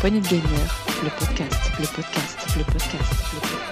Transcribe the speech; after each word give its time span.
poignée 0.00 0.20
de 0.20 0.28
gamer, 0.28 0.42
le 1.02 1.10
podcast, 1.18 1.72
le 1.80 1.86
podcast, 1.86 2.38
le 2.56 2.62
podcast, 2.62 2.98
le 3.34 3.40
podcast. 3.40 3.68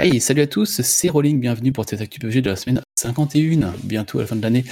Hey, 0.00 0.20
salut 0.20 0.42
à 0.42 0.46
tous, 0.48 0.80
c'est 0.82 1.08
Rolling, 1.08 1.38
bienvenue 1.38 1.70
pour 1.70 1.88
cette 1.88 2.00
Actu 2.00 2.18
PG 2.18 2.42
de 2.42 2.50
la 2.50 2.56
semaine 2.56 2.80
51, 2.96 3.74
bientôt 3.84 4.18
à 4.18 4.22
la 4.22 4.26
fin 4.26 4.34
de 4.34 4.42
l'année. 4.42 4.64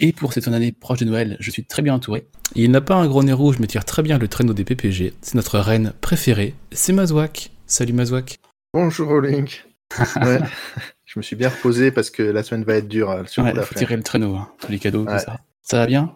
Et 0.00 0.12
pour 0.12 0.34
cette 0.34 0.46
année 0.48 0.72
proche 0.72 0.98
de 0.98 1.06
Noël, 1.06 1.38
je 1.40 1.50
suis 1.50 1.64
très 1.64 1.80
bien 1.80 1.94
entouré. 1.94 2.26
Il 2.54 2.70
n'a 2.70 2.82
pas 2.82 2.96
un 2.96 3.06
gros 3.06 3.22
nez 3.22 3.32
rouge, 3.32 3.56
mais 3.58 3.66
tire 3.66 3.86
très 3.86 4.02
bien 4.02 4.18
le 4.18 4.28
traîneau 4.28 4.52
des 4.52 4.64
PPG. 4.64 5.14
C'est 5.22 5.34
notre 5.34 5.58
reine 5.58 5.94
préférée, 6.02 6.54
c'est 6.72 6.92
Mazouak. 6.92 7.52
Salut 7.66 7.94
Mazouak. 7.94 8.38
Bonjour 8.74 9.08
Rolling. 9.08 9.48
Ouais. 10.16 10.40
Je 11.16 11.20
me 11.20 11.22
suis 11.22 11.34
bien 11.36 11.48
reposé 11.48 11.90
parce 11.90 12.10
que 12.10 12.22
la 12.22 12.42
semaine 12.42 12.62
va 12.64 12.74
être 12.74 12.88
dure. 12.88 13.22
Sur 13.26 13.42
Ouais, 13.42 13.54
la 13.54 13.62
faut 13.62 13.72
fin. 13.72 13.80
tirer 13.80 13.96
le 13.96 14.02
traîneau, 14.02 14.34
hein, 14.36 14.50
tous 14.60 14.70
les 14.70 14.78
cadeaux, 14.78 15.06
Ouais. 15.06 15.16
tout 15.18 15.24
ça. 15.24 15.40
Ça 15.62 15.78
va 15.78 15.86
bien? 15.86 16.12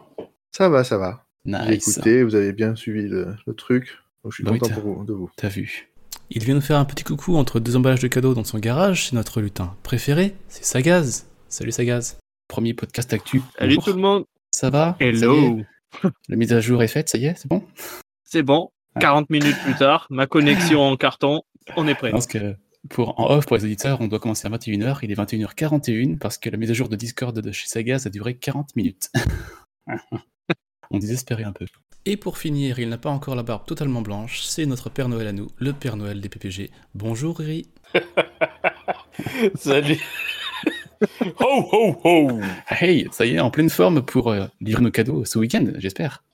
Ça 0.52 0.68
va, 0.68 0.84
ça 0.84 0.98
va. 0.98 1.24
Nice. 1.46 1.88
écouté, 1.88 2.22
vous 2.22 2.34
avez 2.34 2.52
bien 2.52 2.76
suivi 2.76 3.08
le, 3.08 3.34
le 3.46 3.54
truc. 3.54 3.96
Donc 4.22 4.32
je 4.32 4.36
suis 4.36 4.44
Bah 4.44 4.50
content 4.50 4.68
pour 4.74 4.82
vous- 4.98 5.04
de 5.06 5.14
vous. 5.14 5.30
T'as 5.36 5.48
vu. 5.48 5.88
Il 6.28 6.44
vient 6.44 6.54
nous 6.54 6.60
faire 6.60 6.76
un 6.78 6.84
petit 6.84 7.02
coucou 7.02 7.36
entre 7.36 7.60
deux 7.60 7.76
emballages 7.76 8.00
de 8.00 8.08
cadeaux 8.08 8.34
dans 8.34 8.44
son 8.44 8.58
garage. 8.58 9.06
C'est 9.08 9.14
notre 9.16 9.40
lutin 9.40 9.74
préféré, 9.82 10.34
c'est 10.48 10.64
Sagaz. 10.66 11.24
Salut 11.48 11.72
Sagaz. 11.72 12.18
Premier 12.46 12.74
podcast 12.74 13.10
actu. 13.14 13.40
Salut 13.58 13.76
Bonjour. 13.76 13.84
tout 13.84 13.92
le 13.96 14.02
monde. 14.02 14.24
Ça 14.50 14.68
va? 14.68 14.96
Ça 15.00 15.06
Hello. 15.06 15.60
La 16.28 16.36
mise 16.36 16.52
à 16.52 16.60
jour 16.60 16.82
est 16.82 16.88
faite, 16.88 17.08
ça 17.08 17.16
y 17.16 17.24
est, 17.24 17.34
c'est 17.38 17.48
bon? 17.48 17.64
C'est 18.22 18.42
bon. 18.42 18.68
40 19.00 19.30
minutes 19.30 19.56
plus 19.64 19.74
tard, 19.76 20.06
ma 20.10 20.26
connexion 20.26 20.82
en 20.82 20.96
carton, 20.96 21.40
on 21.76 21.88
est 21.88 21.94
prêt. 21.94 22.10
Parce 22.10 22.26
que 22.26 22.54
pour, 22.88 23.20
en 23.20 23.30
off, 23.30 23.46
pour 23.46 23.56
les 23.56 23.64
auditeurs, 23.64 24.00
on 24.00 24.08
doit 24.08 24.18
commencer 24.18 24.46
à 24.46 24.50
21h. 24.50 24.98
Il 25.02 25.12
est 25.12 25.14
21h41 25.14 26.18
parce 26.18 26.38
que 26.38 26.48
la 26.48 26.56
mise 26.56 26.70
à 26.70 26.74
jour 26.74 26.88
de 26.88 26.96
Discord 26.96 27.38
de 27.38 27.52
chez 27.52 27.68
Sagaz 27.68 28.06
a 28.06 28.10
duré 28.10 28.36
40 28.36 28.74
minutes. 28.76 29.10
on 30.90 30.98
désespérait 30.98 31.44
un 31.44 31.52
peu. 31.52 31.66
Et 32.06 32.16
pour 32.16 32.38
finir, 32.38 32.78
il 32.78 32.88
n'a 32.88 32.96
pas 32.96 33.10
encore 33.10 33.34
la 33.34 33.42
barbe 33.42 33.66
totalement 33.66 34.00
blanche. 34.00 34.40
C'est 34.42 34.64
notre 34.64 34.88
Père 34.88 35.08
Noël 35.08 35.26
à 35.26 35.32
nous, 35.32 35.48
le 35.58 35.74
Père 35.74 35.96
Noël 35.96 36.20
des 36.20 36.30
PPG. 36.30 36.70
Bonjour 36.94 37.38
Riri. 37.38 37.66
Salut. 39.54 40.00
ho 41.40 41.68
ho 41.72 42.00
ho. 42.02 42.40
Hey, 42.68 43.06
ça 43.12 43.26
y 43.26 43.34
est, 43.34 43.40
en 43.40 43.50
pleine 43.50 43.68
forme 43.68 44.02
pour 44.02 44.28
euh, 44.28 44.46
livrer 44.62 44.82
nos 44.82 44.90
cadeaux 44.90 45.26
ce 45.26 45.38
week-end, 45.38 45.66
j'espère. 45.76 46.24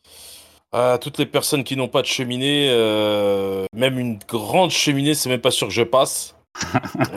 À 0.72 0.98
toutes 1.00 1.18
les 1.18 1.26
personnes 1.26 1.64
qui 1.64 1.76
n'ont 1.76 1.88
pas 1.88 2.02
de 2.02 2.06
cheminée, 2.06 2.68
euh, 2.70 3.64
même 3.74 3.98
une 3.98 4.18
grande 4.28 4.70
cheminée, 4.70 5.14
c'est 5.14 5.28
même 5.28 5.40
pas 5.40 5.50
sûr 5.50 5.68
que 5.68 5.74
je 5.74 5.82
passe. 5.82 6.35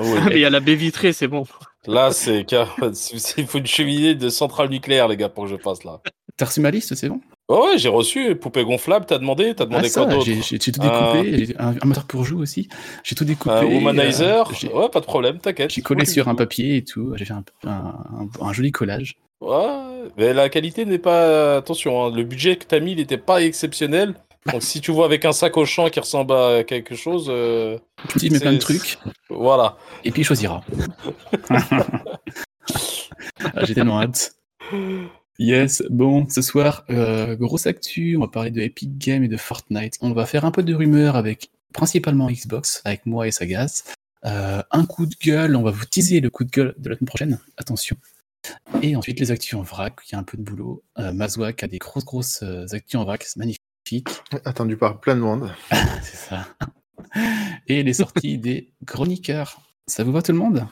Oui. 0.02 0.20
Mais 0.28 0.36
il 0.36 0.40
y 0.42 0.46
a 0.46 0.50
la 0.50 0.60
baie 0.60 0.76
vitrée, 0.76 1.14
c'est 1.14 1.28
bon. 1.28 1.46
Là, 1.88 2.12
c'est 2.12 2.46
il 3.38 3.48
faut 3.48 3.58
une 3.58 3.66
cheminée 3.66 4.16
de 4.16 4.30
centrale 4.30 4.70
nucléaire, 4.70 5.08
les 5.08 5.18
gars, 5.18 5.30
pour 5.30 5.46
que 5.46 5.50
je 5.52 5.56
passe 5.56 5.84
là. 5.84 6.02
T'as 6.38 6.46
reçu 6.46 6.62
ma 6.62 6.72
liste, 6.72 6.96
c'est 6.96 7.10
bon? 7.10 7.20
Oh 7.48 7.66
ouais, 7.66 7.78
j'ai 7.78 7.90
reçu 7.90 8.36
poupée 8.36 8.64
gonflable. 8.64 9.06
T'as 9.08 9.18
demandé, 9.18 9.54
t'as 9.56 9.66
demandé 9.66 9.88
Ah, 9.88 9.90
ça, 9.90 10.04
quoi 10.06 10.14
d'autre? 10.14 10.26
j'ai 10.26 10.60
tout 10.60 10.72
Ah. 10.80 11.14
découpé. 11.14 11.46
j'ai 11.46 11.58
Un, 11.58 11.74
un 11.82 11.86
moteur 11.86 12.06
pour 12.06 12.24
joue 12.24 12.40
aussi. 12.42 12.70
J'ai 13.04 13.16
tout 13.16 13.26
découpé. 13.26 13.56
Un 13.56 13.66
womanizer? 13.66 14.50
euh, 14.66 14.68
ouais, 14.82 14.90
pas 14.90 15.00
de 15.00 15.06
problème, 15.06 15.40
t'inquiète. 15.40 15.72
J'ai 15.72 15.82
collé 15.82 16.06
sur 16.06 16.28
un 16.28 16.36
papier 16.36 16.78
et 16.78 16.84
tout. 16.84 17.14
J'ai 17.16 17.26
fait 17.26 17.34
un, 17.34 17.44
un- 17.66 17.70
un- 18.42 18.46
un 18.46 18.54
joli 18.54 18.72
collage. 18.72 19.16
Ouais, 19.42 20.04
mais 20.18 20.34
la 20.34 20.50
qualité 20.50 20.86
n'est 20.86 21.00
pas. 21.00 21.58
Attention, 21.58 22.06
hein, 22.06 22.12
le 22.16 22.24
budget 22.24 22.58
que 22.58 22.66
t'as 22.66 22.80
mis, 22.80 22.92
il 22.92 22.98
n'était 22.98 23.18
pas 23.18 23.42
exceptionnel. 23.42 24.14
Donc 24.46 24.64
si 24.64 24.82
tu 24.82 24.92
vois 24.92 25.06
avec 25.06 25.26
un 25.26 25.32
sac 25.32 25.58
au 25.58 25.66
champ 25.66 25.90
qui 25.90 26.00
ressemble 26.00 26.34
à 26.34 26.64
quelque 26.64 26.96
chose, 26.96 27.28
euh, 27.30 27.78
Tu 28.18 28.30
mets 28.30 28.40
plein 28.40 28.54
de 28.54 28.58
trucs 28.58 28.98
voilà. 29.30 29.78
et 30.04 30.12
puis 30.12 30.22
il 30.22 30.26
choisira. 30.26 30.64
Ah, 33.56 33.66
J'ai 33.66 33.74
tellement 33.74 34.02
hâte. 34.02 34.36
Yes, 35.40 35.82
bon, 35.90 36.28
ce 36.30 36.42
soir, 36.42 36.84
euh, 36.90 37.36
grosse 37.36 37.66
actu, 37.68 38.18
on 38.18 38.22
va 38.22 38.28
parler 38.28 38.52
de 38.52 38.60
Epic 38.62 38.98
Games 38.98 39.24
et 39.24 39.28
de 39.30 39.38
Fortnite. 39.38 39.98
On 40.02 40.12
va 40.12 40.26
faire 40.26 40.44
un 40.46 40.52
peu 40.52 40.62
de 40.62 40.76
rumeurs 40.76 41.16
avec 41.16 41.50
principalement 41.74 42.30
Xbox, 42.30 42.82
avec 42.84 43.06
moi 43.06 43.28
et 43.28 43.32
Sagaz. 43.32 43.86
Euh, 44.26 44.62
un 44.72 44.86
coup 44.86 45.06
de 45.06 45.16
gueule, 45.16 45.56
on 45.56 45.64
va 45.64 45.72
vous 45.72 45.86
teaser 45.86 46.20
le 46.20 46.30
coup 46.30 46.44
de 46.44 46.52
gueule 46.52 46.76
de 46.78 46.90
la 46.90 46.96
semaine 46.96 47.08
prochaine, 47.08 47.40
attention. 47.58 47.96
Et 48.82 48.96
ensuite 48.96 49.20
les 49.20 49.32
actus 49.32 49.54
en 49.56 49.62
vrac, 49.62 49.96
il 50.08 50.14
y 50.14 50.16
a 50.16 50.20
un 50.20 50.24
peu 50.24 50.38
de 50.38 50.44
boulot. 50.44 50.84
Euh, 50.98 51.14
Mazouak 51.14 51.64
a 51.64 51.68
des 51.68 51.78
grosses 51.78 52.06
grosses 52.06 52.44
euh, 52.44 52.66
actus 52.72 53.00
en 53.00 53.06
vrac, 53.06 53.24
c'est 53.24 53.38
magnifique. 53.38 53.62
Attendu 54.46 54.78
par 54.78 55.00
plein 55.00 55.16
de 55.16 55.22
monde. 55.22 55.52
C'est 56.02 56.18
ça. 56.18 56.46
Et 57.68 57.84
les 57.84 57.94
sorties 57.94 58.38
des 58.38 58.72
chroniqueurs. 58.86 59.60
Ça 59.88 60.04
vous 60.04 60.12
va 60.12 60.22
tout 60.22 60.32
le 60.32 60.38
monde? 60.38 60.66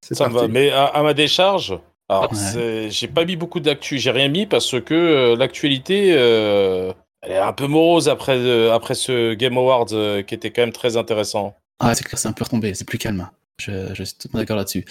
C'est 0.00 0.14
Ça 0.14 0.28
me 0.28 0.34
va. 0.34 0.48
Mais 0.48 0.70
à, 0.70 0.84
à 0.86 1.02
ma 1.02 1.14
décharge, 1.14 1.78
alors 2.08 2.30
Ouais. 2.32 2.38
c'est- 2.38 2.90
j'ai 2.90 3.08
pas 3.08 3.24
mis 3.24 3.36
beaucoup 3.36 3.60
d'actu. 3.60 3.98
J'ai 3.98 4.10
rien 4.10 4.28
mis 4.28 4.46
parce 4.46 4.80
que 4.80 4.94
euh, 4.94 5.36
l'actualité, 5.36 6.12
euh, 6.16 6.92
elle 7.22 7.32
est 7.32 7.38
un 7.38 7.52
peu 7.52 7.66
morose 7.66 8.08
après, 8.08 8.36
euh, 8.36 8.72
après 8.74 8.94
ce 8.94 9.34
Game 9.34 9.56
Awards 9.56 9.86
euh, 9.92 10.22
qui 10.22 10.34
était 10.34 10.50
quand 10.50 10.62
même 10.62 10.72
très 10.72 10.96
intéressant. 10.96 11.56
Ah, 11.80 11.94
c'est 11.94 12.04
clair, 12.04 12.18
c'est 12.18 12.28
un 12.28 12.32
peu 12.32 12.44
retombé, 12.44 12.74
c'est 12.74 12.84
plus 12.84 12.98
calme. 12.98 13.28
Je, 13.58 13.92
je 13.94 14.04
suis 14.04 14.14
totalement 14.16 14.40
d'accord 14.42 14.56
là-dessus. 14.56 14.84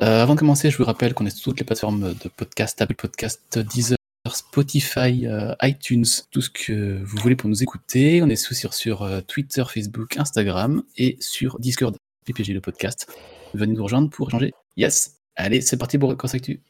Euh, 0.00 0.22
avant 0.22 0.34
de 0.34 0.38
commencer, 0.38 0.70
je 0.70 0.78
vous 0.78 0.84
rappelle 0.84 1.12
qu'on 1.14 1.26
est 1.26 1.30
sur 1.36 1.44
toutes 1.44 1.60
les 1.60 1.66
plateformes 1.66 2.14
de 2.22 2.28
podcast, 2.28 2.80
Apple 2.80 2.94
Podcast, 2.94 3.58
Deezer, 3.58 3.97
Spotify, 4.36 5.26
euh, 5.26 5.54
iTunes, 5.62 6.04
tout 6.30 6.40
ce 6.40 6.50
que 6.50 7.02
vous 7.02 7.18
voulez 7.18 7.36
pour 7.36 7.48
nous 7.48 7.62
écouter. 7.62 8.22
On 8.22 8.28
est 8.28 8.50
aussi 8.50 8.66
sur, 8.70 9.02
euh, 9.02 9.20
Twitter, 9.20 9.64
Facebook, 9.68 10.16
Instagram 10.16 10.82
et 10.96 11.16
sur 11.20 11.58
Discord, 11.58 11.96
PPG 12.24 12.52
le 12.52 12.60
podcast. 12.60 13.12
Venez 13.54 13.74
nous 13.74 13.82
rejoindre 13.82 14.10
pour 14.10 14.28
échanger. 14.28 14.52
Yes 14.76 15.14
Allez, 15.36 15.60
c'est 15.60 15.76
parti 15.76 15.98
pour 15.98 16.12
Actu. 16.12 16.60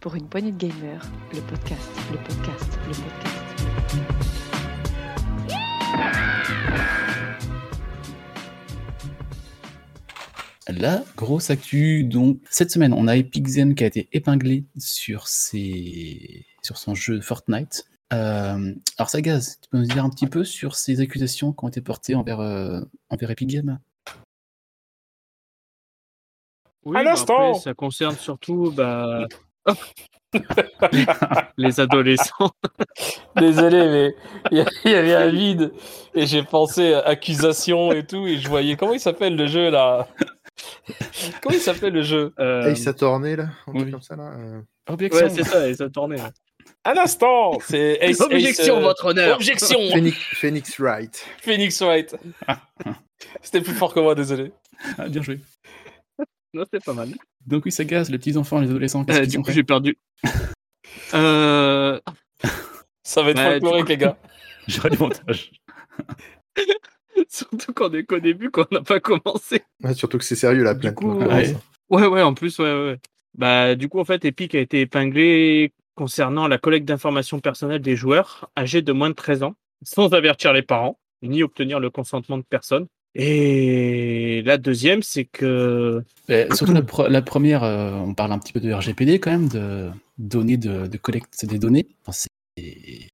Pour 0.00 0.14
une 0.14 0.28
poignée 0.28 0.52
de 0.52 0.56
gamer, 0.56 1.02
le 1.34 1.40
podcast, 1.42 1.90
le 2.10 2.18
podcast, 2.18 2.78
le 2.86 2.94
podcast. 2.94 3.40
La 10.72 11.02
grosse 11.16 11.50
actu, 11.50 12.04
donc 12.04 12.38
cette 12.48 12.70
semaine, 12.70 12.92
on 12.92 13.08
a 13.08 13.16
Epic 13.16 13.46
Zen 13.48 13.74
qui 13.74 13.82
a 13.82 13.86
été 13.86 14.08
épinglé 14.12 14.64
sur, 14.78 15.26
ses... 15.26 16.46
sur 16.62 16.78
son 16.78 16.94
jeu 16.94 17.20
Fortnite. 17.20 17.86
Euh, 18.12 18.74
alors 18.98 19.08
Sagaz, 19.08 19.58
tu 19.60 19.68
peux 19.70 19.78
nous 19.78 19.86
dire 19.86 20.04
un 20.04 20.10
petit 20.10 20.26
peu 20.26 20.44
sur 20.44 20.74
ces 20.76 21.00
accusations 21.00 21.52
qui 21.52 21.64
ont 21.64 21.68
été 21.68 21.80
portées 21.80 22.14
envers, 22.14 22.40
euh, 22.40 22.80
envers 23.08 23.30
Epic 23.30 23.48
Games? 23.48 23.78
Oui, 26.84 26.98
Un 26.98 27.04
bah, 27.04 27.12
instant. 27.12 27.50
après, 27.50 27.60
ça 27.60 27.74
concerne 27.74 28.16
surtout 28.16 28.72
bah, 28.72 29.26
les 31.56 31.80
adolescents. 31.80 32.50
Désolé, 33.36 33.88
mais 33.88 34.14
il 34.50 34.90
y, 34.90 34.94
avait 34.94 35.14
un 35.14 35.28
vide 35.28 35.72
et 36.14 36.26
j'ai 36.26 36.42
pensé 36.42 36.94
à 36.94 37.00
accusation 37.00 37.92
et 37.92 38.06
tout 38.06 38.26
et 38.26 38.38
je 38.38 38.48
voyais 38.48 38.76
comment 38.76 38.92
il 38.92 39.00
s'appelle 39.00 39.36
le 39.36 39.46
jeu 39.46 39.70
là? 39.70 40.08
Comment 41.42 41.54
il 41.54 41.60
s'appelle 41.60 41.92
le 41.92 42.02
jeu 42.02 42.32
Euh, 42.38 42.70
Ace 42.70 42.86
Attorney, 42.86 43.36
là 43.36 43.48
Un 43.66 43.72
truc 43.72 43.84
oui. 43.86 43.90
comme 43.92 44.02
ça, 44.02 44.16
là 44.16 44.32
euh. 44.38 44.60
Objection 44.88 45.20
ouais, 45.26 45.30
c'est 45.30 45.44
ça, 45.44 45.68
et 45.68 45.74
ça 45.74 45.88
tournait. 45.90 46.20
Un 46.84 46.96
instant, 46.98 47.58
c'est 47.60 47.98
Ace- 48.00 48.20
Objection, 48.20 48.64
Ace, 48.64 48.68
euh, 48.70 48.80
votre 48.80 49.04
honneur. 49.06 49.36
Objection, 49.36 49.78
Phoenix, 49.92 50.16
Phoenix 50.34 50.78
Wright. 50.78 51.26
Phoenix 51.42 51.80
Wright. 51.82 52.16
C'était 53.42 53.60
plus 53.60 53.74
fort 53.74 53.92
que 53.94 54.00
moi, 54.00 54.14
désolé. 54.14 54.52
Ah, 54.98 55.08
Bien 55.08 55.22
joué. 55.22 55.40
Non, 56.52 56.64
c'était 56.64 56.84
pas 56.84 56.94
mal. 56.94 57.10
Donc 57.46 57.64
oui, 57.64 57.70
Sagaz, 57.72 58.10
les 58.10 58.18
petits 58.18 58.36
enfants, 58.36 58.58
les 58.60 58.68
adolescents, 58.70 59.04
Euh, 59.08 59.24
du 59.26 59.40
coup, 59.40 59.52
j'ai 59.52 59.62
perdu. 59.62 59.96
Euh... 61.14 62.00
Ça 63.04 63.22
va 63.22 63.30
être 63.30 63.38
Ouais, 63.38 63.50
folklorique, 63.60 63.88
les 63.88 63.96
gars. 63.96 64.16
J'aurai 64.66 64.90
du 64.90 64.98
montage. 64.98 65.50
Surtout 67.28 67.72
qu'on 67.72 67.92
est 67.92 68.04
qu'au 68.04 68.18
début, 68.20 68.50
qu'on 68.50 68.66
n'a 68.70 68.80
pas 68.82 69.00
commencé. 69.00 69.62
Ouais, 69.82 69.94
surtout 69.94 70.18
que 70.18 70.24
c'est 70.24 70.36
sérieux, 70.36 70.62
la 70.64 70.74
Du 70.74 70.80
plainte. 70.80 70.94
coup, 70.94 71.12
ouais. 71.12 71.54
Ouais, 71.90 72.06
ouais, 72.06 72.22
en 72.22 72.34
plus, 72.34 72.58
ouais, 72.58 72.64
ouais, 72.72 72.84
ouais. 72.92 72.98
Bah, 73.36 73.74
du 73.74 73.88
coup, 73.88 74.00
en 74.00 74.04
fait, 74.04 74.24
Epic 74.24 74.54
a 74.54 74.60
été 74.60 74.80
épinglé 74.80 75.72
concernant 75.94 76.48
la 76.48 76.58
collecte 76.58 76.86
d'informations 76.86 77.40
personnelles 77.40 77.82
des 77.82 77.96
joueurs 77.96 78.48
âgés 78.56 78.82
de 78.82 78.92
moins 78.92 79.10
de 79.10 79.14
13 79.14 79.42
ans, 79.42 79.54
sans 79.82 80.12
avertir 80.14 80.52
les 80.52 80.62
parents, 80.62 80.98
ni 81.22 81.42
obtenir 81.42 81.78
le 81.80 81.90
consentement 81.90 82.38
de 82.38 82.44
personne. 82.48 82.86
Et 83.14 84.42
la 84.44 84.56
deuxième, 84.56 85.02
c'est 85.02 85.24
que. 85.24 86.02
Surtout 86.54 86.72
la, 86.72 86.82
pre- 86.82 87.08
la 87.08 87.22
première, 87.22 87.64
euh, 87.64 87.92
on 87.92 88.14
parle 88.14 88.32
un 88.32 88.38
petit 88.38 88.52
peu 88.52 88.60
de 88.60 88.72
RGPD 88.72 89.18
quand 89.18 89.32
même, 89.32 89.48
de 89.48 89.90
données, 90.18 90.56
de, 90.56 90.86
de 90.86 90.96
collecte 90.96 91.44
des 91.44 91.58
données. 91.58 91.86
Enfin, 92.06 92.12
c'est, 92.56 93.08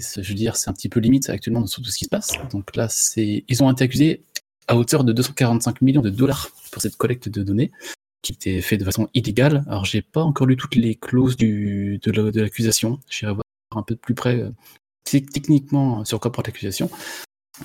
c'est- 0.00 0.22
je 0.22 0.28
veux 0.28 0.34
dire, 0.34 0.56
c'est 0.56 0.68
un 0.70 0.72
petit 0.72 0.88
peu 0.88 1.00
limite 1.00 1.28
actuellement 1.30 1.66
sur 1.66 1.82
tout 1.82 1.90
ce 1.90 1.98
qui 1.98 2.04
se 2.04 2.10
passe. 2.10 2.32
Donc 2.52 2.74
là, 2.76 2.88
c'est, 2.88 3.44
ils 3.48 3.62
ont 3.62 3.70
été 3.70 3.84
accusés 3.84 4.22
à 4.68 4.76
hauteur 4.76 5.04
de 5.04 5.12
245 5.12 5.80
millions 5.82 6.02
de 6.02 6.10
dollars 6.10 6.50
pour 6.72 6.80
cette 6.82 6.96
collecte 6.96 7.28
de 7.28 7.42
données 7.42 7.70
qui 8.22 8.32
était 8.32 8.60
faite 8.60 8.80
de 8.80 8.84
façon 8.84 9.08
illégale. 9.14 9.64
Alors, 9.68 9.84
j'ai 9.84 10.02
pas 10.02 10.22
encore 10.22 10.46
lu 10.46 10.56
toutes 10.56 10.76
les 10.76 10.94
clauses 10.94 11.36
de, 11.36 11.98
la- 12.10 12.30
de 12.30 12.40
l'accusation. 12.40 12.98
J'irai 13.08 13.32
voir 13.32 13.44
un 13.74 13.82
peu 13.82 13.96
plus 13.96 14.14
près 14.14 14.36
euh, 14.40 14.50
techniquement 15.04 16.04
sur 16.04 16.20
quoi 16.20 16.30
porte 16.32 16.46
l'accusation. 16.46 16.90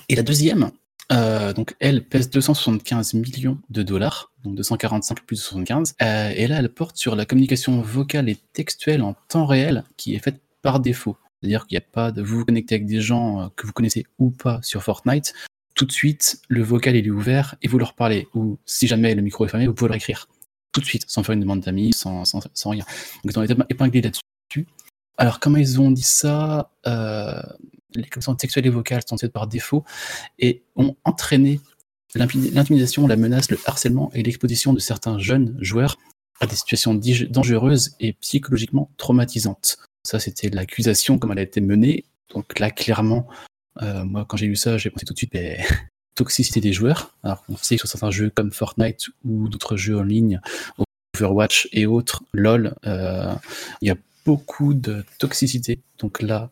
Et 0.08 0.16
la 0.16 0.22
deuxième, 0.22 0.70
Euh, 1.12 1.52
donc 1.52 1.76
elle 1.78 2.02
pèse 2.04 2.30
275 2.30 3.14
millions 3.14 3.58
de 3.70 3.84
dollars, 3.84 4.32
donc 4.42 4.56
245 4.56 5.20
plus 5.24 5.36
75. 5.36 5.94
Euh, 6.02 6.32
et 6.34 6.48
là, 6.48 6.58
elle 6.58 6.68
porte 6.68 6.96
sur 6.96 7.14
la 7.14 7.24
communication 7.24 7.80
vocale 7.80 8.28
et 8.28 8.36
textuelle 8.52 9.02
en 9.02 9.14
temps 9.28 9.46
réel 9.46 9.84
qui 9.96 10.16
est 10.16 10.18
faite 10.18 10.40
par 10.62 10.80
défaut. 10.80 11.16
C'est-à-dire 11.46 11.66
qu'il 11.68 11.76
n'y 11.76 11.84
a 11.84 11.88
pas 11.92 12.10
de 12.10 12.22
vous 12.22 12.44
connectez 12.44 12.74
avec 12.74 12.86
des 12.86 13.00
gens 13.00 13.40
euh, 13.40 13.46
que 13.54 13.68
vous 13.68 13.72
connaissez 13.72 14.04
ou 14.18 14.30
pas 14.30 14.58
sur 14.62 14.82
Fortnite. 14.82 15.32
Tout 15.76 15.84
de 15.84 15.92
suite, 15.92 16.40
le 16.48 16.60
vocal 16.60 16.96
est 16.96 17.08
ouvert 17.08 17.54
et 17.62 17.68
vous 17.68 17.78
leur 17.78 17.94
parlez. 17.94 18.26
Ou 18.34 18.58
si 18.66 18.88
jamais 18.88 19.14
le 19.14 19.22
micro 19.22 19.44
est 19.44 19.48
fermé, 19.48 19.68
vous 19.68 19.74
pouvez 19.74 19.88
leur 19.88 19.96
écrire 19.96 20.26
tout 20.72 20.80
de 20.80 20.86
suite, 20.86 21.04
sans 21.06 21.22
faire 21.22 21.34
une 21.34 21.40
demande 21.40 21.60
d'amis, 21.60 21.92
sans, 21.92 22.24
rien. 22.64 22.84
Donc 23.22 23.32
ils 23.32 23.38
ont 23.38 23.42
été 23.44 23.54
épinglés 23.68 24.02
là-dessus. 24.02 24.66
Alors 25.16 25.38
comment 25.38 25.58
ils 25.58 25.80
ont 25.80 25.92
dit 25.92 26.02
ça 26.02 26.72
euh, 26.88 27.40
Les 27.94 28.02
communications 28.02 28.34
textuelles 28.34 28.66
et 28.66 28.70
vocales 28.70 29.02
sont 29.06 29.16
faites 29.16 29.32
par 29.32 29.46
défaut 29.46 29.84
et 30.40 30.64
ont 30.74 30.96
entraîné 31.04 31.60
l'intimidation, 32.16 33.06
la 33.06 33.16
menace, 33.16 33.52
le 33.52 33.58
harcèlement 33.66 34.10
et 34.14 34.24
l'exposition 34.24 34.72
de 34.72 34.80
certains 34.80 35.18
jeunes 35.20 35.56
joueurs 35.60 35.96
à 36.40 36.46
des 36.46 36.56
situations 36.56 36.94
dangereuses 37.30 37.94
et 38.00 38.14
psychologiquement 38.14 38.90
traumatisantes. 38.96 39.78
Ça, 40.06 40.20
c'était 40.20 40.48
l'accusation 40.50 41.18
comme 41.18 41.32
elle 41.32 41.40
a 41.40 41.42
été 41.42 41.60
menée. 41.60 42.04
Donc 42.30 42.58
là, 42.58 42.70
clairement, 42.70 43.26
euh, 43.82 44.04
moi, 44.04 44.24
quand 44.26 44.36
j'ai 44.36 44.46
lu 44.46 44.56
ça, 44.56 44.78
j'ai 44.78 44.90
pensé 44.90 45.04
tout 45.04 45.12
de 45.12 45.18
suite, 45.18 45.32
ben, 45.32 45.58
toxicité 46.14 46.60
des 46.60 46.72
joueurs. 46.72 47.14
Alors, 47.22 47.44
on 47.48 47.56
sait 47.56 47.76
que 47.76 47.80
sur 47.80 47.88
certains 47.88 48.10
jeux 48.10 48.30
comme 48.30 48.52
Fortnite 48.52 49.08
ou 49.24 49.48
d'autres 49.48 49.76
jeux 49.76 49.98
en 49.98 50.02
ligne, 50.02 50.40
Overwatch 51.14 51.68
et 51.72 51.86
autres, 51.86 52.22
LOL, 52.32 52.74
euh, 52.86 53.34
il 53.82 53.88
y 53.88 53.90
a 53.90 53.96
beaucoup 54.24 54.74
de 54.74 55.04
toxicité. 55.18 55.80
Donc 55.98 56.22
là, 56.22 56.50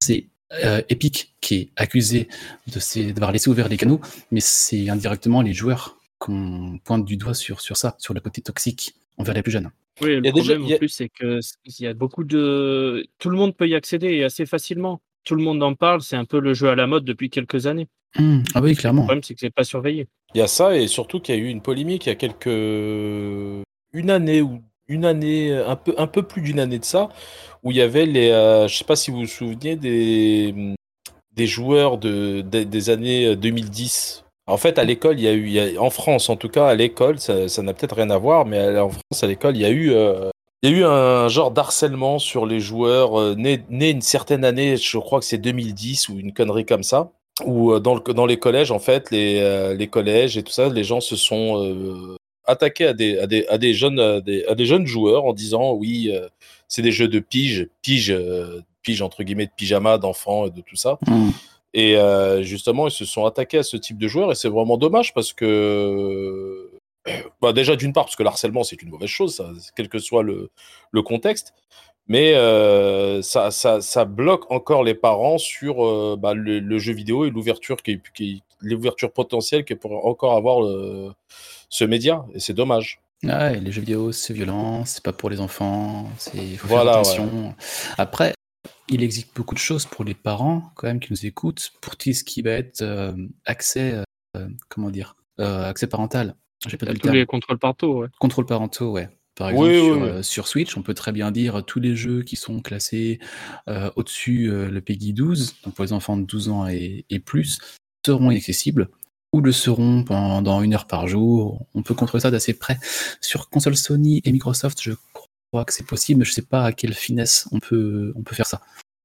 c'est 0.00 0.26
euh, 0.64 0.82
Epic 0.88 1.34
qui 1.40 1.54
est 1.54 1.68
accusé 1.76 2.28
d'avoir 2.66 3.32
laissé 3.32 3.50
ouvert 3.50 3.68
les 3.68 3.76
canaux, 3.76 4.00
mais 4.30 4.40
c'est 4.40 4.88
indirectement 4.88 5.42
les 5.42 5.52
joueurs 5.52 5.96
qu'on 6.18 6.78
pointe 6.84 7.04
du 7.04 7.16
doigt 7.16 7.34
sur, 7.34 7.60
sur 7.60 7.76
ça, 7.76 7.96
sur 7.98 8.14
le 8.14 8.20
côté 8.20 8.40
toxique 8.40 8.94
envers 9.16 9.34
les 9.34 9.42
plus 9.42 9.52
jeunes. 9.52 9.70
Oui, 10.00 10.08
le 10.08 10.18
Il 10.18 10.26
y 10.26 10.28
a 10.28 10.32
déjà- 10.32 10.52
problème 10.54 10.70
a- 10.72 10.74
en 10.74 10.78
plus, 10.78 10.88
c'est 10.88 11.08
que 11.08 11.40
il 11.64 11.84
y 11.84 11.86
a 11.86 11.94
beaucoup 11.94 12.24
de. 12.24 13.06
Tout 13.18 13.30
le 13.30 13.36
monde 13.36 13.56
peut 13.56 13.68
y 13.68 13.74
accéder 13.74 14.08
et 14.08 14.24
assez 14.24 14.44
facilement. 14.46 15.00
Tout 15.24 15.34
le 15.36 15.42
monde 15.42 15.62
en 15.62 15.74
parle, 15.74 16.02
c'est 16.02 16.16
un 16.16 16.24
peu 16.24 16.40
le 16.40 16.52
jeu 16.52 16.68
à 16.68 16.74
la 16.74 16.86
mode 16.86 17.04
depuis 17.04 17.30
quelques 17.30 17.66
années. 17.66 17.86
Hum, 18.18 18.42
Ah 18.54 18.60
oui, 18.60 18.70
Le 18.70 18.76
clairement. 18.76 19.02
problème, 19.04 19.22
c'est 19.22 19.34
que 19.34 19.40
c'est 19.40 19.50
pas 19.54 19.64
surveillé. 19.64 20.06
Il 20.34 20.38
y 20.38 20.42
a 20.42 20.46
ça 20.46 20.76
et 20.76 20.86
surtout 20.88 21.20
qu'il 21.20 21.34
y 21.34 21.38
a 21.38 21.40
eu 21.40 21.46
une 21.48 21.62
polémique 21.62 22.06
il 22.06 22.08
y 22.10 22.12
a 22.12 22.14
quelques 22.16 22.46
une 23.92 24.10
année 24.10 24.42
ou 24.42 24.62
une 24.88 25.04
année 25.04 25.52
un 25.52 25.76
peu 25.76 25.94
un 25.96 26.06
peu 26.06 26.22
plus 26.22 26.42
d'une 26.42 26.58
année 26.60 26.78
de 26.78 26.84
ça 26.84 27.08
où 27.62 27.70
il 27.70 27.76
y 27.76 27.80
avait 27.80 28.04
les 28.06 28.30
euh, 28.30 28.68
je 28.68 28.76
sais 28.76 28.84
pas 28.84 28.96
si 28.96 29.10
vous 29.10 29.18
vous 29.20 29.26
souvenez 29.26 29.76
des 29.76 30.54
des 31.32 31.46
joueurs 31.46 31.98
de 31.98 32.42
des, 32.42 32.64
des 32.64 32.90
années 32.90 33.34
2010. 33.36 34.23
En 34.46 34.58
fait, 34.58 34.78
à 34.78 34.84
l'école, 34.84 35.18
il 35.18 35.24
y 35.24 35.28
a 35.28 35.32
eu 35.32 35.78
en 35.78 35.88
France 35.88 36.28
en 36.28 36.36
tout 36.36 36.50
cas 36.50 36.66
à 36.66 36.74
l'école, 36.74 37.18
ça 37.18 37.62
n'a 37.62 37.72
peut-être 37.72 37.96
rien 37.96 38.10
à 38.10 38.18
voir, 38.18 38.44
mais 38.44 38.78
en 38.78 38.90
France 38.90 39.22
à 39.22 39.26
l'école, 39.26 39.56
il 39.56 39.62
y 39.62 39.64
a 39.64 39.70
eu 39.70 39.92
euh, 39.92 40.30
il 40.62 40.70
y 40.70 40.74
a 40.74 40.76
eu 40.78 40.84
un 40.84 41.28
genre 41.28 41.50
d'harcèlement 41.50 42.18
sur 42.18 42.44
les 42.44 42.60
joueurs 42.60 43.18
euh, 43.18 43.34
nés, 43.36 43.62
une 43.70 44.02
certaine 44.02 44.44
année, 44.44 44.76
je 44.76 44.98
crois 44.98 45.20
que 45.20 45.26
c'est 45.26 45.38
2010 45.38 46.10
ou 46.10 46.18
une 46.18 46.32
connerie 46.32 46.66
comme 46.66 46.82
ça 46.82 47.10
où 47.44 47.72
euh, 47.72 47.80
dans, 47.80 47.94
le, 47.94 48.00
dans 48.12 48.26
les 48.26 48.38
collèges, 48.38 48.70
en 48.70 48.78
fait, 48.78 49.10
les, 49.10 49.74
les 49.74 49.86
collèges 49.88 50.36
et 50.36 50.42
tout 50.42 50.52
ça, 50.52 50.68
les 50.68 50.84
gens 50.84 51.00
se 51.00 51.16
sont 51.16 52.16
attaqués 52.46 52.86
à 52.88 52.92
des, 52.92 53.18
à, 53.18 53.26
des, 53.26 53.46
à, 53.46 53.56
des 53.56 53.72
jeunes, 53.72 53.98
à, 53.98 54.20
des, 54.20 54.66
jeunes 54.66 54.86
joueurs 54.86 55.24
en 55.24 55.32
disant 55.32 55.72
oui, 55.72 56.12
c'est 56.68 56.82
des 56.82 56.92
jeux 56.92 57.08
de 57.08 57.18
pige, 57.18 57.68
pige, 57.80 58.14
pige 58.82 59.00
entre 59.00 59.22
guillemets 59.22 59.46
de 59.46 59.52
pyjama, 59.56 59.96
d'enfants 59.96 60.46
et 60.46 60.50
de 60.50 60.60
tout 60.60 60.76
ça. 60.76 60.98
Hum. 61.08 61.32
Et 61.74 61.96
euh, 61.96 62.42
justement, 62.42 62.86
ils 62.86 62.92
se 62.92 63.04
sont 63.04 63.26
attaqués 63.26 63.58
à 63.58 63.62
ce 63.64 63.76
type 63.76 63.98
de 63.98 64.06
joueurs 64.06 64.30
et 64.30 64.36
c'est 64.36 64.48
vraiment 64.48 64.76
dommage 64.76 65.12
parce 65.12 65.32
que, 65.32 66.70
bah, 67.42 67.52
déjà 67.52 67.74
d'une 67.74 67.92
part, 67.92 68.04
parce 68.04 68.14
que 68.16 68.22
le 68.22 68.28
harcèlement 68.28 68.62
c'est 68.62 68.80
une 68.80 68.90
mauvaise 68.90 69.08
chose, 69.08 69.34
ça, 69.34 69.50
quel 69.74 69.88
que 69.88 69.98
soit 69.98 70.22
le, 70.22 70.50
le 70.92 71.02
contexte, 71.02 71.52
mais 72.06 72.34
euh, 72.34 73.22
ça, 73.22 73.50
ça, 73.50 73.80
ça 73.80 74.04
bloque 74.04 74.50
encore 74.52 74.84
les 74.84 74.94
parents 74.94 75.36
sur 75.36 75.84
euh, 75.84 76.16
bah, 76.16 76.32
le, 76.32 76.60
le 76.60 76.78
jeu 76.78 76.92
vidéo 76.92 77.24
et 77.24 77.30
l'ouverture 77.30 77.82
qui, 77.82 78.00
qui, 78.14 78.44
l'ouverture 78.60 79.12
potentielle 79.12 79.64
que 79.64 79.74
pourrait 79.74 80.00
encore 80.04 80.36
avoir 80.36 80.62
ce 81.68 81.84
média 81.84 82.24
et 82.34 82.40
c'est 82.40 82.54
dommage. 82.54 83.00
Ah 83.28 83.50
les 83.50 83.72
jeux 83.72 83.80
vidéo, 83.80 84.12
c'est 84.12 84.34
violent, 84.34 84.84
c'est 84.84 85.02
pas 85.02 85.12
pour 85.12 85.28
les 85.28 85.40
enfants, 85.40 86.08
c'est 86.18 86.36
il 86.36 86.58
faut 86.58 86.68
Voilà, 86.68 86.92
faire 86.92 87.00
attention. 87.00 87.54
Après, 87.96 88.34
il 88.88 89.02
existe 89.02 89.34
beaucoup 89.36 89.54
de 89.54 89.60
choses 89.60 89.86
pour 89.86 90.04
les 90.04 90.14
parents 90.14 90.70
quand 90.76 90.86
même 90.86 91.00
qui 91.00 91.12
nous 91.12 91.26
écoutent 91.26 91.72
pour 91.80 91.96
tout 91.96 92.12
ce 92.12 92.24
qui 92.24 92.42
va 92.42 92.50
être 92.52 92.82
euh, 92.82 93.12
accès, 93.44 94.02
euh, 94.36 94.48
comment 94.68 94.90
dire, 94.90 95.16
euh, 95.40 95.68
accès 95.68 95.86
parental. 95.86 96.34
J'ai 96.66 96.76
pas 96.76 96.86
le 96.86 96.94
tous 96.94 97.00
terme. 97.02 97.16
les 97.16 97.26
contrôles 97.26 97.58
parentaux. 97.58 98.00
Ouais. 98.02 98.08
Contrôles 98.18 98.46
parentaux, 98.46 98.92
ouais. 98.92 99.08
Par 99.36 99.52
Oui, 99.54 99.68
exemple, 99.68 99.68
oui, 99.68 99.80
sur, 99.80 99.96
oui. 99.96 100.08
euh, 100.08 100.22
sur 100.22 100.48
Switch, 100.48 100.76
on 100.76 100.82
peut 100.82 100.94
très 100.94 101.10
bien 101.12 101.30
dire 101.32 101.64
tous 101.66 101.80
les 101.80 101.96
jeux 101.96 102.22
qui 102.22 102.36
sont 102.36 102.60
classés 102.60 103.18
euh, 103.68 103.90
au-dessus 103.96 104.48
euh, 104.50 104.70
le 104.70 104.80
PEGI 104.80 105.12
12, 105.12 105.56
donc 105.64 105.74
pour 105.74 105.84
les 105.84 105.92
enfants 105.92 106.16
de 106.16 106.24
12 106.24 106.48
ans 106.50 106.68
et, 106.68 107.04
et 107.10 107.18
plus, 107.18 107.58
seront 108.06 108.30
inaccessibles 108.30 108.88
ou 109.32 109.40
le 109.40 109.50
seront 109.50 110.04
pendant 110.04 110.62
une 110.62 110.72
heure 110.74 110.86
par 110.86 111.08
jour. 111.08 111.66
On 111.74 111.82
peut 111.82 111.94
contrôler 111.94 112.22
ça 112.22 112.30
d'assez 112.30 112.54
près. 112.54 112.78
Sur 113.20 113.50
console 113.50 113.76
Sony 113.76 114.22
et 114.24 114.30
Microsoft, 114.30 114.80
je 114.80 114.92
que 115.62 115.72
c'est 115.72 115.86
possible, 115.86 116.18
mais 116.18 116.24
je 116.24 116.32
sais 116.32 116.42
pas 116.42 116.64
à 116.64 116.72
quelle 116.72 116.94
finesse 116.94 117.48
on 117.52 117.60
peut, 117.60 118.12
on 118.16 118.22
peut 118.22 118.34
faire 118.34 118.46
ça. 118.46 118.60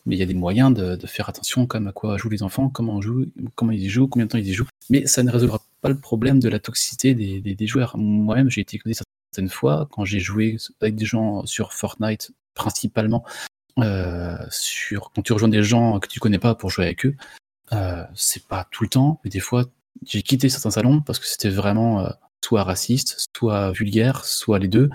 Mais 0.05 0.15
il 0.15 0.19
y 0.19 0.23
a 0.23 0.25
des 0.25 0.33
moyens 0.33 0.73
de, 0.73 1.05
faire 1.05 1.29
attention 1.29 1.67
quand 1.67 1.85
à 1.85 1.91
quoi 1.91 2.17
jouent 2.17 2.29
les 2.29 2.41
enfants, 2.41 2.69
comment, 2.69 2.97
on 2.97 3.25
comment 3.55 3.71
ils 3.71 3.83
y 3.83 3.89
jouent, 3.89 4.07
combien 4.07 4.25
de 4.25 4.31
temps 4.31 4.37
ils 4.39 4.47
y 4.47 4.53
jouent. 4.53 4.67
Mais 4.89 5.05
ça 5.05 5.21
ne 5.21 5.29
résolvera 5.29 5.61
pas 5.81 5.89
le 5.89 5.99
problème 5.99 6.39
de 6.39 6.49
la 6.49 6.59
toxicité 6.59 7.13
des, 7.13 7.67
joueurs. 7.67 7.97
Moi-même, 7.97 8.49
j'ai 8.49 8.61
été 8.61 8.77
écouté 8.77 8.95
certaines 8.95 9.49
fois 9.49 9.87
quand 9.91 10.05
j'ai 10.05 10.19
joué 10.19 10.57
avec 10.81 10.95
des 10.95 11.05
gens 11.05 11.45
sur 11.45 11.73
Fortnite, 11.73 12.31
principalement, 12.55 13.23
euh, 13.79 14.37
sur, 14.49 15.11
quand 15.13 15.21
tu 15.21 15.33
rejoins 15.33 15.49
des 15.49 15.63
gens 15.63 15.99
que 15.99 16.07
tu 16.07 16.19
connais 16.19 16.39
pas 16.39 16.55
pour 16.55 16.69
jouer 16.71 16.85
avec 16.85 17.05
eux. 17.05 17.15
Euh, 17.71 18.03
c'est 18.15 18.47
pas 18.47 18.67
tout 18.71 18.83
le 18.83 18.89
temps, 18.89 19.19
mais 19.23 19.29
des 19.29 19.39
fois, 19.39 19.65
j'ai 20.05 20.23
quitté 20.23 20.49
certains 20.49 20.71
salons 20.71 21.01
parce 21.01 21.19
que 21.19 21.27
c'était 21.27 21.49
vraiment 21.49 21.99
euh, 22.05 22.09
soit 22.43 22.63
raciste, 22.63 23.27
soit 23.37 23.71
vulgaire, 23.71 24.25
soit 24.25 24.59
les 24.59 24.67
deux, 24.67 24.89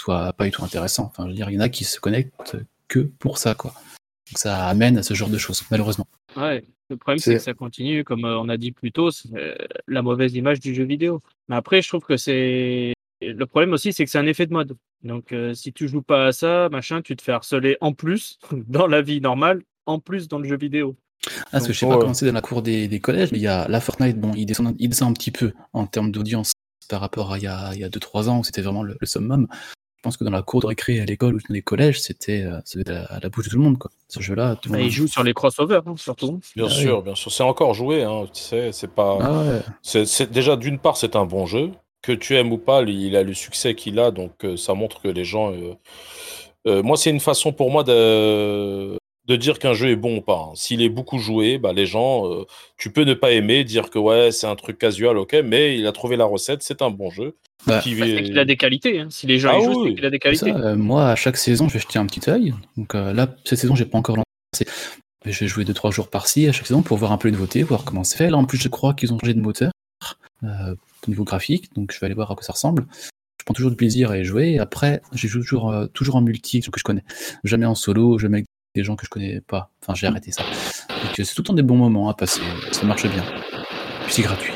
soit 0.00 0.32
pas 0.32 0.44
du 0.44 0.50
tout 0.50 0.64
intéressant. 0.64 1.04
Enfin, 1.04 1.24
je 1.24 1.28
veux 1.28 1.34
dire, 1.34 1.50
il 1.50 1.54
y 1.54 1.58
en 1.58 1.60
a 1.60 1.68
qui 1.68 1.84
se 1.84 2.00
connectent 2.00 2.56
que 2.88 3.00
pour 3.00 3.38
ça, 3.38 3.54
quoi. 3.54 3.72
Donc 3.72 4.38
ça 4.38 4.66
amène 4.66 4.98
à 4.98 5.02
ce 5.02 5.14
genre 5.14 5.28
de 5.28 5.38
choses, 5.38 5.62
malheureusement. 5.70 6.06
Ouais. 6.36 6.64
Le 6.88 6.96
problème, 6.96 7.18
c'est 7.18 7.34
que 7.34 7.38
ça 7.40 7.54
continue, 7.54 8.02
comme 8.02 8.24
euh, 8.24 8.38
on 8.40 8.48
a 8.48 8.56
dit 8.56 8.72
plus 8.72 8.90
tôt, 8.90 9.12
c'est 9.12 9.28
euh, 9.36 9.54
la 9.86 10.02
mauvaise 10.02 10.34
image 10.34 10.58
du 10.58 10.74
jeu 10.74 10.82
vidéo. 10.84 11.22
Mais 11.48 11.54
après, 11.54 11.82
je 11.82 11.88
trouve 11.88 12.02
que 12.02 12.16
c'est. 12.16 12.94
Le 13.22 13.46
problème 13.46 13.72
aussi, 13.72 13.92
c'est 13.92 14.04
que 14.04 14.10
c'est 14.10 14.18
un 14.18 14.26
effet 14.26 14.46
de 14.46 14.52
mode. 14.52 14.76
Donc, 15.04 15.32
euh, 15.32 15.54
si 15.54 15.72
tu 15.72 15.86
joues 15.86 16.02
pas 16.02 16.26
à 16.26 16.32
ça, 16.32 16.68
machin, 16.70 17.00
tu 17.00 17.14
te 17.14 17.22
fais 17.22 17.32
harceler 17.32 17.76
en 17.80 17.92
plus 17.92 18.38
dans 18.66 18.86
la 18.86 19.02
vie 19.02 19.20
normale, 19.20 19.62
en 19.86 20.00
plus 20.00 20.26
dans 20.26 20.38
le 20.38 20.48
jeu 20.48 20.56
vidéo. 20.56 20.96
Ah, 21.26 21.30
parce 21.52 21.66
que 21.66 21.72
je 21.72 21.78
sais 21.78 21.86
pas 21.86 21.98
comment 21.98 22.14
c'est 22.14 22.26
dans 22.26 22.32
la 22.32 22.40
cour 22.40 22.62
des, 22.62 22.88
des 22.88 22.98
collèges, 22.98 23.30
mais 23.30 23.38
il 23.38 23.42
y 23.42 23.46
a 23.46 23.68
la 23.68 23.80
Fortnite, 23.80 24.18
bon, 24.18 24.32
il 24.34 24.46
descend, 24.46 24.74
il 24.78 24.88
descend 24.88 25.10
un 25.10 25.12
petit 25.12 25.30
peu 25.30 25.52
en 25.74 25.86
termes 25.86 26.10
d'audience 26.10 26.52
par 26.88 27.00
rapport 27.00 27.32
à 27.32 27.38
il 27.38 27.44
y 27.44 27.46
a, 27.46 27.72
il 27.74 27.80
y 27.80 27.84
a 27.84 27.90
2-3 27.90 28.28
ans 28.28 28.38
où 28.40 28.44
c'était 28.44 28.62
vraiment 28.62 28.82
le, 28.82 28.96
le 28.98 29.06
summum. 29.06 29.46
Je 30.00 30.02
pense 30.02 30.16
que 30.16 30.24
dans 30.24 30.30
la 30.30 30.40
cour 30.40 30.62
de 30.62 30.66
récré 30.66 30.98
à 30.98 31.04
l'école 31.04 31.34
ou 31.34 31.38
dans 31.40 31.52
les 31.52 31.60
collèges, 31.60 32.00
c'était 32.00 32.42
euh, 32.42 32.58
à, 32.88 33.14
à 33.16 33.20
la 33.20 33.28
bouche 33.28 33.44
de 33.44 33.50
tout 33.50 33.58
le 33.58 33.62
monde, 33.62 33.76
quoi. 33.76 33.90
Ce 34.08 34.18
jeu-là, 34.20 34.56
tout 34.56 34.70
le 34.70 34.72
Bah, 34.72 34.78
monde. 34.78 34.86
ils 34.86 34.90
jouent 34.90 35.06
sur 35.06 35.22
les 35.22 35.34
crossovers, 35.34 35.82
hein, 35.86 35.94
surtout. 35.98 36.40
Bien 36.56 36.64
Ah 36.68 36.70
sûr, 36.70 37.02
bien 37.02 37.14
sûr, 37.14 37.30
c'est 37.30 37.42
encore 37.42 37.74
joué, 37.74 38.02
hein, 38.02 38.24
tu 38.32 38.40
sais, 38.40 38.72
c'est 38.72 38.90
pas. 38.94 39.18
Ah 39.20 39.42
ouais. 39.42 40.04
Déjà 40.30 40.56
d'une 40.56 40.78
part, 40.78 40.96
c'est 40.96 41.16
un 41.16 41.26
bon 41.26 41.44
jeu. 41.44 41.70
Que 42.00 42.12
tu 42.12 42.34
aimes 42.36 42.50
ou 42.50 42.56
pas, 42.56 42.80
il 42.80 43.14
a 43.14 43.22
le 43.22 43.34
succès 43.34 43.74
qu'il 43.74 43.98
a, 43.98 44.10
donc 44.10 44.42
euh, 44.46 44.56
ça 44.56 44.72
montre 44.72 45.02
que 45.02 45.08
les 45.08 45.24
gens. 45.26 45.52
euh, 45.52 45.74
euh, 46.66 46.82
moi, 46.82 46.96
c'est 46.96 47.10
une 47.10 47.20
façon 47.20 47.52
pour 47.52 47.70
moi 47.70 47.84
de 47.84 48.96
de 49.30 49.36
dire 49.36 49.58
qu'un 49.58 49.72
jeu 49.74 49.88
est 49.90 49.96
bon 49.96 50.18
ou 50.18 50.20
pas. 50.20 50.48
hein. 50.50 50.52
S'il 50.56 50.82
est 50.82 50.88
beaucoup 50.88 51.18
joué, 51.18 51.58
bah 51.58 51.72
les 51.72 51.86
gens, 51.86 52.26
euh, 52.26 52.44
tu 52.76 52.90
peux 52.92 53.04
ne 53.04 53.14
pas 53.14 53.30
aimer, 53.30 53.62
dire 53.64 53.88
que 53.88 53.98
ouais, 53.98 54.32
c'est 54.32 54.46
un 54.48 54.56
truc 54.56 54.76
casual, 54.78 55.16
ok, 55.16 55.36
mais 55.44 55.78
il 55.78 55.86
a 55.86 55.92
trouvé 55.92 56.16
la 56.16 56.24
recette, 56.24 56.62
c'est 56.62 56.82
un 56.82 56.90
bon 56.90 57.10
jeu. 57.10 57.36
Bah, 57.66 57.80
Qui 57.82 57.94
Bah, 57.94 58.06
c'est 58.06 58.14
va- 58.16 58.22
qu'il 58.22 58.38
a 58.38 58.44
des 58.44 58.56
qualités. 58.56 59.00
hein. 59.00 59.06
Si 59.10 59.26
les 59.26 59.38
gens 59.38 59.50
Ah 59.54 59.58
y 59.58 59.64
jouent, 59.64 59.82
oui. 59.82 59.88
c'est 59.90 59.94
qu'il 59.96 60.06
a 60.06 60.10
des 60.10 60.16
ça, 60.16 60.20
qualités. 60.20 60.52
euh, 60.52 60.76
moi, 60.76 61.08
à 61.10 61.14
chaque 61.16 61.36
saison, 61.36 61.68
je 61.68 61.74
vais 61.74 61.80
jeter 61.80 61.98
un 61.98 62.06
petit 62.06 62.28
œil. 62.28 62.54
Donc 62.76 62.94
euh, 62.94 63.12
là, 63.12 63.34
cette 63.44 63.58
saison, 63.58 63.74
j'ai 63.76 63.84
pas 63.86 63.98
encore 63.98 64.16
lancé. 64.16 64.64
Mais 65.24 65.32
Je 65.32 65.40
vais 65.40 65.48
jouer 65.48 65.64
2-3 65.64 65.92
jours 65.92 66.08
par-ci 66.08 66.48
à 66.48 66.52
chaque 66.52 66.66
saison 66.66 66.82
pour 66.82 66.96
voir 66.96 67.12
un 67.12 67.18
peu 67.18 67.28
les 67.28 67.32
nouveautés, 67.32 67.62
voir 67.62 67.84
comment 67.84 68.02
c'est 68.04 68.16
fait. 68.16 68.30
Là, 68.30 68.36
en 68.38 68.44
plus, 68.46 68.58
je 68.58 68.68
crois 68.68 68.94
qu'ils 68.94 69.12
ont 69.12 69.18
changé 69.18 69.34
de 69.34 69.40
moteur 69.40 69.70
euh, 70.42 70.74
au 71.06 71.10
niveau 71.10 71.24
graphique, 71.24 71.72
donc 71.74 71.92
je 71.92 72.00
vais 72.00 72.06
aller 72.06 72.14
voir 72.14 72.30
à 72.30 72.34
quoi 72.34 72.42
ça 72.42 72.52
ressemble. 72.54 72.86
Je 73.38 73.44
prends 73.44 73.54
toujours 73.54 73.70
du 73.70 73.76
plaisir 73.76 74.10
à 74.10 74.18
y 74.18 74.24
jouer. 74.24 74.58
Après, 74.58 75.02
j'ai 75.12 75.28
joue 75.28 75.40
toujours, 75.40 75.70
euh, 75.70 75.86
toujours 75.88 76.16
en 76.16 76.22
multi, 76.22 76.60
que 76.60 76.78
je 76.78 76.82
connais. 76.84 77.04
Jamais 77.44 77.66
en 77.66 77.74
solo, 77.74 78.18
jamais 78.18 78.38
avec 78.38 78.46
des 78.74 78.84
gens 78.84 78.96
que 78.96 79.04
je 79.04 79.10
connais 79.10 79.40
pas. 79.40 79.70
Enfin, 79.82 79.94
j'ai 79.94 80.06
arrêté 80.06 80.30
ça. 80.32 80.42
Donc 80.42 81.18
euh, 81.18 81.24
c'est 81.24 81.34
tout 81.34 81.42
le 81.42 81.46
temps 81.46 81.54
des 81.54 81.62
bons 81.62 81.76
moments 81.76 82.08
à 82.08 82.14
passer. 82.14 82.40
Ça 82.72 82.84
marche 82.86 83.06
bien. 83.08 83.24
Puis 84.04 84.14
c'est 84.14 84.22
gratuit. 84.22 84.52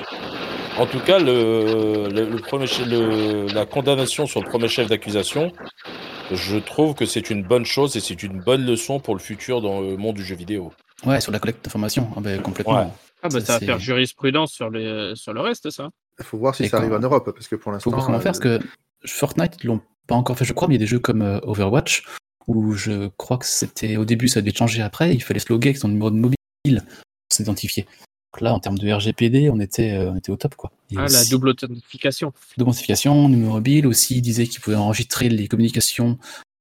En 0.78 0.87
tout 0.87 0.99
cas, 1.00 1.18
le, 1.21 2.09
le, 2.12 2.28
le 2.28 2.37
premier, 2.38 2.66
le- 2.87 3.47
la 3.54 3.64
condamnation 3.66 4.26
sur 4.26 4.40
le 4.42 4.49
premier 4.49 4.66
chef 4.68 4.88
d'accusation, 4.88 5.52
je 6.33 6.56
trouve 6.59 6.94
que 6.94 7.06
c'est 7.06 7.30
une 7.30 7.42
bonne 7.44 7.64
chose 7.64 7.97
et 7.97 8.00
c'est 8.00 8.23
une 8.23 8.40
bonne 8.40 8.64
leçon 8.66 8.99
pour 8.99 9.14
le 9.14 9.21
futur 9.21 9.61
dans 9.61 9.80
le 9.80 9.97
monde 9.97 10.16
du 10.16 10.25
jeu 10.25 10.35
vidéo. 10.35 10.73
Ouais, 11.06 11.21
sur 11.21 11.30
la 11.33 11.38
collecte 11.38 11.64
d'informations, 11.64 12.09
ah 12.16 12.21
ben, 12.21 12.40
complètement. 12.40 12.80
Ouais. 12.80 12.87
Ah 13.23 13.28
bah 13.28 13.40
Ça, 13.40 13.47
ça 13.47 13.52
va 13.59 13.61
faire 13.66 13.78
jurisprudence 13.78 14.52
sur, 14.52 14.71
les, 14.71 15.12
sur 15.14 15.33
le 15.33 15.40
reste, 15.40 15.71
ça. 15.71 15.90
Il 16.18 16.25
faut 16.25 16.38
voir 16.38 16.54
si 16.54 16.64
Et 16.64 16.68
ça 16.68 16.76
quand- 16.78 16.83
arrive 16.83 16.94
en 16.94 17.00
Europe, 17.00 17.30
parce 17.35 17.47
que 17.49 17.54
pour 17.56 17.64
Faut 17.64 17.71
l'instant. 17.73 17.90
voir 17.90 18.04
comment 18.06 18.18
euh, 18.18 18.21
faire, 18.21 18.33
parce 18.33 18.40
que 18.40 18.59
Fortnite, 19.06 19.56
ils 19.62 19.66
l'ont 19.68 19.80
pas 20.06 20.14
encore 20.14 20.37
fait, 20.37 20.44
je 20.44 20.52
crois, 20.52 20.66
mais 20.68 20.75
il 20.75 20.78
y 20.78 20.83
a 20.83 20.85
des 20.85 20.90
jeux 20.90 20.99
comme 20.99 21.23
euh, 21.23 21.38
Overwatch, 21.42 22.04
où 22.47 22.73
je 22.73 23.09
crois 23.17 23.39
que 23.39 23.47
c'était 23.47 23.97
au 23.97 24.05
début, 24.05 24.29
ça 24.29 24.41
devait 24.41 24.55
changer 24.55 24.83
après, 24.83 25.15
il 25.15 25.23
fallait 25.23 25.41
se 25.41 25.53
loguer 25.53 25.69
avec 25.69 25.79
son 25.79 25.89
numéro 25.89 26.11
de 26.11 26.17
mobile 26.17 26.37
pour 26.65 27.37
s'identifier. 27.37 27.87
Donc 28.33 28.41
là, 28.41 28.53
en 28.53 28.59
termes 28.59 28.79
de 28.79 28.93
RGPD, 28.93 29.49
on 29.51 29.61
était, 29.61 29.93
euh, 29.93 30.11
on 30.11 30.17
était 30.17 30.33
au 30.33 30.37
top, 30.37 30.57
quoi. 30.57 30.73
Et 30.91 30.97
Ah, 30.99 31.07
la 31.07 31.25
double 31.27 31.51
authentification. 31.51 32.33
Domestification, 32.57 33.29
numéro 33.29 33.53
mobile 33.53 33.87
aussi, 33.87 34.17
il 34.17 34.23
disait 34.23 34.47
qu'il 34.47 34.61
pouvait 34.61 34.77
enregistrer 34.77 35.29
les 35.29 35.47
communications 35.47 36.19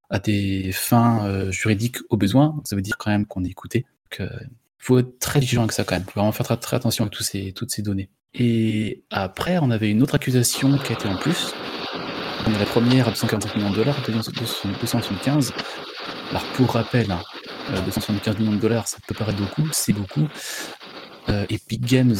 à 0.09 0.19
des 0.19 0.71
fins 0.71 1.25
euh, 1.25 1.51
juridiques 1.51 1.97
au 2.09 2.17
besoin. 2.17 2.61
Ça 2.65 2.75
veut 2.75 2.83
dire 2.83 2.97
quand 2.99 3.09
même 3.09 3.25
qu'on 3.25 3.43
est 3.43 3.49
écouté. 3.49 3.85
Il 4.19 4.29
faut 4.77 4.99
être 4.99 5.17
très 5.17 5.39
vigilant 5.39 5.63
avec 5.63 5.71
ça 5.71 5.83
quand 5.83 5.95
même. 5.95 6.03
faut 6.03 6.19
vraiment 6.19 6.31
faire 6.31 6.45
très, 6.45 6.57
très 6.57 6.77
attention 6.77 7.05
avec 7.05 7.13
tous 7.13 7.23
ces, 7.23 7.53
toutes 7.53 7.71
ces 7.71 7.81
données. 7.81 8.09
Et 8.35 9.03
après, 9.09 9.57
on 9.59 9.71
avait 9.71 9.89
une 9.89 10.03
autre 10.03 10.15
accusation 10.15 10.77
qui 10.77 10.93
a 10.93 10.95
été 10.95 11.07
en 11.07 11.17
plus. 11.17 11.53
On 12.45 12.53
a 12.53 12.57
la 12.57 12.65
première 12.65 13.07
à 13.07 13.11
245 13.11 13.55
millions 13.55 13.69
de 13.69 13.75
dollars, 13.75 13.95
la 13.95 14.13
deuxième 14.13 14.73
275. 14.81 15.53
Alors 16.29 16.43
pour 16.55 16.71
rappel, 16.71 17.09
hein, 17.09 17.21
euh, 17.69 17.81
275 17.81 18.37
millions 18.37 18.53
de 18.53 18.57
dollars, 18.57 18.87
ça 18.87 18.97
peut 19.07 19.15
paraître 19.15 19.39
beaucoup, 19.39 19.69
c'est 19.71 19.93
beaucoup. 19.93 20.27
Euh, 21.29 21.45
Epic 21.49 21.81
Games, 21.85 22.15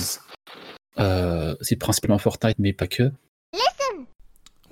euh, 0.99 1.55
c'est 1.59 1.75
principalement 1.75 2.19
Fortnite, 2.19 2.57
mais 2.59 2.71
pas 2.71 2.87
que. 2.87 3.11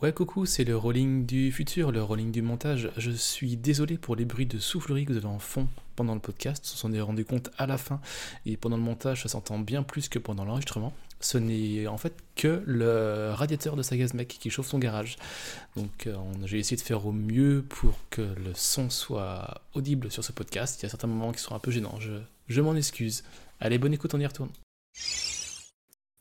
Ouais, 0.02 0.14
coucou, 0.14 0.48
c'est 0.48 0.64
le 0.64 0.76
rolling 0.76 1.28
du 1.28 1.52
futur, 1.52 1.92
le 1.92 2.02
rolling 2.02 2.32
du 2.32 2.42
montage. 2.42 2.90
Je 2.98 3.12
suis 3.12 3.56
désolé 3.56 3.98
pour 4.00 4.16
les 4.16 4.26
bruits 4.26 4.48
de 4.48 4.58
soufflerie 4.58 5.06
que 5.06 5.12
vous 5.12 5.18
avez 5.18 5.28
en 5.28 5.38
fond 5.38 5.68
pendant 5.96 6.16
le 6.16 6.20
podcast. 6.20 6.68
On 6.74 6.78
s'en 6.78 6.94
est 6.94 7.02
rendu 7.02 7.24
compte 7.24 7.52
à 7.60 7.68
la 7.68 7.78
fin. 7.78 8.00
Et 8.48 8.58
pendant 8.58 8.78
le 8.78 8.84
montage, 8.84 9.24
ça 9.24 9.30
s'entend 9.30 9.60
bien 9.60 9.84
plus 9.84 10.10
que 10.10 10.18
pendant 10.18 10.44
l'enregistrement. 10.44 10.94
Ce 11.24 11.38
n'est 11.38 11.86
en 11.88 11.98
fait 11.98 12.14
que 12.36 12.64
le 12.66 13.32
radiateur 13.34 13.76
de 13.76 13.84
Sagazmec 13.84 14.28
qui 14.28 14.50
chauffe 14.50 14.68
son 14.68 14.80
garage. 14.80 15.18
Donc 15.76 16.08
euh, 16.08 16.16
j'ai 16.46 16.58
essayé 16.58 16.76
de 16.78 16.82
faire 16.82 17.06
au 17.06 17.12
mieux 17.12 17.64
pour 17.70 17.94
que 18.10 18.22
le 18.22 18.52
son 18.56 18.90
soit 18.90 19.62
audible 19.74 20.12
sur 20.12 20.24
ce 20.24 20.32
podcast. 20.32 20.80
Il 20.82 20.84
y 20.84 20.86
a 20.88 20.90
certains 20.90 21.08
moments 21.08 21.32
qui 21.32 21.40
sont 21.42 21.54
un 21.56 21.60
peu 21.60 21.70
gênants. 21.72 22.00
Je, 22.00 22.14
je 22.48 22.62
m'en 22.62 22.76
excuse. 22.76 23.24
Allez, 23.60 23.78
bonne 23.78 23.94
écoute, 23.94 24.14
on 24.16 24.20
y 24.20 24.26
retourne. 24.26 24.50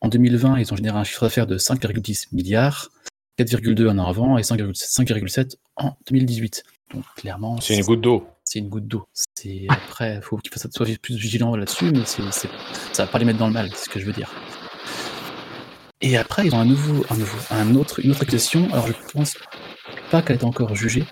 En 0.02 0.08
2020, 0.08 0.58
ils 0.58 0.72
ont 0.72 0.76
généré 0.76 0.98
un 0.98 1.04
chiffre 1.04 1.22
d'affaires 1.24 1.46
de 1.46 1.58
5,10 1.58 2.28
milliards. 2.32 2.90
4,2 3.38 3.88
un 3.88 3.98
an 3.98 4.06
avant 4.06 4.36
et 4.38 4.42
5,7 4.42 4.72
5,7 4.74 5.56
en 5.76 5.96
2018. 6.10 6.62
Donc 6.92 7.04
clairement, 7.16 7.58
C'est 7.60 7.76
une 7.78 7.84
goutte 7.84 8.00
d'eau. 8.02 8.26
c'est 8.44 8.58
une 8.58 8.68
goutte 8.68 8.86
d'eau. 8.86 9.06
C'est 9.34 9.66
après, 9.70 10.16
il 10.16 10.22
faut 10.22 10.36
qu'ils 10.36 10.52
fassent- 10.52 10.70
soient 10.74 10.86
plus 11.00 11.16
vigilants 11.16 11.56
là-dessus, 11.56 11.90
mais 11.92 12.04
c'est- 12.04 12.22
ça 12.92 13.04
va 13.06 13.10
pas 13.10 13.18
les 13.18 13.24
mettre 13.24 13.38
dans 13.38 13.46
le 13.46 13.52
mal, 13.54 13.70
c'est 13.74 13.84
ce 13.84 13.88
que 13.88 13.98
je 14.00 14.04
veux 14.04 14.12
dire. 14.12 14.30
Et 16.02 16.16
après, 16.16 16.46
ils 16.46 16.54
ont 16.54 16.58
un 16.58 16.64
nouveau, 16.64 17.04
un 17.10 17.16
nouveau, 17.16 17.38
un 17.50 17.74
autre, 17.74 18.00
une 18.02 18.10
autre 18.10 18.22
accusation. 18.22 18.68
Alors 18.72 18.86
je 18.86 18.92
pense 19.12 19.36
pas 20.10 20.22
qu'elle 20.22 20.34
ait 20.34 20.36
été 20.36 20.46
encore 20.46 20.74
jugée. 20.74 21.04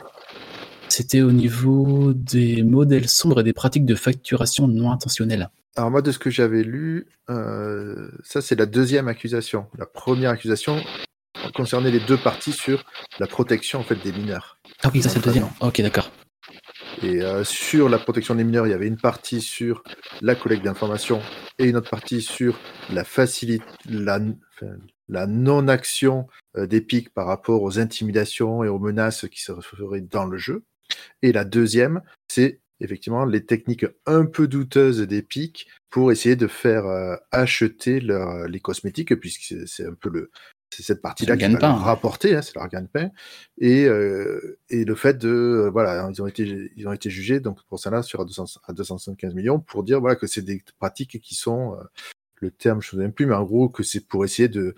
C'était 0.89 1.21
au 1.21 1.33
niveau 1.33 2.13
des 2.15 2.63
modèles 2.63 3.09
sombres 3.09 3.41
et 3.41 3.45
des 3.45 3.53
pratiques 3.53 3.85
de 3.85 3.95
facturation 3.95 4.67
non 4.67 4.91
intentionnelles. 4.91 5.51
Alors 5.77 5.91
moi, 5.91 6.01
de 6.01 6.11
ce 6.11 6.19
que 6.19 6.31
j'avais 6.31 6.63
lu, 6.63 7.07
euh, 7.29 8.11
ça 8.25 8.41
c'est 8.41 8.59
la 8.59 8.67
deuxième 8.67 9.09
accusation. 9.09 9.67
La 9.77 9.87
première 9.87 10.31
accusation 10.31 10.83
concernait 11.55 11.91
les 11.91 12.01
deux 12.01 12.17
parties 12.17 12.53
sur 12.53 12.85
la 13.19 13.27
protection 13.27 13.81
en 13.81 13.85
fait 13.85 13.97
des 13.97 14.13
mineurs. 14.13 14.59
Ah 14.83 14.91
oui, 14.93 15.03
ça 15.03 15.11
c'est 15.11 15.19
le 15.19 15.25
deuxième. 15.25 15.49
Ok, 15.61 15.81
d'accord. 15.83 16.11
Et 17.03 17.23
euh, 17.23 17.45
sur 17.45 17.89
la 17.89 17.99
protection 17.99 18.35
des 18.35 18.45
mineurs, 18.45 18.67
il 18.67 18.71
y 18.71 18.75
avait 18.75 18.89
une 18.89 18.97
partie 19.01 19.41
sur 19.41 19.83
la 20.21 20.35
collecte 20.35 20.65
d'informations 20.65 21.21
et 21.59 21.67
une 21.67 21.77
autre 21.77 21.91
partie 21.91 22.23
sur 22.23 22.59
la 22.93 23.05
facilité, 23.05 23.65
la, 23.89 24.21
la 25.09 25.27
non-action 25.27 26.27
euh, 26.57 26.67
d'Epic 26.67 27.15
par 27.15 27.27
rapport 27.27 27.63
aux 27.63 27.79
intimidations 27.79 28.65
et 28.65 28.69
aux 28.69 28.79
menaces 28.81 29.27
qui 29.31 29.41
se 29.41 29.53
feraient 29.61 30.01
dans 30.01 30.27
le 30.27 30.39
jeu. 30.39 30.65
Et 31.23 31.33
la 31.33 31.45
deuxième, 31.45 32.03
c'est 32.29 32.61
effectivement 32.81 33.25
les 33.25 33.45
techniques 33.45 33.87
un 34.07 34.25
peu 34.25 34.49
douteuses 34.49 35.01
d'Epic 35.01 35.69
pour 35.91 36.11
essayer 36.11 36.37
de 36.37 36.47
faire 36.47 36.87
euh, 36.87 37.17
acheter 37.31 38.01
leur- 38.01 38.49
les 38.49 38.61
cosmétiques, 38.61 39.15
puisque 39.21 39.69
c'est 39.69 39.87
un 39.87 39.95
peu 39.95 40.11
le 40.11 40.31
c'est 40.75 40.83
cette 40.83 41.03
partie-là 41.03 41.37
qui 41.37 41.47
va 41.47 41.59
leur 41.59 41.81
rapporter, 41.81 42.35
hein, 42.35 42.43
c'est 42.43 42.55
leur 42.55 42.69
gagne-pain, 42.69 43.11
et, 43.59 43.85
euh, 43.85 44.59
et 44.71 44.85
le 44.85 44.95
fait 44.95 45.19
de 45.19 45.29
euh, 45.29 45.71
voilà, 45.71 46.09
ils 46.13 46.23
ont 46.23 46.27
été 46.27 46.71
ils 46.77 46.87
ont 46.87 46.93
été 46.93 47.11
jugés 47.11 47.41
donc 47.41 47.59
pour 47.69 47.79
ça 47.79 47.91
là 47.91 48.03
sur 48.03 48.21
à, 48.21 48.25
200 48.25 48.45
à 48.67 48.73
275 48.73 49.35
millions 49.35 49.61
pour 49.61 49.83
dire 49.83 50.01
voilà 50.01 50.17
que 50.17 50.27
c'est 50.27 50.43
des 50.43 50.63
pratiques 50.79 51.21
qui 51.21 51.35
sont 51.35 51.75
euh, 51.75 51.85
le 52.37 52.51
terme 52.51 52.81
je 52.83 52.89
ne 52.89 53.01
me 53.01 53.03
souviens 53.03 53.11
plus, 53.11 53.27
mais 53.27 53.35
en 53.35 53.45
gros 53.45 53.69
que 53.69 53.83
c'est 53.83 54.07
pour 54.07 54.25
essayer 54.25 54.49
de 54.49 54.75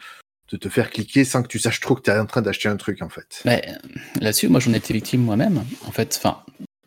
de 0.50 0.56
te 0.56 0.68
faire 0.68 0.90
cliquer 0.90 1.24
sans 1.24 1.42
que 1.42 1.48
tu 1.48 1.60
saches 1.60 1.78
trop 1.78 1.94
que 1.94 2.02
tu 2.02 2.10
es 2.10 2.18
en 2.18 2.26
train 2.26 2.42
d'acheter 2.42 2.68
un 2.68 2.76
truc 2.76 3.02
en 3.02 3.08
fait. 3.08 3.42
Là-dessus, 4.20 4.48
moi 4.48 4.58
j'en 4.58 4.72
ai 4.72 4.78
été 4.78 4.92
victime 4.92 5.22
moi-même. 5.22 5.62
En 5.86 5.92
fait, 5.92 6.18
enfin, 6.20 6.40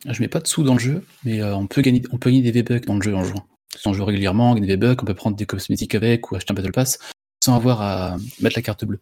je 0.06 0.20
mets 0.20 0.28
pas 0.28 0.40
de 0.40 0.46
sous 0.46 0.64
dans 0.64 0.74
le 0.74 0.80
jeu, 0.80 1.02
mais 1.24 1.42
on 1.42 1.66
peut 1.66 1.80
gagner, 1.80 2.02
on 2.12 2.18
peut 2.18 2.28
gagner 2.28 2.42
des 2.42 2.50
V-Bucks 2.50 2.84
dans 2.84 2.96
le 2.96 3.02
jeu 3.02 3.14
en 3.14 3.24
jouant. 3.24 3.46
Si 3.74 3.88
on 3.88 3.94
joue 3.94 4.04
régulièrement, 4.04 4.50
on 4.50 4.54
gagne 4.54 4.66
des 4.66 4.76
V-Bucks, 4.76 5.02
on 5.02 5.06
peut 5.06 5.14
prendre 5.14 5.36
des 5.36 5.46
cosmétiques 5.46 5.94
avec 5.94 6.30
ou 6.30 6.36
acheter 6.36 6.52
un 6.52 6.54
Battle 6.54 6.72
Pass 6.72 6.98
sans 7.44 7.54
avoir 7.54 7.82
à 7.82 8.16
mettre 8.40 8.56
la 8.56 8.62
carte 8.62 8.84
bleue. 8.84 9.00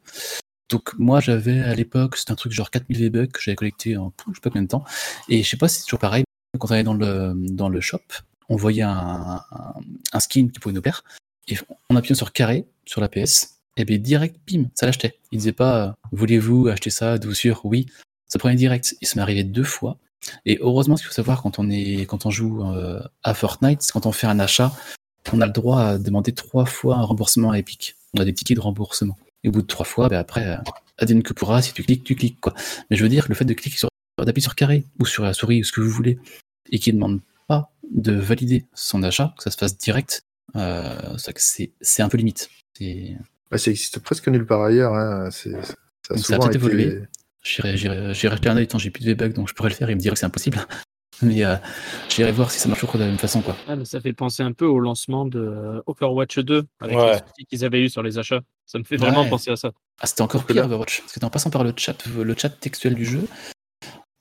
Donc 0.69 0.95
moi 0.99 1.21
j'avais 1.21 1.61
à 1.61 1.75
l'époque, 1.75 2.17
c'était 2.17 2.33
un 2.33 2.35
truc 2.35 2.53
genre 2.53 2.71
4000 2.71 2.99
V-Bucks 2.99 3.33
que 3.33 3.41
j'avais 3.41 3.57
collecté 3.57 3.97
en 3.97 4.13
je 4.29 4.35
sais 4.35 4.41
pas 4.41 4.51
combien 4.51 4.63
de 4.63 4.69
temps. 4.69 4.85
Et 5.29 5.43
je 5.43 5.49
sais 5.49 5.57
pas 5.57 5.69
si 5.69 5.79
c'est 5.79 5.85
toujours 5.85 6.01
pareil, 6.01 6.25
quand 6.59 6.71
on 6.71 6.75
allait 6.75 6.83
dans 6.83 6.95
le, 6.95 7.35
dans 7.35 7.69
le 7.69 7.81
shop, 7.81 8.01
on 8.49 8.57
voyait 8.57 8.83
un, 8.83 9.45
skin 10.19 10.49
qui 10.49 10.59
pouvait 10.59 10.75
nous 10.75 10.83
plaire, 10.83 11.05
et 11.49 11.57
en 11.89 11.97
appuyant 11.97 12.17
sur 12.17 12.33
carré 12.33 12.67
sur 12.85 13.01
la 13.01 13.09
PS, 13.09 13.61
et 13.77 13.85
bien 13.85 13.99
direct, 13.99 14.37
bim, 14.47 14.65
ça 14.75 14.87
l'achetait. 14.87 15.19
Il 15.31 15.39
disait 15.39 15.53
pas 15.53 15.87
euh, 15.87 15.93
voulez-vous 16.11 16.69
acheter 16.69 16.91
ça, 16.91 17.19
d'où 17.19 17.33
sûr, 17.33 17.61
oui. 17.65 17.87
Ça 18.27 18.39
prenait 18.39 18.55
direct. 18.57 18.97
Et 19.01 19.07
ça 19.07 19.17
m'est 19.17 19.23
arrivé 19.23 19.45
deux 19.45 19.65
fois. 19.65 19.99
Et 20.45 20.59
heureusement, 20.61 20.97
ce 20.97 21.03
qu'il 21.03 21.09
faut 21.09 21.15
savoir 21.15 21.43
quand 21.43 21.59
on 21.59 21.71
est 21.71 22.07
quand 22.07 22.27
on 22.27 22.31
joue 22.31 22.65
euh, 22.65 23.01
à 23.23 23.35
Fortnite, 23.35 23.83
c'est 23.83 23.93
quand 23.93 24.05
on 24.05 24.13
fait 24.13 24.27
un 24.27 24.39
achat, 24.39 24.73
on 25.33 25.41
a 25.41 25.47
le 25.47 25.53
droit 25.53 25.81
à 25.81 25.99
demander 25.99 26.33
trois 26.33 26.67
fois 26.67 26.97
un 26.97 27.03
remboursement 27.03 27.51
à 27.51 27.59
Epic. 27.59 27.97
On 28.15 28.21
a 28.21 28.25
des 28.25 28.35
tickets 28.35 28.57
de 28.57 28.63
remboursement. 28.63 29.17
Et 29.45 29.49
au 29.49 29.53
bout 29.53 29.63
de 29.63 29.67
trois 29.67 29.87
fois, 29.87 30.09
ben 30.09 30.19
après, 30.19 30.47
euh, 30.47 30.57
advienne 30.99 31.23
que 31.23 31.33
pourra, 31.33 31.63
si 31.63 31.73
tu 31.73 31.83
cliques, 31.83 32.05
tu 32.05 32.15
cliques 32.15 32.41
quoi. 32.41 32.55
Mais 32.91 32.97
je 32.97 33.03
veux 33.03 33.09
dire, 33.09 33.27
le 33.29 33.35
fait 33.35 33.45
de 33.45 33.55
cliquer 33.55 33.77
sur 33.77 33.89
d'appuyer 34.19 34.43
sur 34.43 34.55
carré 34.55 34.85
ou 35.01 35.07
sur 35.07 35.25
la 35.25 35.33
souris 35.33 35.61
ou 35.61 35.65
ce 35.65 35.73
que 35.73 35.81
vous 35.81 35.91
voulez, 35.91 36.19
et 36.71 36.79
qui 36.79 36.91
ne 36.93 36.97
demande 36.97 37.21
pas 37.49 37.73
de 37.91 38.13
valider 38.13 38.67
son 38.75 39.03
achat, 39.03 39.35
que 39.37 39.43
ça 39.43 39.51
se 39.51 39.57
fasse 39.57 39.77
direct, 39.77 40.23
euh, 40.55 41.17
c'est 41.17 41.33
que 41.33 42.03
un 42.03 42.09
peu 42.09 42.19
limite. 42.19 42.49
Bah, 43.51 43.59
ça 43.59 43.71
existe 43.71 43.99
presque 43.99 44.29
nulle 44.29 44.47
part 44.47 44.63
ailleurs. 44.63 44.95
Hein. 44.95 45.31
Ça 45.31 45.51
a 45.51 46.15
Donc 46.15 46.25
ça 46.25 46.35
a 46.35 46.39
peut-être 46.39 46.49
été- 46.49 46.57
évolué. 46.57 47.03
J'irai, 47.43 47.77
jeter 47.77 48.49
un 48.49 48.57
œil 48.57 48.69
tant 48.69 48.79
j'ai 48.79 48.91
plus 48.91 49.05
de 49.05 49.11
V-Bucks, 49.11 49.35
donc 49.35 49.49
je 49.49 49.55
pourrais 49.55 49.71
le 49.71 49.75
faire. 49.75 49.91
Il 49.91 49.97
me 49.97 50.01
dirait 50.01 50.15
que 50.15 50.19
c'est 50.21 50.27
impossible. 50.27 50.65
Mais 51.21 51.45
euh, 51.45 51.57
j'irai 52.09 52.33
voir 52.33 52.51
si 52.51 52.59
ça 52.59 52.69
marche 52.69 52.81
toujours 52.81 52.95
de 52.97 53.01
la 53.01 53.07
même 53.09 53.19
façon. 53.19 53.43
Quoi. 53.43 53.55
Ah, 53.69 53.77
mais 53.77 53.85
ça 53.85 54.01
fait 54.01 54.13
penser 54.15 54.43
un 54.43 54.53
peu 54.53 54.65
au 54.65 54.81
lancement 54.81 55.27
de 55.27 55.39
euh, 55.41 55.83
Overwatch 55.87 56.39
2 56.39 56.65
avec 56.81 56.97
Ouais. 56.97 57.13
les 57.13 57.19
soucis 57.19 57.45
qu'ils 57.49 57.65
avaient 57.65 57.83
eu 57.83 57.89
sur 57.91 58.03
les 58.03 58.19
achats. 58.19 58.41
Ça 58.67 58.79
me 58.79 58.85
fait 58.85 58.97
vraiment 58.97 59.23
Ouais. 59.23 59.29
penser 59.31 59.51
à 59.51 59.57
ça. 59.57 59.73
Ah, 60.01 60.07
c'était 60.07 60.23
encore 60.23 60.45
pire 60.45 60.57
là- 60.57 60.65
Overwatch. 60.65 61.01
Parce 61.03 61.13
que 61.13 61.25
en 61.25 61.31
passant 61.31 61.51
par 61.51 61.65
le 61.65 61.73
chat, 61.77 61.97
le 62.07 62.35
chat 62.37 62.49
textuel 62.49 62.95
du 62.95 63.05
jeu, 63.05 63.29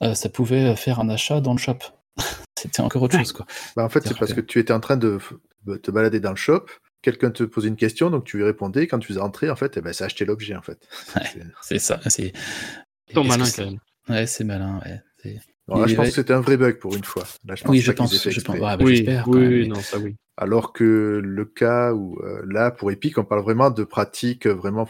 euh, 0.04 0.14
ça 0.16 0.30
pouvait 0.30 0.76
faire 0.76 1.00
un 1.00 1.10
achat 1.10 1.40
dans 1.42 1.54
le 1.54 1.60
shop. 1.60 1.78
C'était 2.60 2.82
encore 2.82 3.02
autre 3.04 3.18
chose. 3.18 3.32
Quoi. 3.32 3.46
Bah, 3.76 3.84
en 3.86 3.90
fait, 3.90 4.02
c'est 4.06 4.18
parce 4.18 4.34
que- 4.34 4.42
que 4.42 4.46
tu 4.46 4.60
étais 4.60 4.74
en 4.74 4.80
train 4.82 4.98
de 4.98 5.18
te 5.82 5.92
balader 5.92 6.20
dans 6.20 6.32
le 6.32 6.36
shop, 6.36 6.66
quelqu'un 7.02 7.32
te 7.32 7.44
posait 7.44 7.70
une 7.70 7.76
question, 7.78 8.10
donc 8.12 8.26
tu 8.26 8.38
lui 8.38 8.44
répondais. 8.44 8.86
Quand 8.88 9.00
tu 9.00 9.08
faisais 9.08 9.20
entrer, 9.22 9.50
en 9.50 9.56
fait, 9.56 9.78
eh 9.78 9.82
ben, 9.82 9.94
ça 9.94 10.06
achetait 10.06 10.26
l'objet, 10.26 10.56
en 10.56 10.62
fait. 10.62 10.88
Ouais. 11.16 11.24
C'est- 11.62 11.80
ça. 11.80 12.00
C'est... 12.08 12.34
Malin 13.16 13.46
quand 13.56 13.66
même. 13.66 13.80
Ouais, 14.10 14.28
c'est 14.28 14.44
malin. 14.44 14.80
Ouais. 14.86 15.40
Là, 15.68 15.88
je 15.88 15.96
pense 15.96 16.08
que 16.10 16.14
c'était 16.16 16.34
un 16.34 16.42
vrai 16.42 16.58
bug 16.58 16.80
pour 16.80 16.96
une 16.96 17.04
fois. 17.04 17.24
Là, 17.46 17.56
je 17.56 17.64
pense 17.64 17.72
Oui, 17.72 17.80
je 17.80 17.92
pense. 17.92 18.30
Je 18.30 18.52
ouais, 18.52 18.60
bah, 18.60 18.78
oui, 18.82 18.96
j'espère, 18.98 19.24
quand 19.26 19.32
oui, 19.32 19.40
même, 19.40 19.50
oui, 19.54 19.62
mais- 19.62 19.68
non, 19.68 19.76
ça 19.76 20.00
oui. 20.00 20.16
Alors 20.38 20.74
que 20.74 21.22
le 21.24 21.46
cas 21.46 21.94
où, 21.94 22.18
euh, 22.24 22.42
là, 22.48 22.72
pour 22.72 22.92
Epic, 22.92 23.18
on 23.18 23.24
parle 23.24 23.44
vraiment 23.44 23.70
de 23.70 23.84
pratiques 23.84 24.48
euh, 24.48 24.54
vraiment 24.54 24.88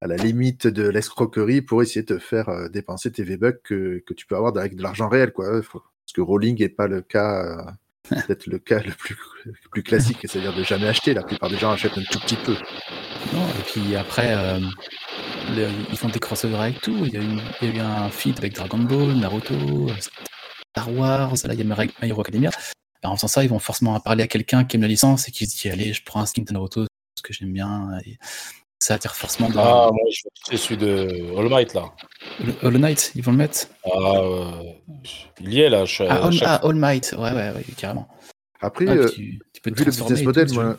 à 0.00 0.06
la 0.06 0.16
limite 0.16 0.66
de 0.66 0.88
l'escroquerie 0.88 1.62
pour 1.62 1.82
essayer 1.82 2.02
de 2.02 2.14
te 2.14 2.18
faire 2.18 2.48
euh, 2.48 2.68
dépenser 2.68 3.10
tes 3.10 3.24
V-Bucks 3.24 3.60
que, 3.64 4.02
que 4.06 4.14
tu 4.14 4.26
peux 4.26 4.36
avoir 4.36 4.56
avec 4.56 4.76
de 4.76 4.82
l'argent 4.82 5.08
réel. 5.08 5.32
Quoi. 5.32 5.62
Faut- 5.62 5.80
Parce 5.80 6.12
que 6.14 6.20
Rolling 6.20 6.58
n'est 6.60 6.68
pas 6.68 6.86
le 6.86 7.00
cas, 7.02 7.44
euh, 7.44 7.70
peut-être 8.26 8.46
le 8.46 8.58
cas 8.58 8.80
le 8.80 8.92
plus, 8.92 9.16
le 9.44 9.52
plus 9.70 9.82
classique, 9.82 10.18
c'est-à-dire 10.22 10.54
de 10.54 10.62
jamais 10.64 10.88
acheter. 10.88 11.14
La 11.14 11.22
plupart 11.22 11.48
des 11.50 11.58
gens 11.58 11.70
achètent 11.72 11.96
un 11.98 12.02
tout 12.02 12.18
petit 12.20 12.36
peu. 12.36 12.54
Non, 13.32 13.46
et 13.48 13.62
puis 13.66 13.96
après, 13.96 14.34
euh, 14.34 14.60
le- 15.54 15.68
ils 15.90 15.96
font 15.96 16.08
des 16.08 16.18
crossovers 16.18 16.60
avec 16.60 16.80
tout. 16.80 17.04
Il 17.06 17.12
y, 17.12 17.16
a 17.16 17.20
eu, 17.20 17.38
il 17.62 17.68
y 17.68 17.70
a 17.72 17.74
eu 17.76 17.80
un 17.80 18.08
feat 18.10 18.38
avec 18.38 18.54
Dragon 18.54 18.78
Ball, 18.78 19.14
Naruto, 19.14 19.88
Star 20.72 20.92
Wars, 20.92 21.32
là 21.44 21.54
il 21.54 21.58
y 21.58 21.62
a 21.62 21.76
My 21.76 21.90
My 22.02 22.08
Hero 22.08 22.20
Academia. 22.20 22.50
Alors, 23.02 23.12
en 23.12 23.16
faisant 23.16 23.28
ça, 23.28 23.44
ils 23.44 23.50
vont 23.50 23.58
forcément 23.60 23.98
parler 24.00 24.24
à 24.24 24.26
quelqu'un 24.26 24.64
qui 24.64 24.76
aime 24.76 24.82
la 24.82 24.88
licence 24.88 25.28
et 25.28 25.32
qui 25.32 25.46
se 25.46 25.56
dit 25.60 25.68
Allez, 25.70 25.92
je 25.92 26.02
prends 26.04 26.20
un 26.20 26.26
skin 26.26 26.42
de 26.42 26.52
Naruto, 26.52 26.84
ce 27.16 27.22
que 27.22 27.32
j'aime 27.32 27.52
bien. 27.52 27.90
Et 28.04 28.18
ça 28.78 28.94
attire 28.94 29.14
forcément 29.16 29.48
dans 29.50 29.60
Ah, 29.60 29.90
moi, 29.90 30.02
je 30.10 30.22
c'est 30.48 30.56
celui 30.56 30.76
de 30.76 31.36
All 31.38 31.48
Might, 31.48 31.74
là. 31.74 31.92
le 32.44 32.52
Hollow 32.62 32.78
Knight, 32.78 33.12
ils 33.14 33.22
vont 33.22 33.32
le 33.32 33.38
mettre. 33.38 33.66
Ah, 33.84 33.88
euh, 34.22 34.72
il 35.40 35.52
y 35.52 35.60
est, 35.60 35.68
là. 35.70 35.84
je- 35.84 36.04
Ah, 36.08 36.24
All, 36.26 36.32
chaque- 36.32 36.48
ah, 36.48 36.60
All 36.66 36.74
Might, 36.76 37.14
ouais, 37.18 37.32
ouais, 37.32 37.52
ouais, 37.54 37.64
carrément. 37.76 38.08
Après, 38.60 38.86
Ah, 38.88 38.92
euh, 38.92 39.08
tu, 39.08 39.40
tu 39.52 39.60
peux 39.60 39.70
te 39.70 39.78
vu 39.78 39.84
le 39.84 39.90
business 39.90 40.24
model, 40.24 40.48
moi, 40.52 40.76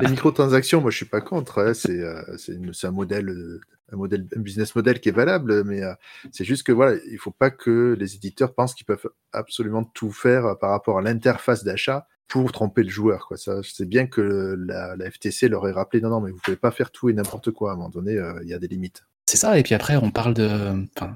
les 0.00 0.08
microtransactions, 0.08 0.80
moi, 0.80 0.90
je 0.90 0.96
suis 0.96 1.06
pas 1.06 1.20
contre. 1.20 1.60
hein, 1.62 1.74
c'est 1.74 2.00
euh, 2.00 2.22
c'est 2.36 2.86
un 2.86 2.90
modèle, 2.90 3.28
euh, 3.28 3.60
un 3.92 3.96
modèle, 3.96 4.26
un 4.36 4.40
business 4.40 4.74
model 4.74 5.00
qui 5.00 5.08
est 5.10 5.12
valable, 5.12 5.62
mais 5.64 5.82
euh, 5.82 5.94
c'est 6.32 6.44
juste 6.44 6.64
que 6.64 6.72
voilà, 6.72 6.96
il 7.10 7.18
faut 7.18 7.30
pas 7.30 7.50
que 7.50 7.96
les 7.98 8.14
éditeurs 8.16 8.54
pensent 8.54 8.74
qu'ils 8.74 8.86
peuvent 8.86 9.08
absolument 9.32 9.84
tout 9.84 10.10
faire 10.10 10.44
euh, 10.46 10.54
par 10.54 10.70
rapport 10.70 10.98
à 10.98 11.02
l'interface 11.02 11.62
d'achat 11.64 12.06
pour 12.40 12.52
tromper 12.52 12.82
le 12.82 12.88
joueur. 12.88 13.26
Quoi. 13.28 13.36
Ça, 13.36 13.60
c'est 13.62 13.88
bien 13.88 14.06
que 14.06 14.56
la, 14.66 14.96
la 14.96 15.10
FTC 15.10 15.48
leur 15.48 15.68
ait 15.68 15.72
rappelé 15.72 16.00
non, 16.02 16.08
non, 16.10 16.20
mais 16.20 16.30
vous 16.30 16.38
pouvez 16.42 16.56
pas 16.56 16.70
faire 16.70 16.90
tout 16.90 17.08
et 17.10 17.12
n'importe 17.12 17.50
quoi. 17.50 17.70
À 17.70 17.74
un 17.74 17.76
moment 17.76 17.88
donné, 17.90 18.16
euh, 18.16 18.38
il 18.42 18.48
y 18.48 18.54
a 18.54 18.58
des 18.58 18.68
limites. 18.68 19.04
C'est 19.28 19.36
ça, 19.36 19.58
et 19.58 19.62
puis 19.62 19.74
après, 19.74 19.96
on 19.96 20.10
parle 20.10 20.34
de. 20.34 20.48
Enfin, 20.96 21.14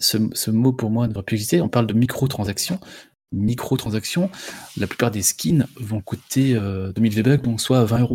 ce, 0.00 0.18
ce 0.32 0.50
mot 0.50 0.72
pour 0.72 0.90
moi 0.90 1.04
ne 1.04 1.08
devrait 1.12 1.22
plus 1.24 1.36
exister. 1.36 1.60
On 1.60 1.68
parle 1.68 1.86
de 1.86 1.94
microtransactions. 1.94 2.78
Microtransactions, 3.32 4.30
la 4.76 4.86
plupart 4.86 5.10
des 5.10 5.22
skins 5.22 5.66
vont 5.76 6.00
coûter 6.00 6.54
euh, 6.54 6.92
2000 6.92 7.14
V-Bucks, 7.14 7.42
donc 7.42 7.60
soit 7.60 7.84
20 7.84 8.00
euros. 8.00 8.14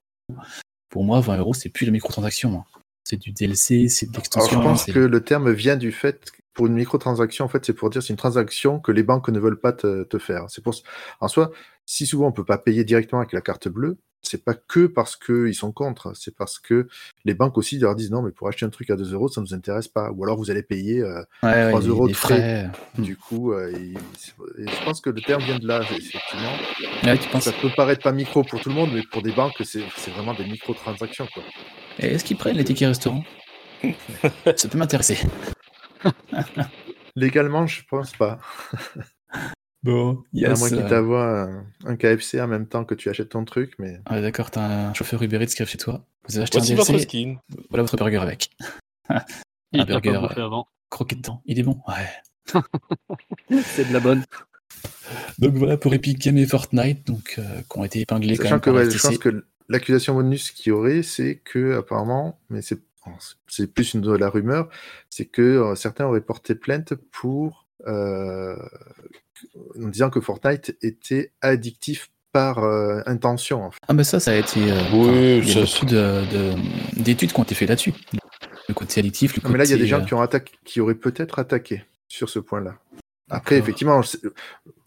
Pour 0.89 1.03
moi, 1.03 1.19
20 1.19 1.37
euros, 1.37 1.53
c'est 1.53 1.69
plus 1.69 1.85
la 1.85 1.91
microtransaction. 1.91 2.59
hein. 2.59 2.63
C'est 3.03 3.17
du 3.17 3.31
DLC, 3.31 3.89
c'est 3.89 4.05
de 4.05 4.11
Alors, 4.11 4.15
je 4.15 4.19
l'extension. 4.21 4.61
pense 4.61 4.85
que 4.85 4.99
le 4.99 5.21
terme 5.23 5.51
vient 5.51 5.75
du 5.75 5.91
fait 5.91 6.31
que 6.31 6.38
pour 6.53 6.67
une 6.67 6.73
microtransaction, 6.73 7.45
en 7.45 7.47
fait, 7.47 7.65
c'est 7.65 7.73
pour 7.73 7.89
dire 7.89 8.01
c'est 8.03 8.09
une 8.13 8.17
transaction 8.17 8.79
que 8.79 8.91
les 8.91 9.03
banques 9.03 9.29
ne 9.29 9.39
veulent 9.39 9.59
pas 9.59 9.71
te, 9.73 10.03
te 10.03 10.17
faire. 10.17 10.45
C'est 10.49 10.63
pour 10.63 10.75
en 11.21 11.27
soi, 11.27 11.51
si 11.85 12.05
souvent 12.05 12.27
on 12.27 12.31
peut 12.31 12.43
pas 12.45 12.57
payer 12.57 12.83
directement 12.83 13.21
avec 13.21 13.33
la 13.33 13.41
carte 13.41 13.67
bleue, 13.69 13.97
c'est 14.21 14.43
pas 14.43 14.53
que 14.53 14.85
parce 14.85 15.15
qu'ils 15.15 15.55
sont 15.55 15.71
contre, 15.71 16.13
c'est 16.13 16.35
parce 16.35 16.59
que 16.59 16.89
les 17.23 17.33
banques 17.33 17.57
aussi 17.57 17.79
leur 17.79 17.95
disent 17.95 18.11
non, 18.11 18.21
mais 18.21 18.31
pour 18.31 18.49
acheter 18.49 18.65
un 18.65 18.69
truc 18.69 18.89
à 18.89 18.97
2 18.97 19.13
euros, 19.13 19.29
ça 19.29 19.39
nous 19.39 19.53
intéresse 19.53 19.87
pas. 19.87 20.11
Ou 20.11 20.23
alors 20.25 20.35
vous 20.37 20.51
allez 20.51 20.61
payer 20.61 21.01
euh, 21.01 21.21
Ouais, 21.41 21.49
ouais, 21.51 21.69
3 21.69 21.79
des- 21.81 21.87
euros 21.87 22.07
de 22.09 22.13
frais. 22.13 22.35
frais. 22.67 22.69
Hmm. 22.97 23.01
Du 23.03 23.15
coup, 23.15 23.53
euh, 23.53 23.71
et- 23.71 23.93
et 24.61 24.67
je 24.67 24.83
pense 24.83 24.99
que 24.99 25.09
le 25.09 25.21
terme 25.21 25.41
vient 25.43 25.57
de 25.57 25.65
là, 25.65 25.81
effectivement. 25.83 26.51
Ouais, 27.03 27.17
tu 27.17 27.29
penses? 27.29 27.45
Ça 27.45 27.53
peut 27.53 27.69
paraître 27.77 28.01
pas 28.01 28.11
micro 28.11 28.43
pour 28.43 28.59
tout 28.59 28.67
le 28.69 28.75
monde, 28.75 28.89
mais 28.93 29.03
pour 29.03 29.21
des 29.21 29.31
banques, 29.31 29.55
c'est 29.63 29.83
c'est 29.95 30.11
vraiment 30.11 30.33
des 30.33 30.43
microtransactions. 30.45 31.27
Quoi. 31.33 31.43
Et 31.99 32.07
Est-ce 32.07 32.25
qu'ils 32.25 32.37
prennent 32.37 32.57
les 32.57 32.65
tickets 32.65 32.89
restaurants? 32.89 33.23
Ça 34.57 34.67
peut 34.67 34.77
m'intéresser. 34.77 35.17
Légalement, 37.15 37.67
je 37.67 37.81
pense 37.89 38.11
pas. 38.13 38.39
Bon, 39.81 40.23
à 40.43 40.55
moins 40.55 40.67
qu'ils 40.67 40.85
t'envoient 40.87 41.43
un, 41.43 41.65
un 41.85 41.95
KFC 41.95 42.41
en 42.41 42.47
même 42.47 42.67
temps 42.67 42.83
que 42.83 42.95
tu 42.95 43.07
achètes 43.09 43.29
ton 43.29 43.45
truc, 43.45 43.75
mais 43.79 44.01
Ah, 44.07 44.19
d'accord, 44.19 44.51
t'as 44.51 44.89
un 44.89 44.93
chauffeur 44.93 45.21
Uber 45.23 45.37
Eats 45.41 45.45
qui 45.55 45.61
arrive 45.61 45.71
chez 45.71 45.77
toi. 45.77 46.05
Vous 46.27 46.35
avez 46.35 46.43
acheté 46.43 46.57
Voici 46.57 46.73
un 46.73 46.75
votre 46.75 46.91
DLC, 46.91 47.03
skin. 47.05 47.35
voilà 47.69 47.83
votre 47.83 47.95
burger 47.95 48.17
avec. 48.17 48.49
Il 49.71 49.79
Un 49.79 49.85
pas 49.85 49.99
burger, 50.01 50.19
bouffé 50.27 50.41
avant. 50.41 50.67
Croquet 50.89 51.15
dedans. 51.15 51.41
Il 51.45 51.59
est 51.59 51.63
bon 51.63 51.79
Ouais. 51.87 52.61
C'est 53.63 53.87
de 53.87 53.93
la 53.93 54.01
bonne. 54.01 54.25
Donc 55.37 55.53
voilà 55.53 55.77
pour 55.77 55.93
Epic 55.93 56.19
Games 56.19 56.37
et 56.37 56.45
Fortnite, 56.45 57.07
donc, 57.07 57.35
euh, 57.39 57.61
qui 57.71 57.79
ont 57.79 57.85
été 57.85 58.01
épinglés 58.01 58.35
quand 58.35 58.43
sachant 58.43 58.55
même 58.55 58.61
que 58.61 58.69
par 58.71 58.79
la 58.79 58.85
ouais, 58.85 58.91
je 58.91 59.01
pense 59.01 59.17
que 59.17 59.45
l'accusation 59.69 60.13
bonus 60.13 60.51
qu'il 60.51 60.71
y 60.71 60.73
aurait, 60.73 61.03
c'est 61.03 61.37
que 61.37 61.77
apparemment, 61.77 62.37
mais 62.49 62.61
c'est 62.61 62.79
c'est 63.47 63.71
plus 63.73 63.93
une 63.93 64.01
de 64.01 64.11
la 64.15 64.29
rumeur, 64.29 64.69
c'est 65.09 65.25
que 65.25 65.41
euh, 65.41 65.75
certains 65.75 66.05
auraient 66.05 66.21
porté 66.21 66.55
plainte 66.55 66.93
pour 67.11 67.67
euh, 67.87 68.55
en 69.81 69.87
disant 69.87 70.09
que 70.09 70.19
Fortnite 70.19 70.75
était 70.81 71.31
addictif 71.41 72.09
par 72.31 72.59
euh, 72.59 73.01
intention. 73.05 73.63
En 73.63 73.71
fait. 73.71 73.79
Ah 73.87 73.93
bah 73.93 74.03
ça, 74.03 74.19
ça 74.19 74.31
a 74.31 74.35
été... 74.35 74.59
euh, 74.71 74.81
Oui, 74.93 75.39
enfin, 75.39 75.47
il 75.47 75.47
y 75.47 75.51
a 75.51 75.65
ça, 75.65 75.73
beaucoup 75.79 75.85
de- 75.93 76.23
de- 76.97 77.01
d'études 77.03 77.31
qui 77.33 77.39
ont 77.39 77.43
été 77.43 77.55
faites 77.55 77.69
là-dessus. 77.69 77.93
Le 78.67 78.73
côté 78.73 78.99
addictif, 78.99 79.35
le 79.37 79.41
Non, 79.43 79.49
mais 79.49 79.57
là, 79.57 79.63
il 79.65 79.69
y 79.71 79.73
a 79.73 79.77
des 79.77 79.81
côté, 79.83 79.89
gens 79.89 80.05
qui 80.05 80.13
ont 80.13 80.21
attaqué, 80.21 80.53
qui 80.63 80.79
auraient 80.81 80.93
peut-être 80.95 81.39
attaqué 81.39 81.83
sur 82.07 82.29
ce 82.29 82.37
point-là. 82.39 82.77
Après, 83.29 83.57
effectivement, 83.57 84.01
je, 84.01 84.17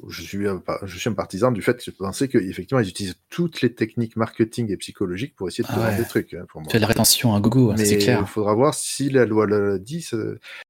je 0.08 0.22
suis, 0.22 0.48
un 0.48 0.58
par- 0.58 0.86
je 0.86 0.98
suis 0.98 1.08
un 1.08 1.12
partisan 1.14 1.52
du 1.52 1.62
fait 1.62 1.76
que 1.76 1.82
je 1.84 1.90
pensais 1.90 2.28
qu'effectivement, 2.28 2.80
ils 2.80 2.88
utilisent 2.88 3.16
toutes 3.30 3.60
les 3.62 3.72
techniques 3.74 4.16
marketing 4.16 4.70
et 4.72 4.76
psychologiques 4.76 5.34
pour 5.36 5.48
essayer 5.48 5.64
de 5.64 5.68
Ah 5.72 5.90
ouais. 5.90 5.96
des 5.96 6.04
trucs. 6.04 6.34
hein, 6.34 6.44
pour 6.48 6.60
moi. 6.60 6.70
fait 6.70 6.78
de 6.78 6.82
la 6.82 6.88
rétention 6.88 7.34
à 7.34 7.40
gogo, 7.40 7.70
hein, 7.70 7.76
c'est 7.76 7.90
il 7.94 7.98
clair. 7.98 8.28
faudra 8.28 8.54
voir 8.54 8.74
si 8.74 9.10
la 9.10 9.24
loi 9.26 9.46
le 9.46 9.78
dit. 9.78 10.06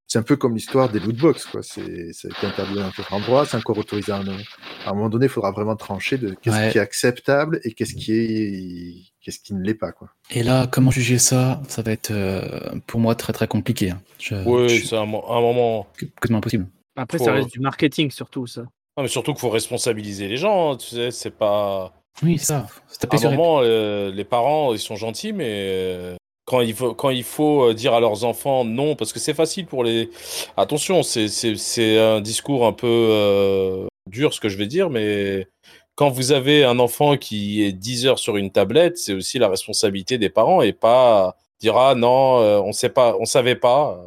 C'est 0.09 0.19
un 0.19 0.23
peu 0.23 0.37
comme 0.37 0.55
l'histoire 0.55 0.91
des 0.91 1.01
lootbox. 1.01 1.47
quoi. 1.47 1.63
C'est 1.63 2.13
ça 2.13 2.29
a 2.29 2.37
été 2.37 2.47
interdit 2.47 2.75
dans 2.75 2.83
un 2.83 2.89
autre 2.89 3.13
endroit, 3.15 3.47
c'est 3.47 3.57
encore 3.57 3.79
autorisé 3.79 4.13
à 4.13 4.17
un, 4.17 4.29
à 4.29 4.91
un 4.91 4.93
moment 4.95 5.09
donné. 5.09 5.25
Il 5.27 5.29
faudra 5.31 5.53
vraiment 5.53 5.75
trancher 5.77 6.19
de 6.19 6.35
qu'est-ce 6.43 6.55
Ouais. 6.57 6.71
qui 6.71 6.77
est 6.77 6.83
acceptable 6.83 7.61
et 7.65 7.73
qu'est-ce 7.73 7.95
qui 7.95 8.13
est 8.13 8.95
qu'est-ce 9.23 9.39
qui 9.39 9.55
ne 9.55 9.63
l'est 9.63 9.73
pas. 9.75 9.93
Quoi. 9.93 10.09
Et 10.31 10.43
là, 10.43 10.67
comment 10.71 10.91
juger 10.91 11.17
ça? 11.19 11.63
Ça 11.69 11.81
va 11.81 11.93
être 11.93 12.11
euh, 12.11 12.43
pour 12.87 13.01
moi 13.01 13.15
très 13.15 13.33
très 13.33 13.49
compliqué. 13.49 13.91
hein. 13.91 14.03
Je, 14.19 14.35
Oui, 14.45 14.69
je 14.69 14.87
c'est 14.87 14.97
un, 14.97 15.03
un 15.03 15.07
moment. 15.07 15.87
quasiment 16.21 16.39
impossible. 16.41 16.67
Après, 16.97 17.19
Faut- 17.19 17.25
ça 17.25 17.33
reste 17.33 17.51
du 17.51 17.61
marketing 17.61 18.11
surtout, 18.11 18.47
ça. 18.47 18.63
Non, 18.97 19.03
mais 19.05 19.09
surtout 19.09 19.33
qu'il 19.33 19.41
faut 19.41 19.49
responsabiliser 19.51 20.29
les 20.29 20.37
gens. 20.37 20.73
hein, 20.73 20.77
Tu 20.77 20.87
sais, 20.89 21.11
c'est 21.11 21.31
pas. 21.31 21.93
Oui, 22.23 22.39
c'est 22.39 22.47
ça. 22.47 22.67
À 23.11 23.17
un 23.17 23.31
moment, 23.31 23.61
euh, 23.63 24.11
les 24.11 24.25
parents, 24.25 24.75
ils 24.75 24.79
sont 24.79 24.97
gentils, 24.97 25.33
mais 25.33 25.47
euh, 25.49 26.17
quand 26.45 26.61
il 26.61 26.75
faut, 26.75 26.95
quand 26.95 27.09
il 27.09 27.25
faut 27.25 27.71
euh, 27.71 27.75
dire 27.75 27.95
à 27.95 28.01
leurs 28.01 28.25
enfants 28.25 28.65
non, 28.67 28.95
parce 28.97 29.13
que 29.15 29.19
c'est 29.19 29.33
facile 29.33 29.65
pour 29.67 29.83
les. 29.83 30.11
Attention, 30.59 31.03
c'est- 31.03 31.29
c'est 31.29 31.57
c'est 31.57 31.99
un 31.99 32.21
discours 32.21 32.67
un 32.67 32.73
peu 32.75 32.87
euh, 32.87 33.87
dur, 34.11 34.35
ce 34.35 34.41
que 34.41 34.51
je 34.51 34.59
vais 34.59 34.67
dire, 34.67 34.91
mais 34.91 35.47
quand 35.95 36.11
vous 36.11 36.33
avez 36.33 36.65
un 36.65 36.79
enfant 36.79 37.17
qui 37.17 37.63
est 37.63 37.73
10 37.73 38.05
heures 38.07 38.19
sur 38.19 38.37
une 38.37 38.51
tablette, 38.51 38.99
c'est 38.99 39.15
aussi 39.15 39.39
la 39.39 39.49
responsabilité 39.49 40.19
des 40.19 40.29
parents 40.29 40.61
et 40.61 40.75
pas 40.75 41.37
dire 41.61 41.77
ah 41.79 41.95
non, 41.95 42.37
on 42.67 42.73
sait 42.73 42.89
pas, 42.91 43.17
on 43.19 43.25
savait 43.25 43.57
pas. 43.57 43.99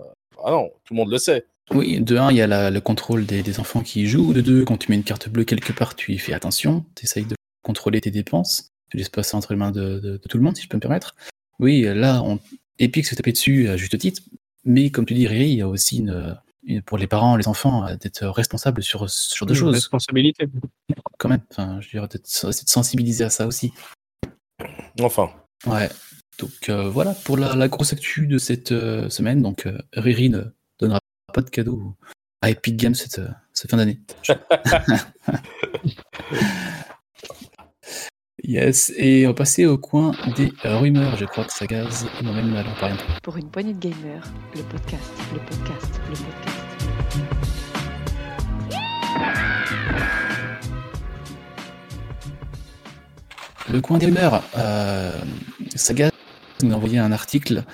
Ah 0.43 0.52
non, 0.52 0.69
tout 0.84 0.93
le 0.93 0.98
monde 1.00 1.10
le 1.12 1.17
sait. 1.17 1.45
Oui, 1.71 1.99
de 1.99 2.17
un, 2.17 2.32
il 2.32 2.38
y 2.38 2.41
a 2.41 2.47
la- 2.47 2.69
le 2.69 2.80
contrôle 2.82 3.25
des, 3.25 3.41
des 3.43 3.60
enfants 3.60 3.82
qui 3.82 4.01
y 4.04 4.08
jouent. 4.08 4.34
De 4.34 4.41
deux, 4.41 4.63
quand 4.65 4.78
tu 4.78 4.89
mets 4.91 4.95
une 4.97 5.04
carte 5.04 5.30
bleue 5.30 5.43
quelque 5.45 5.73
part, 5.73 5.95
tu 5.95 6.13
y 6.13 6.17
fais 6.17 6.34
attention. 6.34 6.86
Tu 6.95 7.06
essayes 7.06 7.25
de 7.25 7.36
contrôler 7.63 8.01
tes 8.01 8.12
dépenses. 8.12 8.69
Tu 8.91 8.97
laisses 8.97 9.10
passer 9.10 9.36
entre 9.36 9.51
les 9.54 9.58
mains 9.60 9.71
de, 9.71 9.99
de- 9.99 10.17
de 10.17 10.28
tout 10.30 10.38
le 10.38 10.43
monde, 10.43 10.56
si 10.56 10.62
je 10.63 10.67
peux 10.69 10.78
me 10.78 10.82
permettre. 10.82 11.15
Oui, 11.60 11.82
là, 11.82 12.21
on... 12.23 12.39
Epic 12.78 13.06
se 13.06 13.15
tapait 13.15 13.32
dessus 13.32 13.67
à 13.69 13.78
juste 13.78 13.97
titre. 13.97 14.21
Mais 14.63 14.89
comme 14.91 15.06
tu 15.06 15.13
dis, 15.13 15.28
Riri, 15.28 15.49
il 15.49 15.58
y 15.58 15.62
a 15.62 15.67
aussi 15.67 15.97
une, 15.99 16.38
une- 16.65 16.82
pour 16.84 16.97
les 16.97 17.08
parents, 17.08 17.36
les 17.36 17.47
enfants, 17.47 17.86
d'être 17.95 18.25
responsables 18.28 18.84
sur 18.84 19.10
ce 19.10 19.36
genre 19.36 19.47
de 19.47 19.54
Une 19.54 19.60
choses, 19.60 19.73
Responsabilité. 19.75 20.47
quand 21.17 21.30
même. 21.30 21.41
Enfin, 21.51 21.80
je 21.82 21.88
veux 21.88 21.99
dire, 21.99 22.08
d'être 22.08 22.28
sensibilisé 22.28 23.23
à 23.23 23.30
ça 23.30 23.47
aussi. 23.47 23.71
Enfin, 25.01 25.30
Ouais. 25.65 25.89
Donc 26.39 26.69
euh, 26.69 26.89
voilà 26.89 27.13
pour 27.13 27.38
la, 27.38 27.56
la 27.56 27.67
grosse 27.69 27.93
actu 27.93 28.28
de 28.28 28.38
cette 28.38 28.71
euh, 28.73 29.10
semaine. 29.10 29.41
Donc 29.41 29.65
euh, 29.65 29.78
Riri 29.93 30.30
ne 30.30 30.41
donnera 30.80 30.99
pas 31.36 31.41
de 31.41 31.50
cadeau 31.50 31.93
à 32.41 32.50
Epic 32.50 32.78
Games 32.78 32.95
cette, 32.95 33.19
euh, 33.19 33.28
cette 33.52 33.69
fin 33.69 33.76
d'année. 33.76 34.00
yes, 38.41 38.93
et 38.95 39.28
on 39.28 39.32
va 39.32 39.34
passer 39.34 39.65
au 39.65 39.78
coin 39.78 40.13
des 40.38 40.54
rumeurs. 40.63 41.17
Je 41.17 41.26
crois 41.26 41.43
que 41.43 41.52
ça 41.52 41.67
gaze 41.67 42.08
et 42.21 42.24
moi-même 42.24 42.54
parler 42.80 42.95
un 42.95 42.98
peu. 42.98 43.04
Pour 43.21 43.36
une 43.36 43.52
poignée 43.52 43.74
de 43.74 43.80
gamers, 43.80 44.24
le 44.56 44.62
podcast, 44.62 45.12
le 45.34 45.39
podcast, 45.39 46.00
le 46.08 46.15
podcast. 46.15 46.62
Le 53.74 53.82
coin 53.82 53.98
des 53.98 54.06
rumeurs. 54.06 54.41
Euh, 54.58 55.19
Saga 55.76 56.12
nous 56.63 56.71
a 56.71 56.78
envoyé 56.78 56.98
un 56.98 57.12
article 57.12 57.65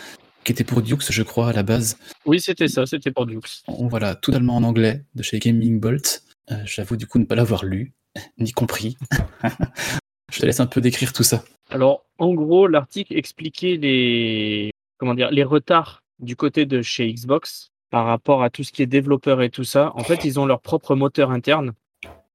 qui 0.43 0.51
était 0.51 0.63
pour 0.63 0.81
Dukes, 0.81 1.11
je 1.11 1.23
crois, 1.23 1.49
à 1.49 1.53
la 1.53 1.63
base. 1.63 1.97
Oui, 2.25 2.39
c'était 2.39 2.67
ça, 2.67 2.85
c'était 2.85 3.11
pour 3.11 3.25
Dukes. 3.25 3.61
On, 3.67 3.87
voilà, 3.87 4.15
totalement 4.15 4.55
en 4.55 4.63
anglais, 4.63 5.03
de 5.15 5.23
chez 5.23 5.39
Gaming 5.39 5.79
Bolt. 5.79 6.23
Euh, 6.51 6.55
J'avoue 6.65 6.97
du 6.97 7.07
coup 7.07 7.19
ne 7.19 7.25
pas 7.25 7.35
l'avoir 7.35 7.65
lu, 7.65 7.93
ni 8.37 8.51
compris. 8.51 8.97
je 10.31 10.39
te 10.39 10.45
laisse 10.45 10.59
un 10.59 10.67
peu 10.67 10.81
décrire 10.81 11.13
tout 11.13 11.23
ça. 11.23 11.43
Alors, 11.69 12.05
en 12.17 12.33
gros, 12.33 12.67
l'article 12.67 13.15
expliquait 13.15 13.77
les, 13.77 14.71
comment 14.97 15.13
dire, 15.13 15.31
les 15.31 15.43
retards 15.43 16.01
du 16.19 16.35
côté 16.35 16.65
de 16.65 16.81
chez 16.81 17.11
Xbox 17.11 17.69
par 17.89 18.05
rapport 18.05 18.43
à 18.43 18.49
tout 18.49 18.63
ce 18.63 18.71
qui 18.71 18.81
est 18.81 18.87
développeur 18.87 19.41
et 19.41 19.49
tout 19.49 19.63
ça. 19.63 19.91
En 19.95 20.03
fait, 20.03 20.23
ils 20.23 20.39
ont 20.39 20.45
leur 20.45 20.61
propre 20.61 20.95
moteur 20.95 21.31
interne 21.31 21.73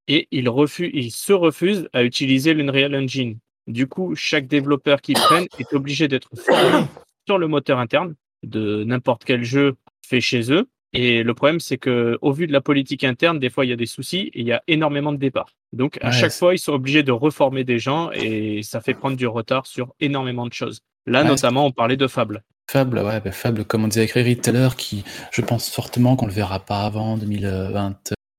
et 0.09 0.29
ils, 0.31 0.49
refusent, 0.49 0.91
ils 0.93 1.11
se 1.11 1.33
refusent 1.33 1.89
à 1.93 2.03
utiliser 2.03 2.55
l'Unreal 2.55 2.95
Engine. 2.95 3.39
Du 3.67 3.89
coup, 3.89 4.15
chaque 4.15 4.47
développeur 4.47 5.01
qu'ils 5.01 5.17
prennent 5.17 5.49
est 5.59 5.73
obligé 5.73 6.09
d'être 6.09 6.29
formé 6.37 6.87
sur 7.27 7.39
le 7.39 7.49
moteur 7.49 7.79
interne 7.79 8.15
de 8.43 8.85
n'importe 8.85 9.25
quel 9.25 9.43
jeu 9.45 9.75
fait 10.07 10.21
chez 10.21 10.53
eux. 10.53 10.69
Et 10.93 11.23
le 11.23 11.35
problème, 11.35 11.61
c'est 11.61 11.77
que 11.79 12.17
au 12.23 12.33
vu 12.33 12.47
de 12.47 12.53
la 12.53 12.61
politique 12.61 13.05
interne, 13.05 13.39
des 13.39 13.51
fois, 13.51 13.67
il 13.67 13.69
y 13.69 13.73
a 13.73 13.77
des 13.77 13.87
soucis 13.87 14.31
et 14.33 14.41
il 14.41 14.47
y 14.47 14.53
a 14.53 14.63
énormément 14.69 15.13
de 15.13 15.19
départs. 15.19 15.51
Donc, 15.73 15.99
à 16.01 16.07
Ouais, 16.07 16.13
chaque 16.13 16.33
fois, 16.33 16.55
ils 16.55 16.59
sont 16.59 16.73
obligés 16.73 17.03
de 17.03 17.13
reformer 17.13 17.65
des 17.65 17.79
gens 17.79 18.11
et 18.13 18.63
ça 18.63 18.81
fait 18.81 18.95
prendre 18.95 19.17
du 19.17 19.27
retard 19.27 19.67
sur 19.67 19.93
énormément 20.01 20.47
de 20.47 20.53
choses. 20.53 20.81
Là, 21.07 21.23
Ouais, 21.23 21.29
notamment, 21.29 21.67
on 21.67 21.73
parlait 21.73 21.97
de 21.97 22.07
Fable. 22.07 22.43
Fable, 22.71 22.99
ouais, 22.99 23.21
bah, 23.21 23.33
Fable, 23.33 23.65
comme 23.65 23.85
on 23.85 23.89
disait 23.89 24.01
avec 24.03 24.13
Riri 24.13 24.37
tout 24.39 24.49
à 24.51 24.53
l'heure, 24.53 24.77
qui, 24.77 25.05
je 25.33 25.41
pense 25.43 25.69
fortement 25.71 26.17
qu'on 26.17 26.27
le 26.27 26.33
verra 26.33 26.61
pas 26.61 26.83
avant 26.87 27.17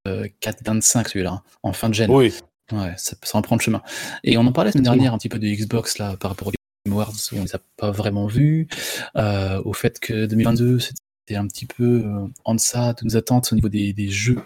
2024-25 0.07 1.07
celui-là, 1.09 1.31
hein, 1.31 1.41
en 1.63 1.73
fin 1.73 1.89
de 1.89 1.93
gêne. 1.93 2.09
oui. 2.11 2.33
Ouais, 2.73 2.91
ça, 2.97 3.15
ça 3.23 3.37
en 3.37 3.41
prend 3.41 3.55
le 3.55 3.61
chemin. 3.61 3.81
Et 4.25 4.37
on 4.37 4.41
en 4.45 4.51
parlait 4.51 4.67
la 4.69 4.71
semaine 4.73 4.83
dernière 4.83 5.13
un 5.13 5.17
petit 5.17 5.29
peu 5.29 5.39
de 5.39 5.47
Xbox 5.47 5.99
là 5.99 6.17
par 6.19 6.31
rapport 6.31 6.49
Game 6.49 6.56
Awards 6.91 7.13
on 7.33 7.43
les 7.43 7.55
a 7.55 7.59
pas 7.77 7.91
vraiment 7.91 8.27
vus, 8.27 8.67
euh, 9.15 9.61
au 9.65 9.73
fait 9.73 9.99
que 9.99 10.25
2022 10.25 10.79
c'était 10.79 11.35
un 11.35 11.47
petit 11.47 11.65
peu 11.65 12.03
euh, 12.05 12.27
en 12.45 12.55
deçà 12.55 12.93
de 12.93 13.05
nos 13.05 13.17
attentes 13.17 13.51
au 13.51 13.55
niveau 13.55 13.69
des, 13.69 14.09
jeux 14.09 14.39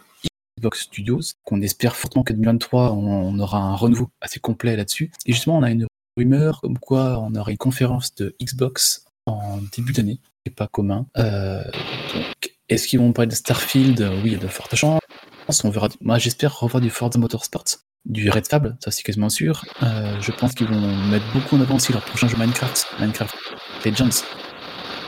Xbox 0.57 0.81
Studios, 0.81 1.21
qu'on 1.43 1.61
espère 1.61 1.95
fortement 1.95 2.23
que 2.23 2.33
2023, 2.33 2.91
on, 2.91 3.39
aura 3.39 3.59
un 3.59 3.75
renouveau 3.75 4.09
assez 4.19 4.39
complet 4.39 4.75
là-dessus. 4.75 5.11
Et 5.25 5.33
justement, 5.33 5.57
on 5.57 5.63
a 5.63 5.71
une 5.71 5.87
rumeur 6.17 6.61
comme 6.61 6.77
quoi 6.77 7.19
on 7.19 7.35
aurait 7.35 7.53
une 7.53 7.57
conférence 7.57 8.13
de 8.15 8.35
Xbox 8.41 9.05
en 9.25 9.59
début 9.75 9.93
d'année, 9.93 10.19
c'est 10.45 10.55
pas 10.55 10.67
commun. 10.67 11.05
Euh, 11.17 11.63
est-ce 12.69 12.87
qu'ils 12.87 12.99
vont 12.99 13.13
parler 13.13 13.29
de 13.29 13.35
Starfield? 13.35 13.99
Oui, 13.99 14.21
il 14.25 14.33
y 14.33 14.35
a 14.35 14.39
de 14.39 14.47
fortes 14.47 14.75
chances. 14.75 15.01
On 15.63 15.69
verra. 15.69 15.89
Moi, 15.99 16.17
j'espère 16.17 16.57
revoir 16.59 16.81
du 16.81 16.89
Forza 16.89 17.19
Motorsport, 17.19 17.65
du 18.05 18.29
Red 18.29 18.47
Fable, 18.47 18.75
ça 18.83 18.91
c'est 18.91 19.03
quasiment 19.03 19.29
sûr. 19.29 19.63
Euh, 19.83 20.15
je 20.21 20.31
pense 20.31 20.53
qu'ils 20.53 20.67
vont 20.67 20.95
mettre 21.09 21.25
beaucoup 21.33 21.55
en 21.57 21.61
avant 21.61 21.75
aussi 21.75 21.93
leur 21.93 22.01
prochain 22.03 22.27
jeu 22.27 22.35
Minecraft, 22.37 22.87
Minecraft 22.99 23.35
Legends. 23.85 24.23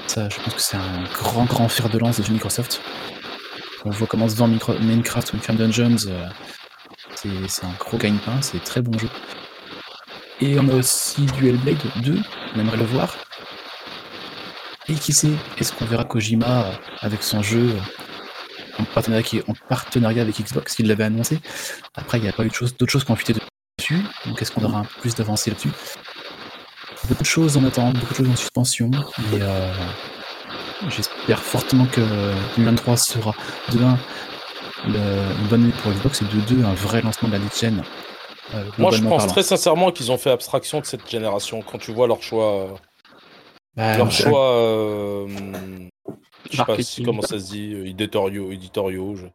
Ça, 0.07 0.29
je 0.29 0.35
pense 0.39 0.53
que 0.53 0.61
c'est 0.61 0.77
un 0.77 1.03
grand, 1.13 1.45
grand 1.45 1.67
fer 1.69 1.89
de 1.89 1.97
lance 1.97 2.19
de 2.19 2.31
Microsoft. 2.31 2.81
On 3.85 3.89
voit 3.89 4.07
comment 4.07 4.29
se 4.29 4.35
vend 4.35 4.47
Micro- 4.47 4.77
Minecraft 4.79 5.33
Minecraft 5.33 5.59
Dungeons. 5.59 6.07
euh, 6.07 6.27
c'est 7.47 7.65
un 7.65 7.71
gros 7.79 7.97
gagne-pain, 7.97 8.41
c'est 8.41 8.61
très 8.63 8.81
bon 8.81 8.97
jeu. 8.97 9.09
Et 10.41 10.59
on 10.59 10.67
a 10.69 10.73
aussi 10.73 11.25
du 11.25 11.47
Hellblade 11.49 11.77
2, 12.03 12.19
on 12.55 12.59
aimerait 12.59 12.77
le 12.77 12.85
voir. 12.85 13.15
Et 14.89 14.93
qui 14.95 15.13
sait, 15.13 15.31
est-ce 15.57 15.71
qu'on 15.71 15.85
verra 15.85 16.03
Kojima 16.03 16.65
avec 16.99 17.23
son 17.23 17.41
jeu 17.41 17.73
en 18.79 18.83
partenariat, 18.85 19.23
qui- 19.23 19.41
en 19.47 19.53
partenariat 19.69 20.21
avec 20.21 20.39
Xbox, 20.39 20.75
qu'il 20.75 20.87
l'avait 20.87 21.03
annoncé 21.03 21.39
Après, 21.95 22.17
il 22.17 22.21
n'y 22.21 22.27
a 22.29 22.33
pas 22.33 22.43
eu 22.45 22.49
d'autres 22.49 22.91
choses 22.91 23.03
qui 23.03 23.11
ont 23.11 23.15
fuité 23.15 23.33
dessus, 23.77 24.01
donc 24.25 24.41
est-ce 24.41 24.51
qu'on 24.51 24.63
aura 24.63 24.79
un 24.79 24.83
peu 24.83 24.99
plus 25.01 25.15
d'avancée 25.15 25.51
là-dessus? 25.51 25.71
Beaucoup 27.07 27.23
de 27.23 27.27
choses 27.27 27.57
en 27.57 27.63
attente, 27.65 27.93
beaucoup 27.95 28.13
de 28.13 28.17
choses 28.17 28.29
en 28.29 28.35
suspension, 28.35 28.89
et 29.33 29.41
euh, 29.41 29.73
j'espère 30.89 31.41
fortement 31.43 31.85
que 31.85 32.01
2023 32.55 32.97
sera 32.97 33.33
de 33.71 33.83
un 33.83 33.97
le- 34.87 34.97
une 35.41 35.47
bonne 35.49 35.63
année 35.63 35.73
pour 35.81 35.91
Xbox 35.91 36.21
et 36.21 36.25
de 36.25 36.41
deux 36.41 36.63
un 36.63 36.73
vrai 36.73 37.01
lancement 37.01 37.27
de 37.29 37.33
la 37.33 37.39
next 37.39 37.59
gen. 37.61 37.83
euh, 38.53 38.63
Moi, 38.77 38.91
je 38.91 39.01
pense 39.03 39.17
parlant. 39.17 39.31
très 39.31 39.43
sincèrement 39.43 39.91
qu'ils 39.91 40.11
ont 40.11 40.17
fait 40.17 40.31
abstraction 40.31 40.79
de 40.81 40.85
cette 40.85 41.09
génération 41.09 41.61
quand 41.61 41.77
tu 41.77 41.91
vois 41.93 42.07
leur 42.07 42.21
choix. 42.21 42.79
Bah, 43.75 43.97
leur 43.97 44.11
choix. 44.11 44.51
euh, 44.51 45.82
je 46.53 46.57
sais 46.57 46.65
pas 46.65 46.75
si, 46.83 47.03
comment 47.03 47.21
ça 47.21 47.39
se 47.39 47.51
dit, 47.51 47.73
euh, 47.73 47.85
éditoriaux. 47.87 48.51
éditoriaux 48.51 49.15
je- 49.15 49.25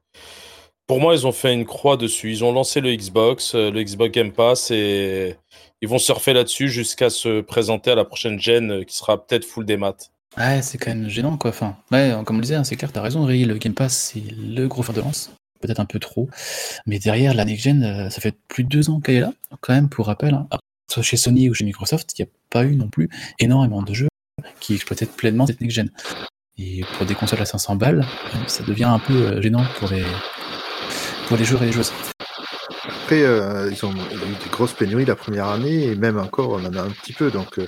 Pour 0.86 1.00
moi, 1.00 1.14
ils 1.14 1.26
ont 1.26 1.32
fait 1.32 1.52
une 1.52 1.66
croix 1.66 1.96
dessus. 1.96 2.30
Ils 2.30 2.44
ont 2.44 2.52
lancé 2.52 2.80
le 2.80 2.94
Xbox, 2.94 3.54
euh, 3.54 3.70
le 3.70 3.82
Xbox 3.82 4.10
Game 4.12 4.32
Pass, 4.32 4.70
et 4.70 5.36
ils 5.82 5.88
vont 5.88 5.98
surfer 5.98 6.32
là-dessus 6.32 6.68
jusqu'à 6.70 7.10
se 7.10 7.40
présenter 7.42 7.90
à 7.90 7.94
la 7.94 8.04
prochaine 8.04 8.40
gen 8.40 8.70
euh, 8.70 8.84
qui 8.84 8.96
sera 8.96 9.24
peut-être 9.26 9.44
full 9.44 9.66
des 9.66 9.76
maths. 9.76 10.10
Ouais, 10.36 10.62
c'est 10.62 10.78
quand 10.78 10.90
même 10.94 11.08
gênant, 11.08 11.36
quoi. 11.36 11.50
Enfin, 11.50 11.76
ouais, 11.92 12.14
comme 12.24 12.36
on 12.36 12.38
le 12.38 12.42
disait, 12.44 12.54
hein, 12.54 12.64
c'est 12.64 12.76
clair, 12.76 12.92
t'as 12.92 13.02
raison, 13.02 13.24
Ray, 13.24 13.44
le 13.44 13.56
Game 13.58 13.74
Pass, 13.74 14.12
c'est 14.14 14.22
le 14.36 14.66
gros 14.68 14.82
fer 14.82 14.94
de 14.94 15.00
lance. 15.00 15.30
Peut-être 15.60 15.80
un 15.80 15.84
peu 15.86 15.98
trop. 15.98 16.28
Mais 16.86 16.98
derrière, 17.00 17.34
la 17.34 17.44
Next 17.44 17.64
Gen, 17.64 17.82
euh, 17.82 18.10
ça 18.10 18.20
fait 18.20 18.36
plus 18.46 18.62
de 18.64 18.68
deux 18.68 18.88
ans 18.90 19.00
qu'elle 19.00 19.16
est 19.16 19.20
là, 19.20 19.32
quand 19.60 19.74
même, 19.74 19.88
pour 19.88 20.06
rappel. 20.06 20.34
hein. 20.34 20.46
Soit 20.90 21.02
chez 21.02 21.16
Sony 21.18 21.50
ou 21.50 21.54
chez 21.54 21.64
Microsoft, 21.64 22.16
il 22.18 22.22
n'y 22.22 22.28
a 22.28 22.32
pas 22.48 22.64
eu 22.64 22.76
non 22.76 22.88
plus 22.88 23.10
énormément 23.40 23.82
de 23.82 23.92
jeux 23.92 24.08
qui 24.60 24.74
exploitaient 24.74 25.04
pleinement 25.06 25.46
cette 25.46 25.60
Next 25.60 25.74
Gen. 25.76 25.90
Et 26.58 26.82
pour 26.96 27.06
des 27.06 27.14
consoles 27.14 27.40
à 27.40 27.46
500 27.46 27.76
balles, 27.76 28.04
euh, 28.34 28.38
ça 28.48 28.64
devient 28.64 28.84
un 28.84 28.98
peu 28.98 29.12
euh, 29.14 29.40
gênant 29.42 29.64
pour 29.78 29.88
les, 29.90 30.04
pour 31.28 31.36
les 31.36 31.44
joueurs 31.44 31.62
et 31.62 31.66
les 31.66 31.72
joueuses. 31.72 31.92
Après, 33.02 33.22
euh, 33.22 33.70
ils 33.70 33.86
ont 33.86 33.92
il 34.10 34.18
y 34.18 34.22
a 34.22 34.26
eu 34.26 34.34
des 34.42 34.50
grosses 34.50 34.72
pénuries 34.72 35.04
la 35.04 35.16
première 35.16 35.46
année, 35.46 35.84
et 35.84 35.94
même 35.94 36.18
encore, 36.18 36.50
on 36.50 36.64
en 36.64 36.74
a 36.74 36.82
un 36.82 36.90
petit 36.90 37.12
peu. 37.12 37.30
Donc, 37.30 37.58
euh, 37.58 37.66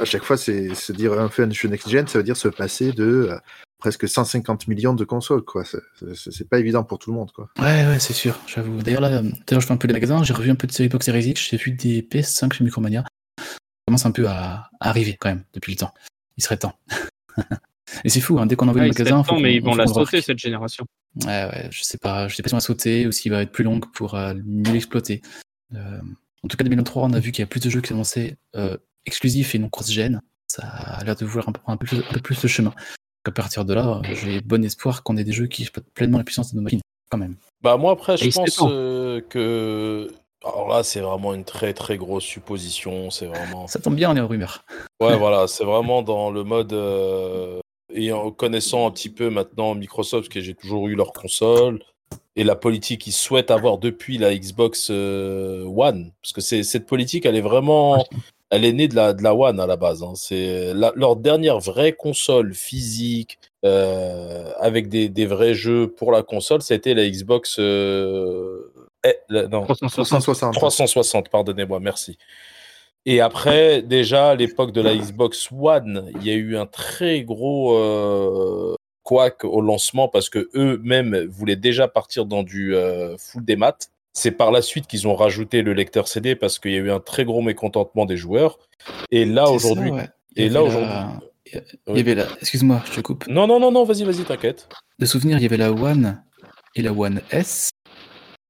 à 0.00 0.04
chaque 0.04 0.24
fois, 0.24 0.36
c'est 0.36 0.74
se 0.74 0.92
dire 0.92 1.14
un 1.18 1.28
fait 1.28 1.42
un 1.44 1.46
next-gen, 1.46 2.06
ça 2.06 2.18
veut 2.18 2.24
dire 2.24 2.36
se 2.36 2.48
passer 2.48 2.92
de 2.92 3.28
euh, 3.30 3.38
presque 3.78 4.06
150 4.08 4.68
millions 4.68 4.94
de 4.94 5.04
consoles. 5.04 5.42
quoi. 5.42 5.64
C'est- 5.64 6.48
pas 6.48 6.58
évident 6.58 6.84
pour 6.84 6.98
tout 6.98 7.10
le 7.10 7.16
monde. 7.16 7.32
quoi. 7.32 7.48
Ouais, 7.58 7.86
ouais, 7.86 7.98
c'est 7.98 8.12
sûr, 8.12 8.38
j'avoue. 8.46 8.82
D'ailleurs, 8.82 9.00
là, 9.00 9.22
je 9.50 9.58
fais 9.60 9.72
un 9.72 9.76
peu 9.78 9.88
les 9.88 9.94
magasins, 9.94 10.22
j'ai 10.22 10.34
revu 10.34 10.50
un 10.50 10.54
peu 10.54 10.66
de 10.66 10.72
Xbox 10.72 11.06
Series 11.06 11.24
X, 11.30 11.48
j'ai 11.50 11.56
vu 11.56 11.72
des 11.72 12.02
PS5 12.02 12.52
chez 12.52 12.62
Micromania. 12.62 13.04
Ça 13.38 13.44
commence 13.88 14.04
un 14.06 14.10
peu 14.12 14.28
à, 14.28 14.68
à 14.80 14.88
arriver, 14.90 15.16
quand 15.18 15.28
même, 15.30 15.44
depuis 15.54 15.72
le 15.72 15.78
temps. 15.78 15.94
Il 16.36 16.44
serait 16.44 16.58
temps. 16.58 16.78
Et 18.04 18.08
c'est 18.08 18.20
fou, 18.20 18.38
hein, 18.38 18.46
dès 18.46 18.56
qu'on 18.56 18.68
envoie 18.68 18.82
Ouais, 18.82 18.88
le 18.88 18.92
magasin, 18.92 19.22
temps, 19.22 19.38
mais 19.38 19.54
ils 19.54 19.62
vont 19.62 19.74
la 19.74 19.86
sauter 19.86 20.20
cette 20.20 20.38
génération. 20.38 20.86
Ouais, 21.24 21.44
ouais, 21.46 21.68
je 21.70 21.82
sais 21.82 21.98
pas, 21.98 22.28
je 22.28 22.34
sais 22.34 22.42
pas 22.42 22.48
si 22.48 22.54
on 22.54 22.58
va 22.58 22.60
sauter 22.60 23.06
ou 23.06 23.12
s'il 23.12 23.32
va 23.32 23.42
être 23.42 23.52
plus 23.52 23.64
long 23.64 23.80
pour 23.80 24.14
euh, 24.14 24.34
mieux 24.44 24.72
l'exploiter. 24.72 25.22
Euh, 25.74 26.00
en 26.42 26.48
tout 26.48 26.56
cas, 26.56 26.64
2023, 26.64 27.04
on 27.04 27.12
a 27.12 27.20
vu 27.20 27.32
qu'il 27.32 27.42
y 27.42 27.44
a 27.44 27.46
plus 27.46 27.60
de 27.60 27.70
jeux 27.70 27.80
qui 27.80 27.88
sont 27.88 27.96
lancés 27.96 28.36
euh, 28.54 28.76
exclusifs 29.06 29.54
et 29.54 29.58
non 29.58 29.68
cross-gen. 29.68 30.20
Ça 30.48 30.62
a 30.66 31.04
l'air 31.04 31.16
de 31.16 31.24
vouloir 31.24 31.48
un 31.48 31.52
peu, 31.52 31.60
un 31.66 31.76
peu 31.76 31.86
plus, 31.86 31.98
un 31.98 32.12
peu 32.12 32.20
plus 32.20 32.42
le 32.42 32.48
chemin. 32.48 32.70
Donc, 32.70 33.28
à 33.28 33.30
partir 33.32 33.64
de 33.64 33.74
là, 33.74 34.00
j'ai 34.14 34.40
bon 34.40 34.64
espoir 34.64 35.02
qu'on 35.02 35.16
ait 35.16 35.24
des 35.24 35.32
jeux 35.32 35.46
qui 35.46 35.62
exploitent 35.62 35.90
pleinement 35.94 36.18
la 36.18 36.24
puissance 36.24 36.52
de 36.52 36.56
nos 36.56 36.62
machines, 36.62 36.80
quand 37.10 37.18
même. 37.18 37.36
Bah 37.62 37.76
moi 37.76 37.92
après 37.92 38.16
je 38.16 38.30
pense 38.30 38.60
euh, 38.62 39.20
que 39.28 40.08
alors 40.44 40.68
là 40.68 40.84
c'est 40.84 41.00
vraiment 41.00 41.34
une 41.34 41.44
très 41.44 41.72
très 41.74 41.96
grosse 41.96 42.24
supposition, 42.24 43.10
c'est 43.10 43.26
vraiment 43.26 43.66
Ça 43.66 43.80
tombe 43.80 43.96
bien, 43.96 44.10
on 44.10 44.16
est 44.16 44.20
en 44.20 44.28
rumeur. 44.28 44.64
ouais 45.00 45.16
voilà 45.18 45.48
c'est 45.48 45.64
vraiment 45.64 46.02
dans 46.02 46.30
le 46.30 46.44
mode 46.44 46.72
euh, 46.72 47.58
et 47.92 48.12
en 48.12 48.30
connaissant 48.30 48.86
un 48.86 48.90
petit 48.90 49.10
peu 49.10 49.30
maintenant 49.30 49.74
Microsoft 49.74 50.30
que 50.30 50.40
j'ai 50.40 50.54
toujours 50.54 50.88
eu 50.88 50.94
leur 50.94 51.12
console 51.12 51.82
et 52.34 52.44
la 52.44 52.56
politique 52.56 53.02
qu'ils 53.02 53.12
souhaitent 53.12 53.50
avoir 53.50 53.78
depuis 53.78 54.18
la 54.18 54.34
Xbox 54.36 54.88
euh, 54.90 55.64
One 55.64 56.12
parce 56.22 56.32
que 56.32 56.40
cette 56.40 56.86
politique 56.86 57.26
elle 57.26 57.36
est 57.36 57.40
vraiment 57.40 58.04
elle 58.50 58.64
est 58.64 58.72
née 58.72 58.88
de 58.88 58.94
la 58.96 59.12
de 59.12 59.22
la 59.22 59.34
One 59.34 59.60
à 59.60 59.66
la 59.66 59.76
base 59.76 60.02
hein. 60.02 60.12
c'est 60.14 60.72
leur 60.74 61.16
dernière 61.16 61.58
vraie 61.60 61.92
console 61.92 62.54
physique 62.54 63.38
euh, 63.64 64.50
avec 64.60 64.88
des, 64.88 65.08
des 65.08 65.26
vrais 65.26 65.54
jeux 65.54 65.88
pour 65.88 66.12
la 66.12 66.22
console, 66.22 66.62
c'était 66.62 66.94
la 66.94 67.08
Xbox. 67.08 67.56
euh, 67.58 68.72
eh, 69.04 69.14
la- 69.28 69.48
non, 69.48 69.62
360. 69.64 70.04
360. 70.20 70.54
360, 70.54 71.28
pardonnez-moi, 71.30 71.80
merci. 71.80 72.16
Et 73.08 73.20
après, 73.20 73.82
déjà, 73.82 74.30
à 74.30 74.34
l'époque 74.34 74.72
de 74.72 74.80
la 74.80 74.94
Xbox 74.96 75.48
One, 75.52 76.10
il 76.16 76.26
y 76.26 76.30
a 76.30 76.34
eu 76.34 76.56
un 76.56 76.66
très 76.66 77.22
gros 77.22 77.76
euh, 77.78 78.74
couac 79.04 79.44
au 79.44 79.60
lancement 79.60 80.08
parce 80.08 80.28
que 80.28 80.50
eux-mêmes 80.56 81.24
voulaient 81.26 81.54
déjà 81.56 81.86
partir 81.86 82.26
dans 82.26 82.42
du 82.42 82.74
euh, 82.74 83.16
full 83.16 83.44
des 83.44 83.54
maths. 83.56 83.90
C'est 84.12 84.32
par 84.32 84.50
la 84.50 84.60
suite 84.62 84.86
qu'ils 84.88 85.06
ont 85.06 85.14
rajouté 85.14 85.62
le 85.62 85.72
lecteur 85.72 86.08
CD 86.08 86.34
parce 86.34 86.58
qu'il 86.58 86.72
y 86.72 86.76
a 86.76 86.78
eu 86.78 86.90
un 86.90 87.00
très 87.00 87.24
gros 87.24 87.42
mécontentement 87.42 88.06
des 88.06 88.16
joueurs. 88.16 88.58
Et 89.12 89.24
là, 89.24 89.48
aujourd'hui. 89.50 89.90
ouais. 89.90 90.08
Et 90.34 90.48
là, 90.48 90.60
la- 90.60 90.62
aujourd'hui. 90.64 90.90
Il 91.86 91.96
y 91.96 92.00
avait 92.00 92.14
la... 92.16 92.26
Excuse-moi, 92.40 92.82
je 92.90 92.96
te 92.96 93.00
coupe. 93.02 93.26
Non, 93.28 93.46
non, 93.46 93.60
non, 93.60 93.70
non, 93.70 93.84
vas-y, 93.84 94.02
vas-y, 94.02 94.24
t'inquiète. 94.24 94.68
De 94.98 95.06
souvenir, 95.06 95.36
il 95.38 95.42
y 95.42 95.46
avait 95.46 95.56
la 95.58 95.70
One 95.70 96.20
et 96.74 96.82
la 96.82 96.92
One 96.92 97.20
S. 97.30 97.70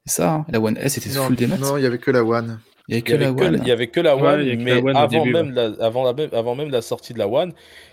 C'est 0.06 0.14
ça, 0.14 0.32
hein 0.32 0.46
la 0.48 0.60
One 0.60 0.78
S 0.78 0.96
était 0.96 1.10
Non, 1.10 1.24
full 1.26 1.36
des 1.36 1.46
maths. 1.46 1.60
non, 1.60 1.76
il 1.76 1.82
y 1.82 1.86
avait 1.86 1.98
que 1.98 2.10
la 2.10 2.24
One. 2.24 2.58
Il 2.88 2.94
y 2.94 2.96
avait 2.98 3.02
que 3.02 3.12
avait 3.14 3.24
la 3.24 3.32
que, 3.32 3.44
One. 3.44 3.56
la 3.56 4.54
mais 4.64 4.74
la 4.74 4.78
One 4.78 4.96
au 4.96 4.98
avant, 4.98 5.08
début, 5.08 5.32
même 5.32 5.50
la, 5.52 5.72
avant, 5.84 6.04
la, 6.04 6.12
même- 6.12 6.30
avant 6.32 6.54
même 6.54 6.70
la 6.70 6.82
sortie 6.82 7.12
de 7.14 7.18
la 7.18 7.28
One, 7.28 7.52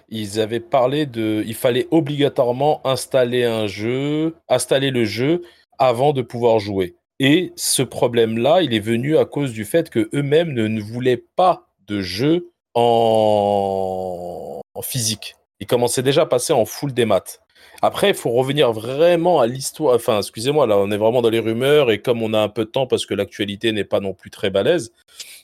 ils 0.09 0.39
avaient 0.39 0.59
parlé 0.59 1.05
de. 1.05 1.43
Il 1.45 1.55
fallait 1.55 1.87
obligatoirement 1.91 2.85
installer 2.85 3.43
un 3.43 3.67
jeu, 3.67 4.35
installer 4.49 4.91
le 4.91 5.05
jeu 5.05 5.41
avant 5.79 6.13
de 6.13 6.21
pouvoir 6.21 6.59
jouer. 6.59 6.95
Et 7.19 7.53
ce 7.55 7.81
problème-là, 7.83 8.61
il 8.61 8.73
est 8.73 8.79
venu 8.79 9.17
à 9.17 9.25
cause 9.25 9.53
du 9.53 9.65
fait 9.65 9.89
que 9.89 10.09
eux-mêmes 10.13 10.51
ne, 10.53 10.67
ne 10.67 10.81
voulaient 10.81 11.23
pas 11.35 11.67
de 11.87 12.01
jeu 12.01 12.49
en, 12.73 14.61
en 14.73 14.81
physique. 14.81 15.35
Ils 15.59 15.67
commençaient 15.67 16.03
déjà 16.03 16.23
à 16.23 16.25
passer 16.25 16.53
en 16.53 16.65
full 16.65 16.93
des 16.93 17.05
maths. 17.05 17.39
Après, 17.83 18.11
il 18.11 18.15
faut 18.15 18.31
revenir 18.31 18.71
vraiment 18.71 19.41
à 19.41 19.45
l'histoire. 19.45 19.93
Enfin, 19.95 20.19
excusez-moi, 20.19 20.65
là, 20.67 20.77
on 20.77 20.89
est 20.89 20.95
vraiment 20.97 21.21
dans 21.21 21.29
les 21.29 21.39
rumeurs 21.39 21.91
et 21.91 22.01
comme 22.01 22.23
on 22.23 22.33
a 22.33 22.39
un 22.39 22.47
peu 22.47 22.63
de 22.63 22.69
temps 22.69 22.87
parce 22.87 23.05
que 23.05 23.13
l'actualité 23.13 23.73
n'est 23.73 23.83
pas 23.83 23.99
non 23.99 24.13
plus 24.13 24.29
très 24.29 24.49
balèze, 24.49 24.93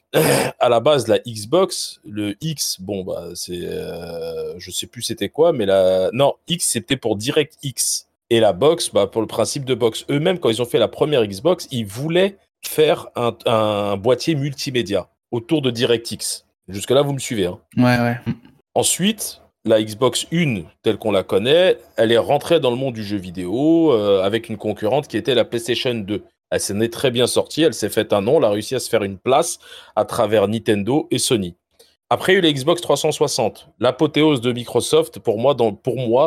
à 0.13 0.69
la 0.69 0.79
base, 0.79 1.09
la 1.09 1.19
Xbox, 1.19 1.99
le 2.05 2.37
X, 2.39 2.79
bon, 2.79 3.03
bah, 3.03 3.31
c'est. 3.35 3.59
euh, 3.61 4.57
je 4.57 4.71
sais 4.71 4.87
plus 4.87 5.01
c'était 5.01 5.27
quoi, 5.27 5.51
mais 5.51 5.65
la. 5.65 6.11
Non, 6.13 6.35
X, 6.47 6.65
c'était 6.65 6.95
pour 6.95 7.17
DirectX. 7.17 8.07
Et 8.29 8.39
la 8.39 8.53
box, 8.53 8.91
bah, 8.93 9.07
pour 9.07 9.19
le 9.19 9.27
principe 9.27 9.65
de 9.65 9.75
box. 9.75 10.05
Eux-mêmes, 10.09 10.39
quand 10.39 10.49
ils 10.49 10.61
ont 10.61 10.65
fait 10.65 10.79
la 10.79 10.87
première 10.87 11.25
Xbox, 11.27 11.67
ils 11.71 11.85
voulaient 11.85 12.37
faire 12.65 13.07
un, 13.17 13.35
un 13.47 13.97
boîtier 13.97 14.35
multimédia 14.35 15.09
autour 15.31 15.61
de 15.61 15.71
DirectX. 15.71 16.45
Jusque-là, 16.69 17.01
vous 17.01 17.11
me 17.11 17.19
suivez. 17.19 17.47
Hein. 17.47 17.59
Ouais, 17.75 17.97
ouais. 17.99 18.17
Ensuite, 18.75 19.41
la 19.69 19.83
Xbox 19.83 20.25
1, 20.33 20.63
telle 20.81 20.97
qu'on 20.97 21.11
la 21.11 21.21
connaît, 21.21 21.77
elle 21.95 22.11
est 22.11 22.17
rentrée 22.17 22.59
dans 22.59 22.71
le 22.71 22.75
monde 22.75 22.95
du 22.95 23.03
jeu 23.03 23.17
vidéo 23.17 23.93
euh, 23.93 24.23
avec 24.23 24.49
une 24.49 24.57
concurrente 24.57 25.07
qui 25.07 25.15
était 25.15 25.35
la 25.35 25.45
PlayStation 25.45 25.93
2. 25.93 26.23
Elle 26.49 26.59
s'en 26.59 26.79
est 26.79 26.91
très 26.91 27.11
bien 27.11 27.27
sortie, 27.27 27.61
elle 27.61 27.75
s'est 27.75 27.89
fait 27.89 28.11
un 28.11 28.21
nom, 28.21 28.39
elle 28.39 28.45
a 28.45 28.49
réussi 28.49 28.73
à 28.73 28.79
se 28.79 28.89
faire 28.89 29.03
une 29.03 29.19
place 29.19 29.59
à 29.95 30.05
travers 30.05 30.47
Nintendo 30.47 31.07
et 31.11 31.19
Sony. 31.19 31.55
Après, 32.09 32.33
il 32.33 32.35
y 32.35 32.37
a 32.37 32.39
eu 32.39 32.41
la 32.41 32.51
Xbox 32.51 32.81
360, 32.81 33.69
l'apothéose 33.79 34.41
de 34.41 34.51
Microsoft 34.51 35.19
pour 35.19 35.37
moi, 35.37 35.53
dans, 35.53 35.79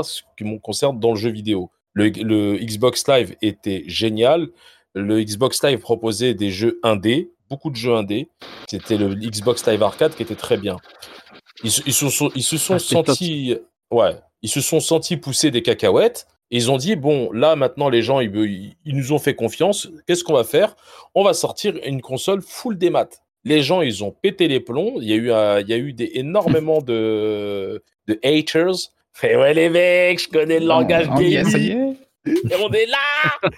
ce 0.04 0.22
qui 0.38 0.44
me 0.44 0.58
concerne 0.60 1.00
dans 1.00 1.10
le 1.10 1.16
jeu 1.16 1.30
vidéo. 1.30 1.72
Le, 1.94 2.10
le 2.10 2.56
Xbox 2.58 3.08
Live 3.08 3.34
était 3.42 3.82
génial. 3.88 4.46
Le 4.94 5.20
Xbox 5.20 5.64
Live 5.64 5.80
proposait 5.80 6.34
des 6.34 6.50
jeux 6.50 6.78
indés, 6.84 7.32
beaucoup 7.50 7.70
de 7.70 7.76
jeux 7.76 7.94
indés. 7.94 8.28
C'était 8.68 8.96
le 8.96 9.12
Xbox 9.16 9.66
Live 9.66 9.82
Arcade 9.82 10.14
qui 10.14 10.22
était 10.22 10.36
très 10.36 10.56
bien. 10.56 10.76
Ils, 11.64 11.70
se- 11.70 11.82
ils 11.86 11.92
sont, 11.94 12.30
ils 12.34 12.42
se 12.42 12.56
sont 12.56 12.74
Ah, 12.74 12.78
sentis, 12.78 13.56
ouais, 13.90 14.16
ils 14.42 14.48
se 14.48 14.60
sont 14.60 14.80
sentis 14.80 15.16
pousser 15.16 15.50
des 15.50 15.62
cacahuètes 15.62 16.26
Et 16.50 16.56
ils 16.56 16.70
ont 16.70 16.76
dit 16.76 16.96
bon, 16.96 17.30
là 17.32 17.56
maintenant 17.56 17.88
les 17.88 18.02
gens 18.02 18.20
ils, 18.20 18.74
ils 18.84 18.96
nous 18.96 19.12
ont 19.12 19.18
fait 19.18 19.34
confiance. 19.34 19.88
Qu'est-ce 20.06 20.24
qu'on 20.24 20.34
va 20.34 20.44
faire? 20.44 20.76
On 21.14 21.22
va 21.24 21.34
sortir 21.34 21.78
une 21.84 22.00
console 22.02 22.42
full 22.42 22.76
des 22.78 22.90
maths. 22.90 23.22
Les 23.44 23.62
gens 23.62 23.80
ils 23.80 24.02
ont 24.04 24.10
pété 24.12 24.48
les 24.48 24.60
plombs. 24.60 24.94
Il 25.00 25.08
y 25.08 25.12
a 25.12 25.16
eu, 25.16 25.60
il 25.62 25.68
y 25.68 25.72
a 25.72 25.76
eu 25.78 25.92
des, 25.92 26.10
énormément 26.14 26.80
de, 26.82 27.82
de 28.08 28.18
haters. 28.24 28.74
Fait 29.14 29.36
ouais 29.36 29.52
les 29.54 29.68
mecs, 29.68 30.20
je 30.22 30.28
connais 30.28 30.58
le 30.60 30.66
langage 30.66 31.06
Oh, 31.12 31.16
ça 31.16 31.22
y 31.22 31.30
gaming. 31.32 31.94
est. 32.24 32.32
Et 32.50 32.54
on 32.60 32.70
est 32.72 32.86
là 32.86 33.50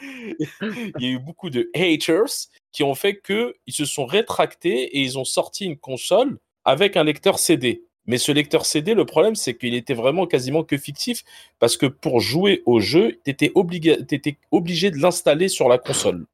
Il 0.98 1.02
y 1.02 1.06
a 1.06 1.10
eu 1.10 1.18
beaucoup 1.18 1.50
de 1.50 1.70
haters 1.74 2.32
qui 2.72 2.82
ont 2.82 2.94
fait 2.94 3.16
que 3.16 3.54
ils 3.66 3.74
se 3.74 3.84
sont 3.84 4.06
rétractés 4.06 4.84
et 4.96 5.00
ils 5.00 5.18
ont 5.18 5.24
sorti 5.24 5.64
une 5.66 5.76
console 5.76 6.38
avec 6.64 6.96
un 6.96 7.04
lecteur 7.04 7.38
CD. 7.38 7.84
Mais 8.06 8.18
ce 8.18 8.32
lecteur 8.32 8.66
CD, 8.66 8.94
le 8.94 9.04
problème, 9.04 9.34
c'est 9.34 9.54
qu'il 9.54 9.74
était 9.74 9.94
vraiment 9.94 10.26
quasiment 10.26 10.62
que 10.62 10.76
fictif 10.76 11.22
parce 11.58 11.76
que 11.76 11.86
pour 11.86 12.20
jouer 12.20 12.62
au 12.66 12.80
jeu, 12.80 13.18
tu 13.24 13.30
étais, 13.30 13.52
obligé 13.54 14.90
de 14.90 14.98
l'installer 14.98 15.48
sur 15.48 15.68
la 15.68 15.78
console. 15.78 16.26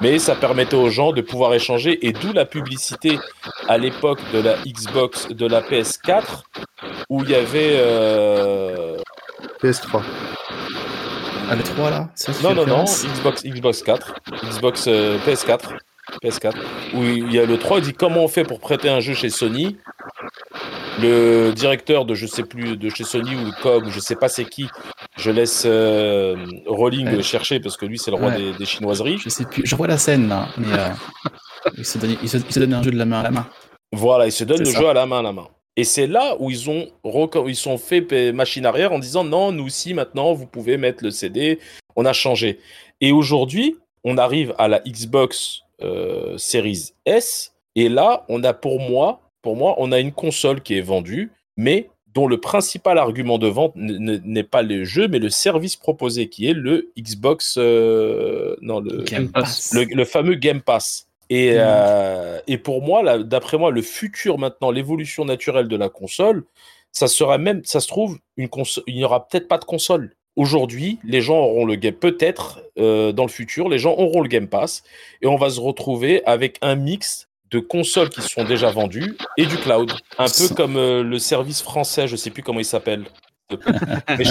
Mais 0.00 0.18
ça 0.18 0.34
permettait 0.34 0.76
aux 0.76 0.90
gens 0.90 1.12
de 1.12 1.20
pouvoir 1.20 1.54
échanger 1.54 2.06
et 2.06 2.12
d'où 2.12 2.32
la 2.32 2.44
publicité 2.44 3.18
à 3.68 3.78
l'époque 3.78 4.20
de 4.32 4.40
la 4.40 4.56
Xbox, 4.66 5.28
de 5.28 5.46
la 5.46 5.62
PS4, 5.62 6.42
où 7.08 7.22
il 7.22 7.30
y 7.30 7.34
avait. 7.34 7.76
euh, 7.76 8.96
PS3. 9.62 10.02
Ah, 11.50 11.56
le 11.56 11.62
3 11.62 11.90
là? 11.90 12.08
Ça, 12.14 12.32
Non, 12.42 12.54
non, 12.54 12.66
non, 12.66 12.84
Xbox, 12.84 13.44
Xbox 13.44 13.82
4, 13.82 14.14
Xbox 14.44 14.84
euh, 14.86 15.18
PS4, 15.26 15.78
PS4, 16.22 16.54
où 16.94 17.02
il 17.02 17.32
y 17.32 17.38
a 17.38 17.46
le 17.46 17.58
3, 17.58 17.78
il 17.78 17.84
dit 17.84 17.92
comment 17.92 18.24
on 18.24 18.28
fait 18.28 18.44
pour 18.44 18.60
prêter 18.60 18.88
un 18.88 19.00
jeu 19.00 19.14
chez 19.14 19.30
Sony? 19.30 19.76
Le 21.00 21.52
directeur 21.52 22.04
de 22.04 22.14
je 22.14 22.26
sais 22.26 22.42
plus 22.42 22.76
de 22.76 22.90
chez 22.90 23.04
Sony 23.04 23.34
ou 23.34 23.50
Com, 23.62 23.88
je 23.90 24.00
sais 24.00 24.16
pas 24.16 24.28
c'est 24.28 24.44
qui, 24.44 24.66
je 25.16 25.30
laisse 25.30 25.64
euh, 25.66 26.36
Rolling 26.66 27.06
Ouais. 27.08 27.22
chercher 27.22 27.60
parce 27.60 27.76
que 27.76 27.86
lui 27.86 27.98
c'est 27.98 28.10
le 28.10 28.16
roi 28.18 28.28
Ouais. 28.30 28.36
des, 28.36 28.52
des 28.52 28.66
chinoiseries. 28.66 29.18
Je 29.18 29.28
sais 29.28 29.44
plus, 29.44 29.62
je 29.64 29.74
vois 29.76 29.86
la 29.86 29.98
scène 29.98 30.28
là, 30.28 30.48
mais 30.58 30.66
euh, 30.72 30.88
il, 31.78 31.84
se 31.86 31.98
donne, 31.98 32.16
il, 32.22 32.28
se, 32.28 32.36
il 32.36 32.52
se 32.52 32.60
donne 32.60 32.74
un 32.74 32.82
jeu 32.82 32.90
de 32.90 32.98
la 32.98 33.06
main 33.06 33.20
à 33.20 33.22
la 33.24 33.30
main. 33.30 33.46
Voilà, 33.92 34.26
il 34.26 34.32
se 34.32 34.44
donne 34.44 34.58
le 34.60 34.64
ça. 34.66 34.78
jeu 34.80 34.88
à 34.88 34.92
la 34.94 35.06
main 35.06 35.20
à 35.20 35.22
la 35.22 35.32
main. 35.32 35.48
Et 35.76 35.84
c'est 35.84 36.06
là 36.06 36.36
où 36.38 36.50
ils 36.50 36.68
ont 36.68 36.86
ils 37.46 37.56
sont 37.56 37.78
fait 37.78 38.32
machine 38.32 38.66
arrière 38.66 38.92
en 38.92 38.98
disant 38.98 39.24
non, 39.24 39.52
nous 39.52 39.64
aussi 39.66 39.94
maintenant 39.94 40.32
vous 40.34 40.46
pouvez 40.46 40.76
mettre 40.76 41.02
le 41.02 41.10
CD, 41.10 41.58
on 41.96 42.04
a 42.04 42.12
changé. 42.12 42.58
Et 43.00 43.12
aujourd'hui, 43.12 43.76
on 44.04 44.18
arrive 44.18 44.54
à 44.58 44.68
la 44.68 44.80
Xbox 44.80 45.60
euh, 45.82 46.36
Series 46.38 46.92
S 47.06 47.52
et 47.76 47.88
là, 47.88 48.24
on 48.28 48.42
a 48.44 48.52
pour 48.52 48.80
moi, 48.80 49.20
pour 49.42 49.56
moi, 49.56 49.74
on 49.78 49.92
a 49.92 50.00
une 50.00 50.12
console 50.12 50.60
qui 50.60 50.76
est 50.76 50.80
vendue, 50.82 51.30
mais 51.56 51.88
dont 52.14 52.26
le 52.26 52.38
principal 52.40 52.98
argument 52.98 53.38
de 53.38 53.46
vente 53.46 53.72
n'est 53.76 54.42
pas 54.42 54.62
le 54.62 54.84
jeu, 54.84 55.06
mais 55.06 55.20
le 55.20 55.30
service 55.30 55.76
proposé 55.76 56.28
qui 56.28 56.48
est 56.48 56.52
le 56.54 56.90
Xbox, 56.98 57.54
euh, 57.56 58.56
non 58.60 58.80
le, 58.80 59.04
Game 59.04 59.30
Pass. 59.30 59.72
le, 59.72 59.84
le 59.84 60.04
fameux 60.04 60.34
Game 60.34 60.60
Pass. 60.60 61.06
Et, 61.30 61.52
Mhm. 61.52 61.58
euh, 61.60 62.40
et 62.48 62.58
pour 62.58 62.82
moi, 62.82 63.18
d'après 63.22 63.56
moi, 63.58 63.70
le 63.70 63.82
futur 63.82 64.38
maintenant, 64.38 64.72
l'évolution 64.72 65.24
naturelle 65.24 65.68
de 65.68 65.76
la 65.76 65.88
console, 65.88 66.42
ça 66.90 67.06
sera 67.06 67.38
même, 67.38 67.62
ça 67.64 67.78
se 67.78 67.86
trouve, 67.86 68.18
une 68.36 68.48
console, 68.48 68.82
il 68.88 68.96
n'y 68.96 69.04
aura 69.04 69.28
peut-être 69.28 69.46
pas 69.46 69.58
de 69.58 69.64
console. 69.64 70.12
Aujourd'hui, 70.36 70.98
les 71.04 71.20
gens 71.20 71.38
auront 71.38 71.64
le 71.64 71.74
game, 71.74 71.92
peut-être 71.94 72.60
euh, 72.78 73.12
dans 73.12 73.24
le 73.24 73.28
futur, 73.30 73.68
les 73.68 73.78
gens 73.78 73.92
auront 73.96 74.20
le 74.22 74.28
Game 74.28 74.48
Pass 74.48 74.82
et 75.22 75.26
on 75.26 75.36
va 75.36 75.50
se 75.50 75.60
retrouver 75.60 76.24
avec 76.24 76.56
un 76.62 76.76
mix 76.76 77.28
de 77.50 77.58
consoles 77.58 78.10
qui 78.10 78.22
sont 78.22 78.44
déjà 78.44 78.70
vendues 78.70 79.16
et 79.36 79.44
du 79.44 79.56
cloud. 79.56 79.92
Un 80.18 80.26
peu 80.26 80.54
comme 80.54 80.76
euh, 80.76 81.02
le 81.02 81.18
service 81.18 81.62
français, 81.62 82.06
je 82.06 82.14
sais 82.16 82.30
plus 82.30 82.42
comment 82.44 82.60
il 82.60 82.64
s'appelle. 82.64 83.04
Mais 84.16 84.24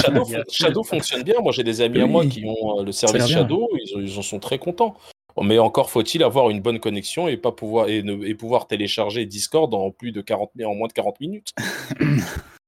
Shadow, 0.49 0.83
fonctionne 0.83 1.23
bien. 1.23 1.35
Moi, 1.41 1.51
j'ai 1.51 1.63
des 1.63 1.81
amis 1.81 1.99
à 1.99 2.05
moi 2.07 2.25
qui 2.25 2.45
ont 2.45 2.79
euh, 2.79 2.83
le 2.83 2.91
service. 2.93 3.27
Shadow. 3.27 3.69
Ils, 3.73 4.03
ils 4.07 4.17
en 4.17 4.21
sont 4.21 4.39
très 4.39 4.57
contents. 4.57 4.95
Mais 5.41 5.59
encore 5.59 5.89
faut-il 5.89 6.23
avoir 6.23 6.49
une 6.49 6.62
bonne 6.62 6.79
connexion 6.79 7.27
et 7.27 7.38
pas 7.38 7.51
pouvoir 7.51 7.88
et, 7.89 8.01
ne- 8.03 8.25
et 8.25 8.35
pouvoir 8.35 8.67
télécharger 8.67 9.25
Discord 9.25 9.73
en 9.73 9.91
plus 9.91 10.12
de 10.13 10.21
40 10.21 10.51
mi- 10.55 10.63
en 10.65 10.73
moins 10.73 10.88
de 10.88 10.93
40 10.93 11.19
minutes. 11.19 11.49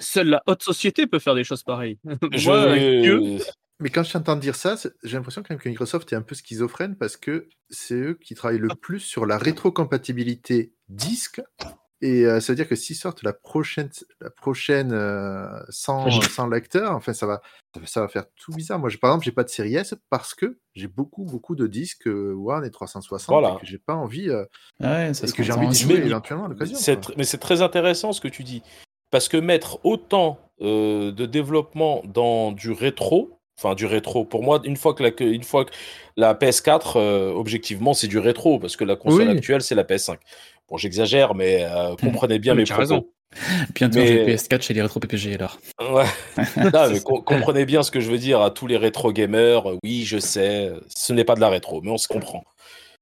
Seule 0.00 0.28
la 0.28 0.42
haute 0.46 0.62
société 0.62 1.06
peut 1.06 1.18
faire 1.18 1.34
des 1.34 1.44
choses 1.44 1.62
pareilles. 1.62 1.98
Je, 2.32 3.00
Dieu, 3.02 3.38
Mais 3.80 3.90
quand 3.90 4.02
je 4.02 4.12
t'entends 4.12 4.36
dire 4.36 4.54
ça, 4.56 4.76
j'ai 5.02 5.16
l'impression 5.16 5.42
quand 5.42 5.50
même 5.50 5.58
que 5.60 5.68
Microsoft 5.68 6.12
est 6.12 6.16
un 6.16 6.22
peu 6.22 6.34
schizophrène 6.34 6.96
parce 6.96 7.16
que 7.16 7.48
c'est 7.70 7.94
eux 7.94 8.18
qui 8.22 8.34
travaillent 8.34 8.58
le 8.58 8.68
plus 8.80 9.00
sur 9.00 9.26
la 9.26 9.38
rétrocompatibilité 9.38 10.72
disque. 10.88 11.40
Et 12.04 12.26
euh, 12.26 12.40
ça 12.40 12.52
veut 12.52 12.56
dire 12.56 12.66
que 12.68 12.74
s'ils 12.74 12.96
sortent 12.96 13.22
la 13.22 13.32
prochaine, 13.32 13.88
la 14.20 14.28
prochaine 14.30 14.90
euh, 14.92 15.46
sans, 15.68 16.06
Oui. 16.06 16.20
sans 16.28 16.48
lecteur, 16.48 16.96
enfin 16.96 17.12
ça 17.12 17.26
va, 17.26 17.40
ça 17.72 17.80
va- 17.80 17.86
ça 17.86 18.00
va 18.00 18.08
faire 18.08 18.24
tout 18.34 18.50
bizarre. 18.52 18.80
Moi, 18.80 18.90
par 19.00 19.10
exemple, 19.12 19.24
j'ai 19.24 19.30
pas 19.30 19.44
de 19.44 19.48
série 19.48 19.76
S 19.76 19.94
parce 20.10 20.34
que 20.34 20.58
j'ai 20.74 20.88
beaucoup, 20.88 21.24
beaucoup 21.24 21.54
de 21.54 21.68
disques 21.68 22.08
euh, 22.08 22.34
One 22.36 22.64
et 22.64 22.72
360 22.72 23.28
Voilà. 23.32 23.54
et 23.56 23.60
que 23.60 23.66
j'ai 23.68 23.78
pas 23.78 23.94
envie, 23.94 24.30
euh, 24.30 24.42
Ouais, 24.80 25.14
ça 25.14 25.26
et 25.26 25.28
se 25.28 25.32
que 25.32 25.44
j'ai 25.44 25.52
envie 25.52 25.68
de 25.68 25.74
jouer 25.74 25.94
éventuellement 26.04 26.46
à 26.46 26.48
l'occasion. 26.48 26.76
C'est 26.76 26.96
quoi. 27.04 27.12
tr- 27.12 27.14
mais 27.18 27.24
c'est 27.24 27.38
très 27.38 27.62
intéressant 27.62 28.12
ce 28.12 28.20
que 28.20 28.26
tu 28.26 28.42
dis. 28.42 28.62
Parce 29.12 29.28
que 29.28 29.36
mettre 29.36 29.78
autant 29.84 30.38
euh, 30.60 31.12
de 31.12 31.26
développement 31.26 32.02
dans 32.04 32.50
du 32.50 32.72
rétro, 32.72 33.38
enfin 33.58 33.74
du 33.76 33.86
rétro, 33.86 34.24
pour 34.24 34.42
moi, 34.42 34.60
une 34.64 34.76
fois 34.76 34.94
que 34.94 35.02
la, 35.04 35.10
que- 35.12 35.22
une 35.22 35.44
fois 35.44 35.64
que 35.64 35.70
la 36.16 36.34
PS4, 36.34 36.94
euh, 36.96 37.30
objectivement, 37.32 37.94
c'est 37.94 38.08
du 38.08 38.18
rétro, 38.18 38.58
parce 38.58 38.74
que 38.76 38.82
la 38.84 38.96
console 38.96 39.28
Oui. 39.28 39.36
actuelle, 39.36 39.62
c'est 39.62 39.74
la 39.76 39.84
PS5. 39.84 40.16
Bon, 40.68 40.76
j'exagère, 40.78 41.34
mais 41.34 41.64
euh, 41.64 41.94
comprenez 42.00 42.38
bien 42.40 42.54
mes 42.54 42.64
propos. 42.64 42.80
raison. 42.80 43.06
Bientôt, 43.74 43.98
Mais- 43.98 44.06
j'ai 44.06 44.24
PS4 44.36 44.62
chez 44.62 44.74
les 44.74 44.82
rétro 44.82 45.00
PPG 45.00 45.34
alors. 45.34 45.58
Ouais. 45.80 46.04
Non, 46.72 46.88
mais 46.90 47.00
com- 47.00 47.22
comprenez 47.24 47.64
bien 47.66 47.82
ce 47.82 47.90
que 47.90 48.00
je 48.00 48.10
veux 48.10 48.18
dire 48.18 48.40
à 48.40 48.50
tous 48.50 48.66
les 48.66 48.76
rétro 48.76 49.12
gamers. 49.12 49.64
Oui, 49.82 50.04
je 50.04 50.18
sais, 50.18 50.70
ce 50.94 51.12
n'est 51.12 51.24
pas 51.24 51.34
de 51.34 51.40
la 51.40 51.48
rétro, 51.48 51.80
mais 51.82 51.90
on 51.90 51.98
se 51.98 52.08
comprend. 52.08 52.44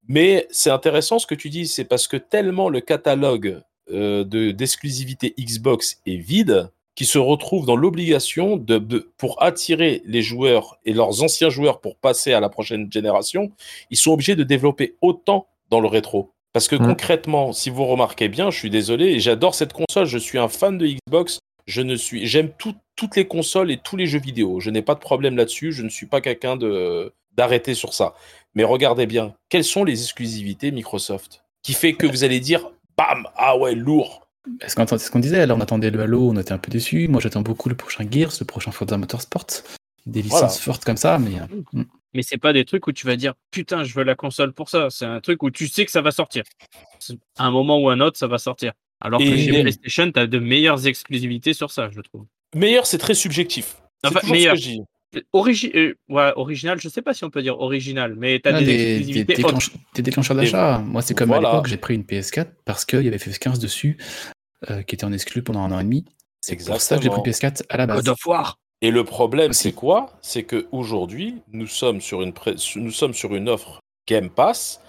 Mais 0.09 0.47
c'est 0.51 0.71
intéressant 0.71 1.19
ce 1.19 1.27
que 1.27 1.35
tu 1.35 1.51
dis, 1.51 1.67
c'est 1.67 1.85
parce 1.85 2.09
que 2.09 2.17
tellement 2.17 2.69
le 2.69 2.81
catalogue 2.81 3.61
euh, 3.93 4.25
de 4.25 4.51
d'exclusivité 4.53 5.35
Xbox 5.39 6.01
est 6.07 6.17
vide 6.17 6.71
qui 6.97 7.07
se 7.07 7.19
retrouvent 7.19 7.65
dans 7.67 7.77
l'obligation 7.77 8.57
de, 8.57 8.79
de- 8.79 9.11
pour 9.17 9.43
attirer 9.43 10.03
les 10.05 10.23
joueurs 10.23 10.79
et 10.85 10.93
leurs 10.93 11.23
anciens 11.23 11.49
joueurs 11.49 11.81
pour 11.81 11.97
passer 11.97 12.33
à 12.33 12.41
la 12.41 12.49
prochaine 12.49 12.91
génération, 12.93 13.53
ils 13.91 13.97
sont 13.97 14.13
obligés 14.13 14.37
de 14.37 14.43
développer 14.45 14.97
autant 15.01 15.47
dans 15.71 15.81
le 15.81 15.89
rétro. 15.89 16.33
Parce 16.53 16.67
que 16.69 16.77
concrètement, 16.89 17.53
si 17.53 17.71
vous 17.71 17.87
remarquez 17.87 18.29
bien, 18.29 18.51
je 18.51 18.59
suis 18.59 18.71
désolé, 18.71 19.21
j'adore 19.21 19.55
cette 19.55 19.73
console, 19.73 20.07
je 20.07 20.19
suis 20.19 20.37
un 20.37 20.49
fan 20.49 20.77
de 20.79 20.89
Xbox, 20.89 21.39
je 21.67 21.81
ne 21.81 21.95
suis, 21.95 22.27
j'aime 22.27 22.51
tout- 22.59 22.75
toutes 22.97 23.17
les 23.17 23.27
consoles 23.27 23.71
et 23.71 23.79
tous 23.79 23.97
les 23.97 24.07
jeux 24.07 24.19
vidéo. 24.19 24.59
Je 24.61 24.69
n'ai 24.71 24.83
pas 24.83 24.95
de 24.95 25.01
problème 25.01 25.37
là-dessus. 25.37 25.73
Je 25.73 25.83
ne 25.83 25.89
suis 25.89 26.07
pas 26.07 26.21
quelqu'un 26.21 26.57
de 26.57 27.13
d'arrêter 27.37 27.75
sur 27.75 27.95
ça. 27.95 28.15
Mais 28.55 28.65
regardez 28.65 29.07
bien, 29.07 29.33
quelles 29.49 29.65
sont 29.65 29.85
les 29.85 30.03
exclusivités 30.03 30.73
Microsoft? 30.73 31.45
Qui 31.63 31.73
fait 31.75 31.93
que 31.95 32.07
vous 32.07 32.25
allez 32.25 32.41
dire, 32.41 32.69
bam, 33.09 33.27
ah 33.37 33.57
ouais, 33.57 33.75
lourd. 33.75 34.27
Est-ce 34.61 34.75
qu'on- 34.75 34.87
C'est 34.87 34.99
ce 34.99 35.11
qu'on 35.11 35.19
disait, 35.21 35.47
là 35.47 35.55
on 35.55 35.61
attendait 35.61 35.91
le 35.91 36.01
Halo, 36.01 36.31
on 36.31 36.37
était 36.39 36.53
un 36.53 36.59
peu 36.59 36.71
déçus. 36.71 37.09
Moi 37.09 37.21
j'attends 37.21 37.43
beaucoup 37.43 37.69
le 37.69 37.75
prochain 37.75 38.05
Gears, 38.11 38.33
le 38.41 38.47
prochain 38.47 38.71
Forza 38.73 38.97
Motorsport. 38.97 39.47
Des 40.07 40.23
licences 40.23 40.41
Voilà. 40.41 40.55
fortes 40.55 40.85
comme 40.85 40.97
ça, 40.97 41.19
mais 41.19 41.39
euh, 41.41 41.83
Mais 42.15 42.23
c'est 42.23 42.39
pas 42.39 42.53
des 42.53 42.65
trucs 42.65 42.87
où 42.87 42.93
tu 42.93 43.07
vas 43.07 43.17
dire 43.17 43.35
putain, 43.51 43.85
je 43.85 43.95
veux 43.95 44.03
la 44.03 44.15
console 44.15 44.53
pour 44.53 44.69
ça. 44.71 44.89
C'est 44.91 45.05
un 45.05 45.21
truc 45.21 45.43
où 45.43 45.51
tu 45.51 45.69
sais 45.69 45.85
que 45.85 45.91
ça 45.91 46.01
va 46.01 46.11
sortir. 46.11 46.43
À 47.39 47.45
un 47.45 47.51
moment 47.51 47.79
ou 47.79 47.89
un 47.91 48.01
autre, 48.01 48.19
ça 48.19 48.27
va 48.27 48.39
sortir. 48.39 48.73
Alors 49.03 49.21
que 49.21 49.27
chez 49.37 49.61
PlayStation, 49.63 50.11
tu 50.11 50.19
as 50.21 50.27
de 50.27 50.39
meilleures 50.39 50.87
exclusivités 50.87 51.53
sur 51.55 51.71
ça, 51.71 51.89
je 51.91 52.01
trouve. 52.01 52.25
Meilleur, 52.55 52.87
c'est 52.87 52.99
très 52.99 53.15
subjectif. 53.15 53.77
Enfin, 54.05 54.21
meilleur. 54.31 54.57
ce 54.57 54.61
que 54.63 54.67
je 54.67 54.71
dis. 54.77 54.81
Origi 55.33 55.71
euh, 55.75 55.95
ouais, 56.09 56.33
original, 56.37 56.81
je 56.81 56.89
sais 56.89 57.03
pas 57.03 57.15
si 57.15 57.25
on 57.25 57.31
peut 57.31 57.43
dire 57.43 57.59
original, 57.61 58.15
mais 58.17 58.41
tu 58.41 58.49
as 58.49 58.55
Ah, 58.57 58.59
des, 58.61 58.65
des, 58.67 58.77
des, 58.77 58.97
exclusivités 58.97 59.33
autres. 59.45 59.49
déclenche- 59.55 59.71
des 59.95 60.03
déclencheurs 60.03 60.37
d'achat. 60.37 60.79
Moi, 60.79 61.03
c'est 61.03 61.15
comme 61.15 61.29
Voilà. 61.29 61.49
à 61.49 61.53
l'époque, 61.53 61.67
j'ai 61.67 61.77
pris 61.77 61.95
une 61.95 62.05
PS4 62.05 62.47
parce 62.65 62.85
qu'il 62.85 63.03
y 63.03 63.09
avait 63.09 63.17
FF15 63.19 63.59
dessus, 63.59 63.97
euh, 64.71 64.83
qui 64.83 64.95
était 64.95 65.05
en 65.05 65.13
exclu 65.13 65.43
pendant 65.43 65.61
un 65.61 65.73
an 65.73 65.81
et 65.81 65.85
demi. 65.85 66.05
C'est 66.41 66.57
pour 66.65 66.81
ça 66.81 66.97
que 66.97 67.03
j'ai 67.03 67.11
pris 67.11 67.21
Exactement. 67.27 67.53
PS4 67.53 67.63
à 67.69 67.77
la 67.77 67.87
base. 67.87 67.97
God 68.05 68.09
of 68.11 68.27
War. 68.27 68.57
Et 68.83 68.91
le 68.91 69.05
problème, 69.05 69.53
c'est 69.53 69.73
quoi? 69.73 70.19
C'est 70.23 70.45
que 70.45 70.67
aujourd'hui, 70.73 71.37
nous 71.53 71.67
sommes 71.67 72.01
sur 72.01 72.23
une 72.23 72.33
nous 72.77 72.91
sommes 72.91 73.13
sur 73.13 73.35
une 73.35 73.49
offre 73.49 73.81
Game 74.09 74.31
Pass 74.31 74.81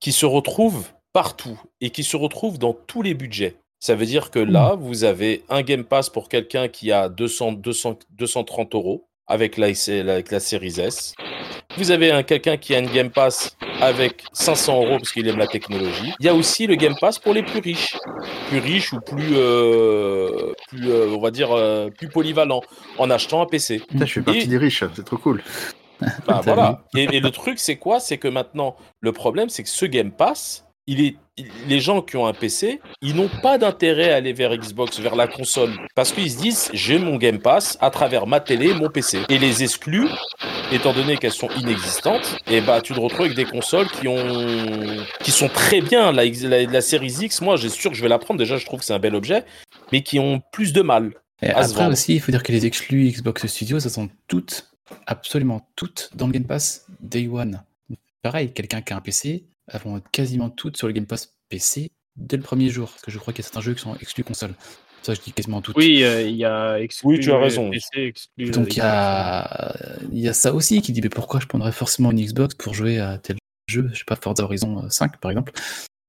qui 0.00 0.10
se 0.10 0.26
retrouve 0.26 0.88
partout 1.12 1.60
et 1.80 1.90
qui 1.90 2.02
se 2.02 2.16
retrouve 2.16 2.58
dans 2.58 2.72
tous 2.72 3.02
les 3.02 3.14
budgets. 3.14 3.56
Ça 3.78 3.94
veut 3.94 4.04
dire 4.06 4.30
que 4.30 4.38
là, 4.40 4.74
vous 4.74 5.04
avez 5.04 5.44
un 5.48 5.62
Game 5.62 5.84
Pass 5.84 6.10
pour 6.10 6.28
quelqu'un 6.28 6.68
qui 6.68 6.90
a 6.92 7.08
200, 7.08 7.52
200, 7.52 7.98
230 8.10 8.74
euros 8.74 9.06
avec 9.30 9.56
la, 9.56 9.68
avec 9.68 10.30
la 10.30 10.40
Series 10.40 10.80
S. 10.80 11.14
Vous 11.76 11.92
avez 11.92 12.10
un 12.10 12.22
quelqu'un 12.24 12.56
qui 12.56 12.74
a 12.74 12.78
une 12.80 12.90
Game 12.90 13.10
Pass 13.10 13.56
avec 13.80 14.24
500 14.32 14.82
euros 14.84 14.96
parce 14.98 15.12
qu'il 15.12 15.26
aime 15.28 15.38
la 15.38 15.46
technologie. 15.46 16.12
Il 16.18 16.26
y 16.26 16.28
a 16.28 16.34
aussi 16.34 16.66
le 16.66 16.74
Game 16.74 16.96
Pass 17.00 17.18
pour 17.18 17.32
les 17.32 17.42
plus 17.42 17.60
riches, 17.60 17.96
plus 18.48 18.58
riches 18.58 18.92
ou 18.92 19.00
plus, 19.00 19.30
euh, 19.36 20.52
plus 20.68 20.90
euh, 20.90 21.14
on 21.16 21.20
va 21.20 21.30
dire, 21.30 21.52
euh, 21.52 21.88
plus 21.90 22.08
polyvalents 22.08 22.62
en 22.98 23.08
achetant 23.08 23.40
un 23.40 23.46
PC. 23.46 23.80
Putain, 23.88 24.04
je 24.04 24.12
fais 24.14 24.22
partie 24.22 24.40
Et- 24.40 24.46
des 24.46 24.58
riches, 24.58 24.84
c'est 24.94 25.04
trop 25.04 25.16
cool. 25.16 25.42
Bah, 26.26 26.40
voilà. 26.44 26.82
Et, 26.96 27.04
et 27.16 27.20
le 27.20 27.30
truc, 27.30 27.58
c'est 27.60 27.76
quoi? 27.76 28.00
C'est 28.00 28.18
que 28.18 28.28
maintenant, 28.28 28.76
le 29.00 29.12
problème, 29.12 29.48
c'est 29.48 29.62
que 29.62 29.68
ce 29.68 29.86
Game 29.86 30.10
Pass, 30.10 30.64
il 30.86 31.00
est, 31.00 31.16
les 31.68 31.80
gens 31.80 32.02
qui 32.02 32.16
ont 32.16 32.26
un 32.26 32.32
PC, 32.32 32.80
ils 33.02 33.14
n'ont 33.14 33.30
pas 33.42 33.58
d'intérêt 33.58 34.12
à 34.12 34.16
aller 34.16 34.32
vers 34.32 34.56
Xbox, 34.56 34.98
vers 34.98 35.14
la 35.14 35.26
console, 35.26 35.70
parce 35.94 36.12
qu'ils 36.12 36.30
se 36.30 36.38
disent 36.38 36.70
j'ai 36.72 36.98
mon 36.98 37.16
Game 37.16 37.38
Pass 37.38 37.78
à 37.80 37.90
travers 37.90 38.26
ma 38.26 38.40
télé, 38.40 38.74
mon 38.74 38.88
PC. 38.88 39.20
Et 39.28 39.38
les 39.38 39.62
exclus, 39.62 40.08
étant 40.72 40.92
donné 40.92 41.16
qu'elles 41.16 41.32
sont 41.32 41.50
inexistantes, 41.50 42.38
et 42.48 42.60
bah 42.60 42.80
tu 42.80 42.92
te 42.94 43.00
retrouves 43.00 43.26
avec 43.26 43.36
des 43.36 43.44
consoles 43.44 43.88
qui 43.88 44.08
ont, 44.08 45.04
qui 45.22 45.30
sont 45.30 45.48
très 45.48 45.80
bien. 45.80 46.12
La, 46.12 46.24
la, 46.24 46.64
la 46.64 46.80
série 46.80 47.12
X, 47.20 47.40
moi, 47.40 47.56
j'ai 47.56 47.68
sûr 47.68 47.90
que 47.90 47.96
je 47.96 48.02
vais 48.02 48.08
la 48.08 48.18
prendre. 48.18 48.38
Déjà, 48.38 48.56
je 48.56 48.66
trouve 48.66 48.80
que 48.80 48.84
c'est 48.84 48.94
un 48.94 48.98
bel 48.98 49.14
objet, 49.14 49.44
mais 49.92 50.02
qui 50.02 50.18
ont 50.18 50.42
plus 50.52 50.72
de 50.72 50.82
mal. 50.82 51.12
Et 51.42 51.50
à 51.50 51.60
après 51.60 51.86
aussi, 51.86 52.14
il 52.14 52.20
faut 52.20 52.32
dire 52.32 52.42
que 52.42 52.52
les 52.52 52.66
exclus 52.66 53.10
Xbox 53.10 53.46
Studios, 53.46 53.80
ça 53.80 53.88
sont 53.88 54.10
toutes, 54.28 54.70
absolument 55.06 55.66
toutes, 55.76 56.10
dans 56.14 56.26
le 56.26 56.32
Game 56.32 56.44
Pass 56.44 56.86
Day 57.00 57.28
One. 57.28 57.62
Pareil, 58.22 58.52
quelqu'un 58.52 58.82
qui 58.82 58.92
a 58.92 58.96
un 58.96 59.00
PC, 59.00 59.44
elles 59.72 59.80
vont 59.80 59.96
être 59.96 60.10
quasiment 60.10 60.50
toutes 60.50 60.76
sur 60.76 60.86
le 60.86 60.92
Game 60.92 61.06
Pass 61.06 61.34
PC 61.48 61.90
dès 62.16 62.36
le 62.36 62.42
premier 62.42 62.68
jour. 62.68 62.90
Parce 62.90 63.02
que 63.02 63.10
je 63.10 63.18
crois 63.18 63.32
qu'il 63.32 63.42
y 63.42 63.46
a 63.46 63.48
certains 63.48 63.60
jeux 63.60 63.74
qui 63.74 63.80
sont 63.80 63.94
exclus 63.96 64.24
console. 64.24 64.54
Ça, 65.02 65.14
je 65.14 65.20
dis 65.20 65.32
quasiment 65.32 65.62
toutes. 65.62 65.76
Oui, 65.76 66.02
euh, 66.02 66.22
il 66.22 66.36
y 66.36 66.44
a 66.44 66.78
exclu, 66.78 67.08
Oui, 67.08 67.20
tu 67.20 67.32
as 67.32 67.36
euh, 67.36 67.38
raison. 67.38 67.70
PC, 67.70 67.86
exclu, 67.94 68.48
euh, 68.48 68.50
Donc 68.50 68.74
il 68.74 68.78
y 68.78 68.82
a, 68.82 69.74
il 70.12 70.18
y 70.18 70.28
a 70.28 70.34
ça 70.34 70.52
aussi 70.52 70.82
qui 70.82 70.92
dit 70.92 71.00
mais 71.00 71.08
pourquoi 71.08 71.40
je 71.40 71.46
prendrais 71.46 71.72
forcément 71.72 72.10
une 72.10 72.20
Xbox 72.20 72.54
pour 72.54 72.74
jouer 72.74 72.98
à 72.98 73.16
tel 73.18 73.36
jeu, 73.66 73.88
je 73.92 73.98
sais 73.98 74.04
pas 74.04 74.16
Forza 74.16 74.44
Horizon 74.44 74.88
5 74.90 75.18
par 75.18 75.30
exemple. 75.30 75.52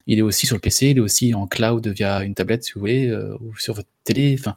Il 0.08 0.20
est 0.20 0.24
aussi 0.24 0.46
sur 0.48 0.56
le 0.56 0.62
PC, 0.62 0.90
il 0.90 0.98
est 0.98 1.02
aussi 1.02 1.34
en 1.34 1.48
cloud 1.48 1.88
via 1.88 2.24
une 2.24 2.34
tablette 2.34 2.64
si 2.64 2.74
vous 2.74 2.82
voulez, 2.82 3.08
euh, 3.08 3.38
ou 3.40 3.56
sur 3.58 3.76
votre 3.76 3.88
télé. 4.04 4.36
Enfin, 4.38 4.56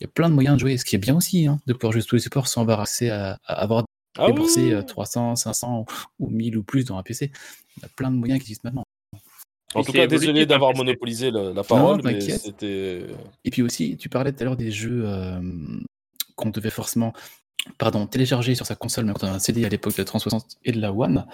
il 0.00 0.04
y 0.04 0.06
a 0.06 0.10
plein 0.10 0.30
de 0.30 0.34
moyens 0.34 0.56
de 0.56 0.60
jouer, 0.60 0.76
ce 0.78 0.84
qui 0.84 0.94
est 0.94 1.00
bien 1.00 1.16
aussi, 1.16 1.46
hein, 1.46 1.58
de 1.66 1.72
pouvoir 1.72 1.92
jouer 1.92 2.00
sur 2.00 2.10
tous 2.10 2.16
les 2.16 2.22
supports 2.22 2.48
sans 2.48 2.62
avoir 2.62 2.80
accès 2.80 3.10
à, 3.10 3.38
à 3.44 3.54
avoir 3.62 3.84
Ah 4.18 4.28
oui. 4.30 4.72
euh, 4.72 4.82
300, 4.82 5.36
500 5.36 5.84
ou 6.18 6.28
1000 6.30 6.56
ou 6.58 6.62
plus 6.62 6.84
dans 6.84 6.96
un 6.98 7.02
PC. 7.02 7.30
Il 7.76 7.82
y 7.82 7.86
a 7.86 7.88
plein 7.88 8.10
de 8.10 8.16
moyens 8.16 8.38
qui 8.40 8.44
existent 8.44 8.68
maintenant. 8.68 8.84
En 9.74 9.82
tout 9.82 9.92
cas, 9.92 10.06
désolé 10.06 10.46
d'avoir 10.46 10.70
hein, 10.70 10.72
que- 10.72 10.78
monopolisé 10.78 11.30
la, 11.30 11.52
la 11.52 11.62
parole, 11.62 12.00
mais 12.02 12.18
t'inquiète. 12.18 12.40
c'était. 12.40 13.06
Et 13.44 13.50
puis 13.50 13.62
aussi, 13.62 13.96
tu 13.96 14.08
parlais 14.08 14.32
tout 14.32 14.42
à 14.42 14.44
l'heure 14.44 14.56
des 14.56 14.70
jeux 14.70 15.02
euh, 15.04 15.40
qu'on 16.34 16.50
devait 16.50 16.70
forcément 16.70 17.12
pardon, 17.78 18.06
télécharger 18.06 18.54
sur 18.54 18.64
sa 18.64 18.74
console, 18.76 19.04
mais 19.06 19.12
quand 19.12 19.24
on 19.26 19.30
a 19.30 19.34
un 19.34 19.38
CD 19.38 19.64
à 19.64 19.68
l'époque 19.68 19.94
de 19.94 19.98
la 19.98 20.04
360 20.04 20.56
et 20.64 20.72
de 20.72 20.80
la 20.80 20.92
One. 20.92 21.26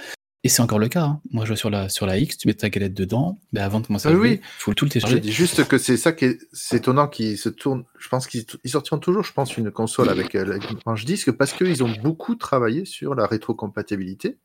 Et 0.44 0.48
c'est 0.48 0.60
encore 0.62 0.80
le 0.80 0.88
cas. 0.88 1.02
hein. 1.04 1.20
Moi, 1.30 1.44
je 1.44 1.50
vais 1.50 1.56
sur 1.56 1.70
la, 1.70 1.88
sur 1.88 2.04
la 2.04 2.18
X, 2.18 2.36
tu 2.36 2.48
mets 2.48 2.54
ta 2.54 2.68
galette 2.68 2.94
dedans, 2.94 3.38
mais 3.52 3.60
avant 3.60 3.78
de 3.80 3.86
commencer 3.86 4.08
à 4.08 4.10
Ah 4.10 4.14
jouer, 4.14 4.28
oui. 4.30 4.40
il 4.42 4.58
faut 4.58 4.74
tout 4.74 4.84
le 4.84 4.88
Je 4.88 4.94
télécharger. 4.94 5.20
dis 5.20 5.30
juste 5.32 5.68
que 5.68 5.78
c'est 5.78 5.96
ça 5.96 6.10
qui 6.12 6.24
est 6.24 6.38
c'est 6.52 6.78
étonnant 6.78 7.06
qu'ils 7.06 7.38
se 7.38 7.48
tournent. 7.48 7.84
Je 7.98 8.08
pense 8.08 8.26
qu'ils 8.26 8.44
ils 8.64 8.70
sortiront 8.70 8.98
toujours, 8.98 9.22
je 9.22 9.32
pense, 9.32 9.56
une 9.56 9.70
console 9.70 10.08
avec 10.08 10.34
euh, 10.34 10.44
la 10.44 10.58
branche 10.84 11.04
disque 11.04 11.30
parce 11.30 11.52
qu'ils 11.52 11.84
ont 11.84 11.92
beaucoup 12.02 12.34
travaillé 12.34 12.84
sur 12.84 13.14
la 13.14 13.26
rétrocompatibilité. 13.26 14.38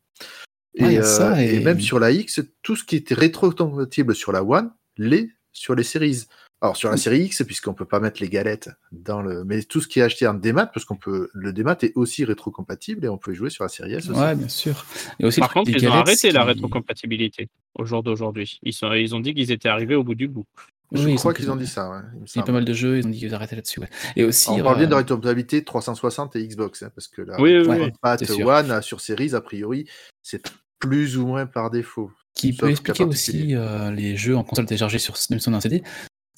Et, 0.75 0.83
Ouais, 0.83 0.99
euh, 1.01 1.36
et- 1.38 1.60
même 1.62 1.79
sur 1.81 1.97
la 1.99 2.12
X, 2.12 2.41
tout 2.62 2.75
ce 2.75 2.83
qui 2.83 2.97
était 2.97 3.15
rétrocompatible 3.15 4.13
sur 4.13 4.31
la 4.31 4.43
One 4.43 4.69
l'est 4.97 5.29
sur 5.51 5.73
les 5.73 5.83
séries. 5.83 6.25
Alors 6.62 6.76
sur 6.76 6.89
la 6.89 6.98
série 6.98 7.20
X, 7.20 7.43
puisqu'on 7.46 7.76
peut 7.76 7.86
pas 7.86 8.00
mettre 8.00 8.20
les 8.20 8.30
galettes 8.30 8.70
dans 8.91 9.22
le, 9.22 9.43
mais 9.43 9.62
tout 9.62 9.80
ce 9.80 9.88
qui 9.88 10.00
est 10.00 10.04
acheté 10.04 10.26
en 10.26 10.34
démat, 10.34 10.65
parce 10.65 10.86
qu'on 10.86 10.96
peut, 10.96 11.30
le 11.34 11.54
démat 11.54 11.78
est 11.84 11.91
aussi 11.96 12.26
rétrocompatible 12.26 13.06
et 13.06 13.10
on 13.10 13.17
peut 13.20 13.34
jouer 13.34 13.52
sur 13.52 13.63
la 13.63 13.70
série 13.70 13.93
S 13.93 14.10
aussi. 14.10 14.20
Ouais, 14.20 14.34
bien 14.34 14.48
sûr. 14.48 14.84
Et 15.20 15.26
aussi, 15.26 15.39
Par 15.39 15.54
contre, 15.54 15.70
ils 15.70 15.78
ont 15.86 15.89
galettes, 15.91 16.08
arrêté 16.08 16.32
la 16.32 16.43
rétrocompatibilité 16.43 17.50
au 17.76 17.86
jour 17.86 18.02
d'aujourd'hui. 18.02 18.60
Ils, 18.63 18.74
sont, 18.74 18.91
ils 18.93 19.13
ont 19.13 19.20
dit 19.20 19.36
qu'ils 19.36 19.52
étaient 19.52 19.70
arrivés 19.70 19.93
au 19.93 20.04
bout 20.04 20.15
du 20.15 20.28
bout. 20.28 20.46
Je 20.93 21.04
Oui, 21.06 21.15
crois 21.15 21.34
qu'ils 21.34 21.52
ont 21.52 21.56
dit 21.58 21.67
ça. 21.67 21.89
ouais, 21.91 21.98
il 22.15 22.22
me 22.22 22.26
Il 22.26 22.38
y 22.38 22.39
a 22.39 22.43
pas 22.43 22.52
mal 22.54 22.65
de 22.65 22.74
jeux, 22.74 22.98
ils 22.98 23.06
ont 23.06 23.10
dit 23.10 23.20
qu'ils 23.20 23.36
arrêtaient 23.36 23.58
là-dessus. 23.58 23.82
Ouais. 23.82 23.89
Et 24.15 24.24
aussi, 24.24 24.50
On 24.50 24.63
parle 24.63 24.78
bien 24.78 24.88
de 24.88 24.93
euh, 24.93 24.98
rétrocompatibilité 24.98 25.63
360 25.63 26.36
et 26.38 26.48
Xbox, 26.48 26.82
hein, 26.82 26.89
parce 26.96 27.08
que 27.08 27.22
la 27.22 27.39
Oui, 27.39 27.58
oui. 27.67 27.91
Pat. 28.02 28.24
One 28.32 28.72
euh, 28.72 28.82
sur 28.82 29.02
Series, 29.02 29.36
a 29.36 29.41
priori, 29.41 29.86
c'est 30.24 30.41
plus 30.80 31.17
ou 31.17 31.28
moins 31.28 31.46
par 31.46 31.70
défaut. 31.72 32.10
qui 32.34 32.54
Sauf 32.54 32.60
peut 32.62 32.70
expliquer 32.72 33.04
aussi 33.04 33.54
euh, 33.56 33.91
les 33.91 34.15
jeux 34.15 34.38
en 34.38 34.43
console 34.43 34.65
téléchargés 34.65 35.00
sur 35.00 35.15
même 35.30 35.39
sur 35.39 35.54
un 35.54 35.60
CD. 35.60 35.84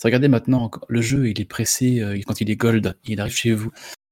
Regardez 0.04 0.28
maintenant, 0.28 0.72
le 0.88 1.02
jeu 1.02 1.30
il 1.30 1.40
est 1.42 1.46
pressé 1.46 2.00
euh, 2.02 2.20
quand 2.26 2.40
il 2.42 2.50
est 2.50 2.56
gold, 2.56 2.98
il 3.06 3.20
arrive 3.20 3.36
chez 3.36 3.54
vous. 3.54 3.72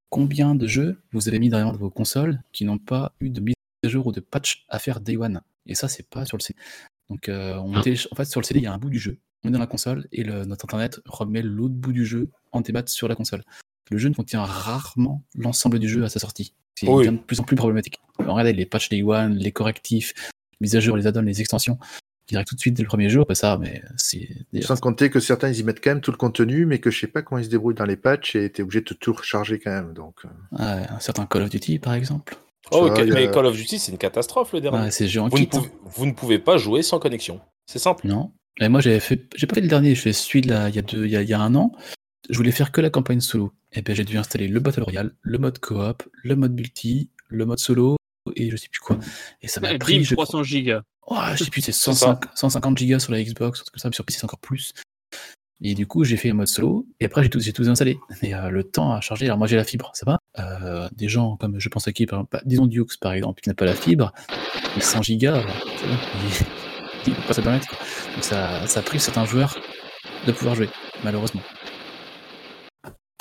Combien 0.10 0.56
de 0.56 0.68
jeux 0.68 1.02
vous 1.12 1.28
avez 1.28 1.40
mis 1.40 1.50
derrière 1.50 1.72
de 1.72 1.78
vos 1.78 1.90
consoles 1.90 2.42
qui 2.54 2.66
n'ont 2.66 2.78
pas 2.78 3.14
eu 3.20 3.30
de 3.30 3.40
mise 3.42 3.56
à 3.86 3.88
jour 3.88 4.08
ou 4.08 4.12
de 4.12 4.20
patch 4.20 4.66
à 4.70 4.80
faire 4.80 5.00
day 5.02 5.18
one? 5.18 5.42
Et 5.66 5.76
ça, 5.76 5.88
c'est 5.88 6.08
pas 6.10 6.26
sur 6.26 6.38
le 6.38 6.42
CD. 6.44 6.58
Donc, 7.10 7.30
euh, 7.30 7.56
on 7.58 7.82
téléch- 7.82 8.08
en 8.12 8.16
fait, 8.16 8.26
sur 8.26 8.40
le 8.42 8.46
CD, 8.46 8.60
il 8.62 8.64
y 8.64 8.68
a 8.68 8.74
un 8.74 8.78
bout 8.78 8.90
du 8.90 9.00
jeu. 9.00 9.18
On 9.44 9.50
est 9.50 9.52
dans 9.52 9.60
la 9.60 9.68
console 9.68 10.08
et 10.12 10.24
le- 10.24 10.46
notre 10.46 10.66
internet 10.66 11.00
remet 11.06 11.42
l'autre 11.42 11.74
bout 11.76 11.94
du 11.94 12.06
jeu 12.06 12.30
en 12.52 12.62
débat 12.62 12.84
sur 12.88 13.08
la 13.08 13.16
console. 13.16 13.44
Le 13.92 13.98
jeu 13.98 14.10
ne 14.10 14.14
contient 14.14 14.44
rarement 14.44 15.24
l'ensemble 15.36 15.80
du 15.80 15.88
jeu 15.88 16.04
à 16.04 16.10
sa 16.10 16.20
sortie. 16.20 16.54
C'est 16.76 16.88
Oui. 16.90 17.06
de 17.08 17.16
plus 17.18 17.40
en 17.40 17.44
plus 17.44 17.56
problématique. 17.56 18.00
Regardez 18.20 18.54
les 18.54 18.66
patchs 18.66 18.90
day 18.90 19.04
one, 19.04 19.36
les 19.36 19.52
correctifs, 19.52 20.14
les 20.54 20.58
mises 20.66 20.76
à 20.76 20.80
jour, 20.80 20.98
les 20.98 21.08
add-ons, 21.08 21.22
les 21.22 21.40
extensions, 21.40 21.78
arrivent 22.36 22.46
tout 22.48 22.56
de 22.56 22.60
suite 22.60 22.74
dès 22.76 22.84
le 22.84 22.88
premier 22.88 23.10
jour. 23.10 23.26
Ça, 23.34 23.58
mais 23.60 23.82
c'est. 23.96 24.28
Sans 24.62 24.80
compter 24.80 25.10
que 25.10 25.20
certains, 25.20 25.50
ils 25.50 25.60
y 25.60 25.64
mettent 25.64 25.84
quand 25.84 25.92
même 25.92 26.02
tout 26.02 26.12
le 26.12 26.18
contenu, 26.18 26.66
mais 26.66 26.80
que 26.80 26.92
je 26.92 27.00
sais 27.00 27.08
pas 27.08 27.22
comment 27.22 27.40
ils 27.40 27.46
se 27.46 27.50
débrouillent 27.50 27.76
dans 27.76 27.86
les 27.86 27.96
patchs 27.98 28.36
et 28.36 28.50
t'es 28.50 28.64
obligé 28.64 28.82
de 28.82 28.94
tout 28.94 29.14
recharger 29.14 29.60
quand 29.60 29.72
même. 29.72 29.94
Donc, 29.94 30.16
euh, 30.26 30.28
Ouais, 30.58 30.86
un 30.90 31.00
certain 31.00 31.26
Call 31.26 31.44
of 31.44 31.50
Duty, 31.50 31.80
par 31.80 31.94
exemple. 31.94 32.36
Oh, 32.72 32.88
vois, 32.88 33.00
a- 33.00 33.06
Mais 33.06 33.32
Call 33.32 33.46
of 33.46 33.56
Duty, 33.56 33.80
c'est 33.80 33.92
une 33.94 33.98
catastrophe 33.98 34.52
le 34.54 34.60
dernier. 34.62 34.78
Ouais, 34.80 34.92
c'est 34.92 35.08
vous, 35.08 35.40
ne 35.40 35.46
pouvez, 35.46 35.70
vous 35.86 36.06
ne 36.06 36.12
pouvez 36.12 36.40
pas 36.40 36.58
jouer 36.58 36.82
sans 36.82 37.00
connexion. 37.00 37.40
C'est 37.66 37.80
simple. 37.80 38.06
Non. 38.08 38.32
Et 38.60 38.68
moi, 38.70 38.82
j'avais 38.82 39.00
fait. 39.00 39.26
J'ai 39.36 39.48
pas 39.48 39.56
fait 39.56 39.62
le 39.62 39.68
dernier, 39.68 39.96
je 39.96 40.02
fais 40.02 40.14
celui 40.14 40.42
de 40.42 40.50
là, 40.50 40.68
il 40.70 40.76
y 40.76 40.80
a 40.80 40.82
deux, 40.82 41.06
il 41.06 41.12
y 41.12 41.16
a, 41.16 41.22
il 41.22 41.30
y 41.30 41.34
a 41.34 41.40
un 41.40 41.54
an. 41.56 41.72
Je 42.30 42.36
voulais 42.36 42.52
faire 42.52 42.72
que 42.72 42.82
la 42.82 42.90
campagne 42.90 43.22
solo. 43.22 43.54
Et 43.72 43.82
ben, 43.82 43.96
j'ai 43.96 44.04
dû 44.04 44.18
installer 44.18 44.48
le 44.48 44.60
Battle 44.60 44.82
Royale, 44.84 45.12
le 45.22 45.38
mode 45.38 45.60
coop, 45.60 46.04
le 46.24 46.36
mode 46.36 46.54
multi, 46.54 47.10
le 47.30 47.46
mode 47.46 47.60
solo, 47.60 47.96
et 48.38 48.50
je 48.50 48.56
sais 48.58 48.70
plus 48.70 48.80
quoi. 48.80 48.98
Et 49.42 49.48
ça 49.48 49.60
m'a 49.60 49.78
pris, 49.78 50.04
je 50.04 50.14
crois- 50.14 50.26
300 50.26 50.44
gigas. 50.44 50.82
Oh, 51.08 51.18
je 51.36 51.44
sais 51.46 51.50
plus, 51.50 51.62
c'est 51.62 51.72
ça. 51.72 51.94
105 51.94 52.24
150 52.36 52.78
gigas 52.78 53.00
sur 53.00 53.12
la 53.14 53.24
Xbox, 53.24 53.62
comme 53.64 53.80
ça, 53.80 53.90
mais 53.90 53.96
sur 53.96 54.06
PC 54.06 54.20
c'est 54.20 54.26
encore 54.26 54.40
plus. 54.40 54.74
Et 55.62 55.74
du 55.74 55.88
coup, 55.88 56.04
j'ai 56.04 56.18
fait 56.18 56.28
le 56.28 56.36
mode 56.36 56.48
solo, 56.48 56.86
et 57.00 57.06
après 57.06 57.24
j'ai 57.24 57.30
tout, 57.32 57.40
j'ai 57.40 57.52
tout 57.54 57.64
installé. 57.64 57.98
Et 58.22 58.36
euh, 58.36 58.50
le 58.50 58.64
temps 58.64 58.92
à 58.92 59.02
charger, 59.02 59.26
alors 59.26 59.38
moi 59.40 59.48
j'ai 59.48 59.56
la 59.56 59.64
fibre, 59.64 59.90
ça 59.96 60.06
va. 60.06 60.20
Euh, 60.38 60.88
des 60.92 61.08
gens 61.08 61.36
comme 61.38 61.60
je 61.60 61.68
pense 61.70 61.88
à 61.88 61.94
qui, 61.94 62.06
par 62.06 62.20
exemple, 62.20 62.42
disons 62.46 62.68
Dukes 62.68 63.00
par 63.00 63.14
exemple, 63.14 63.42
qui 63.42 63.50
n'a 63.50 63.56
pas 63.56 63.66
la 63.66 63.74
fibre, 63.74 64.14
les 64.76 64.82
100 64.82 65.02
gigas, 65.02 65.38
euh, 65.38 65.44
il, 67.08 67.08
il 67.08 67.14
peut 67.16 67.22
pas 67.28 67.34
se 67.34 67.42
permettre. 67.42 67.68
quoi. 67.70 67.78
Donc 68.14 68.24
ça, 68.24 68.68
ça 68.68 68.82
prive 68.84 69.02
certains 69.02 69.26
joueurs 69.26 69.58
de 70.28 70.32
pouvoir 70.32 70.54
jouer, 70.56 70.70
malheureusement. 71.04 71.42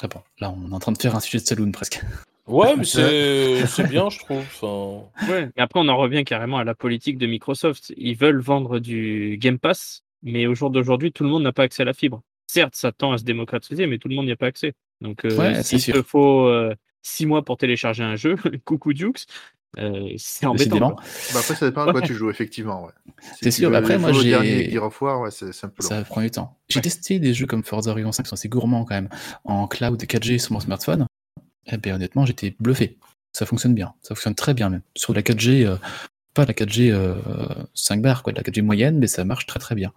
Ah 0.02 0.08
bon, 0.08 0.20
là 0.40 0.50
on 0.54 0.70
est 0.70 0.74
en 0.74 0.78
train 0.78 0.92
de 0.92 0.98
faire 1.00 1.16
un 1.16 1.20
sujet 1.20 1.38
de 1.38 1.46
saloon 1.46 1.70
presque. 1.72 2.02
Ouais, 2.46 2.74
mais 2.76 2.84
c'est 2.84 3.66
c'est 3.66 3.88
bien, 3.88 4.08
je 4.08 4.18
trouve. 4.20 4.38
Enfin, 4.38 5.08
Ouais. 5.32 5.50
Et 5.56 5.60
après, 5.60 5.80
on 5.80 5.88
en 5.88 5.96
revient 5.96 6.24
carrément 6.24 6.58
à 6.58 6.64
la 6.64 6.74
politique 6.74 7.18
de 7.18 7.26
Microsoft. 7.26 7.92
Ils 7.96 8.16
veulent 8.16 8.40
vendre 8.40 8.78
du 8.78 9.36
Game 9.40 9.58
Pass, 9.58 10.02
mais 10.22 10.46
au 10.46 10.54
jour 10.54 10.70
d'aujourd'hui, 10.70 11.12
tout 11.12 11.24
le 11.24 11.30
monde 11.30 11.42
n'a 11.42 11.52
pas 11.52 11.64
accès 11.64 11.82
à 11.82 11.86
la 11.86 11.92
fibre. 11.94 12.22
Certes, 12.46 12.74
ça 12.76 12.92
tend 12.92 13.12
à 13.12 13.18
se 13.18 13.24
démocratiser, 13.24 13.86
mais 13.86 13.98
tout 13.98 14.08
le 14.08 14.14
monde 14.14 14.26
n'y 14.26 14.32
a 14.32 14.36
pas 14.36 14.46
accès. 14.46 14.74
Donc, 15.00 15.24
euh, 15.24 15.36
Ouais, 15.36 15.62
c'est 15.62 15.78
s'il 15.78 15.92
te 15.94 16.02
faut 16.02 16.46
euh, 16.46 16.74
six 17.02 17.26
mois 17.26 17.44
pour 17.44 17.56
télécharger 17.58 18.04
un 18.04 18.14
jeu, 18.16 18.36
coucou 18.64 18.92
Dukes, 18.92 19.26
euh, 19.78 20.08
c'est 20.16 20.46
embêtant. 20.46 20.78
Quoi. 20.78 21.02
bah, 21.34 21.40
après, 21.40 21.54
ça 21.56 21.66
dépend 21.66 21.84
de 21.86 21.90
quoi 21.90 22.00
Ouais. 22.00 22.06
tu 22.06 22.14
joues, 22.14 22.30
effectivement. 22.30 22.84
Ouais. 22.84 22.92
C'est 23.42 23.50
sûr, 23.50 23.68
mais 23.70 23.76
après, 23.78 23.98
moi, 23.98 24.12
j'ai- 24.12 24.30
dernier 24.30 24.70
Gear 24.70 24.84
of 24.84 25.02
War, 25.02 25.20
ouais, 25.20 25.30
c'est 25.32 25.52
c'est. 25.52 25.66
Ça 25.80 26.02
prend 26.04 26.20
du 26.22 26.30
temps. 26.30 26.56
J'ai 26.68 26.78
Ouais. 26.78 26.82
testé 26.82 27.18
des 27.18 27.34
jeux 27.34 27.46
comme 27.46 27.64
Forza 27.64 27.90
Horizon 27.90 28.12
5 28.12 28.22
qui 28.22 28.28
sont 28.28 28.34
assez 28.34 28.48
gourmands 28.48 28.84
quand 28.84 28.94
même, 28.94 29.08
en 29.44 29.66
cloud 29.66 30.00
4G 30.00 30.38
sur 30.38 30.52
mon 30.52 30.60
smartphone. 30.60 31.06
Et 31.66 31.76
bien 31.78 31.94
honnêtement, 31.96 32.26
j'étais 32.26 32.54
bluffé. 32.60 32.96
Ça 33.32 33.46
fonctionne 33.46 33.74
bien. 33.74 33.92
Ça 34.02 34.14
fonctionne 34.14 34.34
très 34.34 34.54
bien 34.54 34.70
même. 34.70 34.82
Sur 34.96 35.12
la 35.14 35.22
4G, 35.22 35.64
euh, 35.66 35.76
pas 36.34 36.44
la 36.44 36.54
4G 36.54 36.90
euh, 36.92 37.14
5 37.74 38.00
bars, 38.02 38.22
quoi, 38.22 38.32
de 38.32 38.38
la 38.38 38.42
4G 38.44 38.62
moyenne, 38.62 38.98
mais 38.98 39.06
ça 39.06 39.24
marche 39.24 39.46
très 39.46 39.58
très 39.60 39.74
bien. 39.74 39.92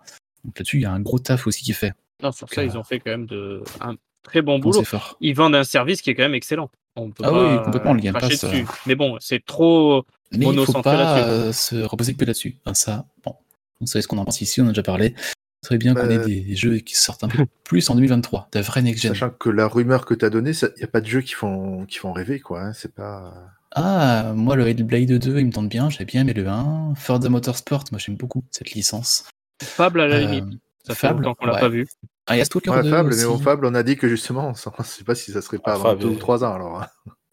Donc 0.46 0.58
là-dessus, 0.60 0.78
il 0.78 0.84
y 0.84 0.86
a 0.86 0.92
un 0.92 1.00
gros 1.02 1.20
taf 1.20 1.48
aussi 1.48 1.64
qui 1.64 1.72
est 1.72 1.76
fait. 1.76 1.94
Non, 2.22 2.32
sur 2.32 2.50
ça, 2.50 2.62
Euh, 2.62 2.66
ils 2.66 2.78
ont 2.78 2.84
fait 2.84 3.00
quand 3.00 3.12
même 3.12 3.26
de... 3.28 3.64
un 3.82 3.96
très 4.24 4.42
bon 4.42 4.60
boulot. 4.60 4.84
fort. 4.84 5.18
Ils 5.22 5.36
vendent 5.36 5.56
un 5.56 5.64
service 5.64 6.02
qui 6.02 6.10
est 6.10 6.16
quand 6.16 6.24
même 6.24 6.34
excellent. 6.34 6.70
On 6.96 7.12
peut 7.12 7.24
Ah 7.26 7.30
pas 7.32 7.56
oui, 7.58 7.64
complètement, 7.64 7.94
le 7.94 8.02
Game 8.02 8.14
Pass, 8.14 8.30
dessus. 8.30 8.46
euh. 8.46 8.66
Mais 8.86 8.96
bon, 8.96 9.18
c'est 9.22 9.46
trop. 9.46 10.06
Mais 10.32 10.38
il 10.40 10.44
faut 10.44 10.50
monocentré 10.52 10.92
pas 10.92 11.54
se 11.54 11.76
reposer 11.78 12.14
que 12.16 12.26
là-dessus. 12.26 12.58
Enfin, 12.66 12.74
ça, 12.74 13.06
bon, 13.24 13.36
vous 13.80 13.88
savez 13.88 14.02
ce 14.02 14.08
qu'on 14.08 14.18
en 14.18 14.26
pense 14.26 14.42
ici, 14.42 14.60
on 14.60 14.66
a 14.66 14.70
déjà 14.70 14.84
parlé. 14.84 15.16
Ce 15.62 15.68
serait 15.68 15.78
bien 15.78 15.94
qu'on 15.94 16.08
Bah, 16.08 16.14
ait 16.14 16.20
des, 16.26 16.42
des 16.42 16.56
jeux 16.56 16.78
qui 16.78 16.96
sortent 16.96 17.24
un 17.24 17.28
peu 17.28 17.46
plus 17.66 17.90
en 17.90 17.96
2023, 17.96 18.48
de 18.52 18.60
vrais 18.62 18.82
next-gen. 18.82 19.14
Sachant 19.14 19.30
que 19.30 19.50
la 19.50 19.68
rumeur 19.68 20.06
que 20.06 20.14
tu 20.14 20.24
as 20.24 20.30
donnée, 20.30 20.52
il 20.52 20.74
n'y 20.78 20.84
a 20.84 20.88
pas 20.88 21.02
de 21.02 21.06
jeux 21.08 21.22
qui 21.22 21.34
font, 21.34 21.86
qui 21.86 21.98
font 21.98 22.14
rêver, 22.14 22.40
quoi. 22.40 22.62
hein, 22.62 22.74
C'est 22.74 22.94
pas. 22.94 23.34
Ah, 23.72 24.32
moi, 24.36 24.56
le 24.56 24.68
Hellblade 24.68 25.12
2, 25.20 25.40
il 25.40 25.46
me 25.48 25.52
tente 25.52 25.70
bien, 25.70 25.90
j'ai 25.90 26.06
bien 26.06 26.22
aimé 26.22 26.34
le 26.34 26.48
1. 26.48 26.94
Forza 26.96 27.30
Motorsport, 27.30 27.84
moi 27.92 28.00
j'aime 28.00 28.16
beaucoup 28.16 28.44
cette 28.52 28.72
licence. 28.72 29.26
Fable 29.62 30.02
à 30.02 30.08
la 30.08 30.16
Euh, 30.16 30.20
limite. 30.20 30.60
Ça 30.88 30.96
fait 30.96 31.08
Fable, 31.08 31.24
longtemps 31.24 31.36
qu'on 31.36 31.46
l'a 31.48 31.54
ouais. 31.56 31.60
pas 31.60 31.70
vu. 31.70 31.86
Ah, 32.26 32.36
il 32.36 32.40
y 32.40 32.42
a 32.42 32.46
Stalker 32.46 32.72
Ouais, 32.72 32.82
2 32.84 32.90
Fable, 32.90 33.10
aussi. 33.10 33.20
mais 33.20 33.26
bon, 33.28 33.38
Fable, 33.38 33.66
on 33.66 33.76
a 33.76 33.84
dit 33.84 33.96
que 33.98 34.08
justement, 34.08 34.48
on 34.48 34.52
ne 34.80 34.84
sait 34.86 35.04
pas 35.04 35.14
si 35.14 35.32
ça 35.34 35.42
serait 35.42 35.58
pas 35.60 35.72
Ah, 35.72 35.76
avant 35.76 35.84
Fable, 35.84 36.02
deux 36.02 36.08
ou 36.08 36.14
euh, 36.16 36.20
trois 36.20 36.44
ans, 36.44 36.54
alors. 36.56 36.82
hein. 36.82 36.88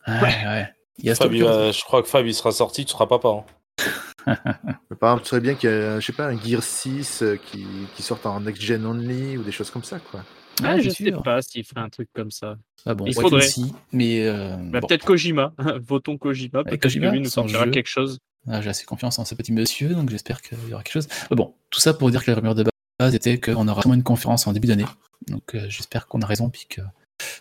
Ouais, 0.09 0.23
ouais. 0.47 0.69
Il 0.99 1.05
y 1.07 1.11
a 1.11 1.15
Fab, 1.15 1.29
Stalker 1.29 1.37
il 1.39 1.45
va- 1.45 1.73
je 1.73 1.83
crois 1.85 2.03
que 2.03 2.09
Fab, 2.09 2.27
il 2.27 2.35
sera 2.35 2.53
sorti, 2.53 2.85
tu 2.85 2.93
seras 2.93 3.07
papa. 3.07 3.29
hein. 3.29 3.45
Mais 4.27 4.97
par 5.01 5.11
exemple, 5.13 5.25
ce 5.25 5.31
serait 5.31 5.41
bien 5.41 5.55
qu'il 5.55 5.71
y 5.71 5.73
ait, 5.73 6.01
je 6.01 6.07
sais 6.07 6.13
pas, 6.13 6.27
un 6.29 6.39
Gear 6.39 6.63
6 6.63 7.23
euh, 7.23 7.37
qui, 7.37 7.65
qui 7.95 8.03
sorte 8.03 8.27
en 8.27 8.41
next-gen 8.41 8.85
only 8.87 9.37
ou 9.39 9.43
des 9.43 9.53
choses 9.53 9.71
comme 9.71 9.85
ça, 9.85 9.99
quoi. 9.99 10.23
Ah, 10.63 10.81
je 10.81 10.89
sais 10.89 11.05
sûr. 11.05 11.23
pas 11.23 11.43
s'il 11.43 11.65
ferait 11.65 11.83
un 11.83 11.91
truc 11.91 12.09
comme 12.15 12.31
ça. 12.31 12.57
Ah 12.87 12.95
bon, 12.95 13.05
Il 13.07 13.15
faudrait. 13.15 13.45
aussi, 13.45 13.75
mais 13.93 14.27
euh, 14.27 14.57
Bah, 14.57 14.81
bon. 14.81 14.87
Peut-être 14.87 15.05
Kojima. 15.05 15.53
Votons 15.87 16.17
Kojima. 16.17 16.65
Peut-être 16.65 16.81
que 16.89 16.99
lui 16.99 17.21
nous 17.21 17.29
sortira 17.29 17.69
quelque 17.69 17.89
chose. 17.89 18.19
Ah, 18.49 18.61
J'ai 18.63 18.71
assez 18.71 18.85
confiance 18.87 19.19
en 19.19 19.25
ce 19.25 19.35
petit 19.35 19.53
monsieur, 19.53 19.91
donc 19.95 20.09
j'espère 20.09 20.41
qu'il 20.41 20.57
y 20.69 20.73
aura 20.73 20.83
quelque 20.83 20.95
chose. 20.95 21.09
Mais 21.31 21.37
bon, 21.37 21.55
tout 21.71 21.81
ça 21.81 21.93
pour 21.95 22.11
dire 22.11 22.25
que 22.25 22.31
la 22.31 22.37
rumeur 22.37 22.55
de 22.55 22.65
base 22.99 23.15
était 23.15 23.39
qu'on 23.39 23.69
aura 23.69 23.83
sûrement 23.83 23.95
une 23.97 24.03
conférence 24.03 24.47
en 24.47 24.53
début 24.53 24.69
d'année. 24.69 24.87
Donc 25.29 25.55
euh, 25.55 25.67
j'espère 25.69 26.07
qu'on 26.07 26.21
a 26.23 26.27
raison, 26.27 26.49
puis 26.49 26.65
que, 26.71 26.81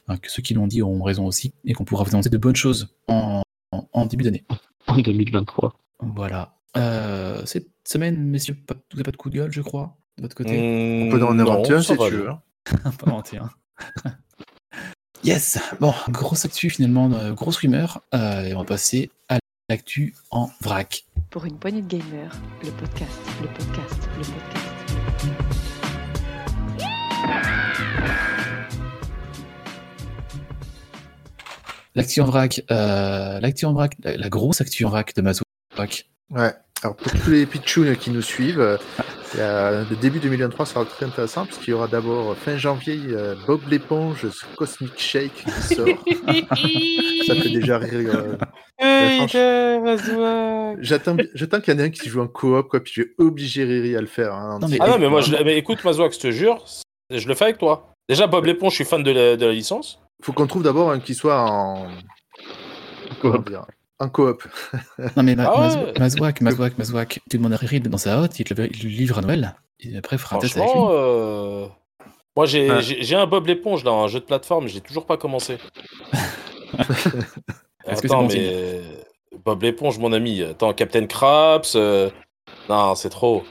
enfin, 0.07 0.17
que 0.17 0.29
ceux 0.29 0.41
qui 0.41 0.53
l'ont 0.53 0.67
dit 0.67 0.81
ont 0.83 1.01
raison 1.03 1.25
aussi, 1.25 1.53
et 1.63 1.73
qu'on 1.73 1.85
pourra 1.85 2.03
vous 2.03 2.09
annoncer 2.13 2.29
de 2.29 2.37
bonnes 2.37 2.55
choses 2.55 2.89
en, 3.07 3.43
en- 3.71 3.87
en 3.93 4.05
début 4.07 4.23
d'année. 4.25 4.43
En 4.87 4.97
2023. 4.97 5.73
Voilà. 5.99 6.54
Euh, 6.77 7.45
cette 7.45 7.67
semaine, 7.87 8.17
messieurs, 8.17 8.55
pas, 8.55 8.73
vous 8.73 8.97
n'avez 8.97 9.03
pas 9.03 9.11
de 9.11 9.17
coup 9.17 9.29
de 9.29 9.35
gueule, 9.35 9.51
je 9.51 9.61
crois, 9.61 9.95
de 10.17 10.23
votre 10.23 10.35
côté 10.35 11.05
On 11.07 11.09
peut 11.11 11.23
en 11.23 11.37
inventer 11.39 11.73
un 11.73 11.81
si 11.81 11.95
tu 11.95 12.09
veux. 12.11 12.29
hein. 12.29 12.41
Pas 12.99 13.09
mentir. 13.09 13.49
hein. 14.05 14.11
yes 15.23 15.57
Bon, 15.79 15.93
grosse 16.09 16.45
actu 16.45 16.69
finalement, 16.69 17.11
euh, 17.13 17.33
grosse 17.33 17.57
rumeur. 17.57 18.01
euh, 18.13 18.43
et 18.43 18.53
on 18.55 18.59
va 18.59 18.65
passer 18.65 19.09
à 19.29 19.37
l'actu 19.69 20.15
en 20.31 20.49
vrac. 20.61 21.05
Pour 21.29 21.45
une 21.45 21.57
poignée 21.57 21.81
de 21.81 21.87
gamers, 21.87 22.31
le 22.63 22.71
podcast, 22.71 23.19
le 23.41 23.47
podcast, 23.47 24.09
le 24.17 24.23
podcast. 24.23 25.65
L'actu 31.95 32.19
en 32.21 32.25
vrac, 32.25 32.61
euh, 32.71 33.39
l'actu 33.39 33.65
en 33.65 33.73
vrac, 33.73 33.95
la, 34.03 34.17
la 34.17 34.29
grosse 34.29 34.59
actu 34.61 34.83
en 34.85 34.89
vrac 34.89 35.15
de 35.15 35.21
Mazouak. 35.21 36.09
Ouais. 36.29 36.53
Alors 36.85 36.95
pour 36.97 37.11
tous 37.13 37.31
les 37.31 37.47
pitchouns 37.47 37.95
qui 37.95 38.11
nous 38.11 38.21
suivent, 38.21 38.77
euh, 39.39 39.83
le 39.89 39.95
début 39.95 40.19
2023 40.19 40.67
sera 40.67 40.85
très 40.85 41.07
intéressant 41.07 41.47
puisqu'il 41.47 41.71
y 41.71 41.73
aura 41.73 41.87
d'abord 41.87 42.33
euh, 42.33 42.35
fin 42.35 42.57
janvier 42.57 42.99
euh, 43.09 43.33
Bob 43.47 43.61
l'éponge 43.71 44.29
ce 44.29 44.45
Cosmic 44.55 44.91
Shake 44.95 45.33
qui 45.33 45.49
sort. 45.75 45.87
Ça 47.25 47.33
fait 47.33 47.49
déjà 47.49 47.79
rire. 47.79 48.11
euh. 48.13 48.37
J'attends, 50.79 51.17
j'attends 51.33 51.59
qu'il 51.59 51.73
y 51.73 51.77
en 51.77 51.79
ait 51.79 51.85
un 51.87 51.89
qui 51.89 52.07
joue 52.07 52.21
en 52.21 52.27
coop 52.27 52.67
quoi, 52.69 52.79
puis 52.83 52.93
je 52.95 53.01
vais 53.01 53.09
obliger 53.17 53.63
Riri 53.63 53.95
à 53.95 54.01
le 54.01 54.05
faire. 54.07 54.31
hein, 54.35 54.59
Non, 54.61 54.67
mais- 54.67 54.77
Ah 54.79 54.87
non, 54.89 54.99
mais 54.99 55.09
moi, 55.09 55.21
je, 55.21 55.35
mais 55.43 55.57
écoute, 55.57 55.83
Mazouak, 55.83 56.13
je 56.13 56.19
te 56.19 56.29
jure, 56.29 56.63
je 57.09 57.27
le 57.27 57.33
fais 57.33 57.45
avec 57.45 57.57
toi. 57.57 57.89
Déjà, 58.07 58.27
Bob 58.27 58.45
Léponge, 58.45 58.73
je 58.73 58.75
suis 58.75 58.85
fan 58.85 59.01
de 59.01 59.09
la, 59.09 59.35
de 59.37 59.45
la 59.47 59.53
licence. 59.53 59.99
Faut 60.21 60.33
qu'on 60.33 60.45
trouve 60.45 60.61
d'abord 60.61 60.91
un 60.91 60.99
qui 60.99 61.15
soit 61.15 61.39
en 61.49 61.87
comment 63.21 63.39
dire, 63.39 63.65
en 63.99 64.09
coop. 64.09 64.43
Non 65.15 65.23
mais 65.23 65.35
Ma- 65.35 65.45
Ah 65.45 65.59
ouais. 65.61 65.67
Mazou- 65.67 65.99
Mazouak, 65.99 66.41
Mazouak, 66.41 66.77
Mazouak, 66.77 67.19
tu 67.29 67.37
demandes 67.37 67.53
à 67.53 67.57
Riri 67.57 67.79
dans 67.79 67.97
sa 67.97 68.19
hotte, 68.19 68.39
il 68.39 68.43
te 68.43 68.53
le, 68.53 68.67
il 68.75 68.83
le 68.83 68.89
livre 68.89 69.17
à 69.19 69.21
Noël, 69.21 69.55
et 69.79 69.97
après 69.97 70.15
il 70.17 70.19
fera 70.19 70.35
un 70.35 70.39
test 70.39 70.57
avec 70.57 70.67
lui. 70.67 70.73
Franchement, 70.73 70.89
euh, 70.93 71.67
moi, 72.35 72.45
j'ai 72.45 72.69
Ouais. 72.69 73.13
un 73.15 73.25
Bob 73.27 73.47
l'éponge 73.47 73.83
là, 73.83 73.91
un 73.91 74.07
jeu 74.07 74.19
de 74.19 74.25
plateforme, 74.25 74.67
j'ai 74.67 74.81
toujours 74.81 75.05
pas 75.05 75.17
commencé. 75.17 75.57
Est-ce 77.87 78.01
que 78.01 78.07
c'est 78.07 78.13
Attends, 78.13 78.23
bon 78.23 78.33
mais 78.33 78.81
Bob 79.43 79.61
l'éponge, 79.63 79.97
mon 79.99 80.11
ami. 80.13 80.41
Attends, 80.41 80.73
Captain 80.73 81.05
Craps. 81.05 81.73
euh, 81.75 82.09
Non, 82.69 82.95
c'est 82.95 83.09
trop. 83.09 83.43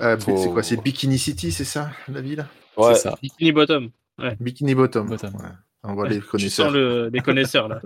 Euh, 0.00 0.16
C'est 0.18 0.50
quoi 0.50 0.62
C'est 0.62 0.82
Bikini 0.82 1.18
City, 1.18 1.52
c'est 1.52 1.64
ça 1.64 1.90
la 2.08 2.20
ville? 2.20 2.46
Ouais. 2.76 2.94
Ça. 2.94 3.14
Bikini 3.22 3.52
Bottom. 3.52 3.90
Bikini 4.40 4.74
Bottom. 4.74 5.08
Bottom. 5.08 5.34
Ouais. 5.34 5.40
On 5.84 5.94
voit 5.94 6.08
les 6.08 6.18
Tu 6.20 6.26
connaisseurs. 6.26 6.66
sens 6.66 6.74
le, 6.74 7.10
des 7.10 7.20
connaisseurs 7.20 7.68
là. 7.68 7.80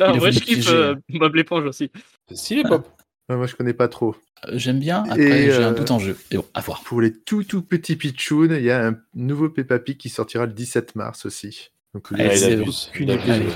Là, 0.00 0.12
en 0.12 0.16
vrai, 0.18 0.32
je 0.32 0.40
kiffe 0.40 0.68
euh, 0.68 0.94
Bob 1.10 1.34
l'éponge 1.36 1.64
aussi. 1.64 1.90
C'est 2.28 2.36
stylé, 2.36 2.62
Bob. 2.64 2.82
Ouais, 3.28 3.36
moi 3.36 3.46
je 3.46 3.54
connais 3.54 3.72
pas 3.72 3.88
trop. 3.88 4.14
Euh, 4.46 4.52
J'aime 4.54 4.78
bien, 4.80 5.04
Et, 5.06 5.10
après 5.10 5.42
j'ai 5.50 5.54
un 5.64 5.72
euh, 5.72 5.74
doute 5.74 5.90
en 5.90 5.98
jeu. 5.98 6.16
Et 6.30 6.36
bon, 6.36 6.44
à 6.52 6.60
voir. 6.60 6.82
Pour 6.82 7.00
les 7.00 7.12
tout 7.12 7.42
tout 7.44 7.62
petits 7.62 7.96
pitchouns, 7.96 8.54
il 8.54 8.62
y 8.64 8.70
a 8.70 8.86
un 8.86 8.96
nouveau 9.14 9.48
Peppa 9.48 9.78
Pig 9.78 9.96
qui 9.96 10.08
sortira 10.10 10.44
le 10.46 10.52
17 10.52 10.94
mars 10.96 11.24
aussi. 11.24 11.70
Donc, 11.94 12.10
les- 12.10 12.24
il 12.50 12.60
aucune. 12.68 13.10
Allez. 13.12 13.46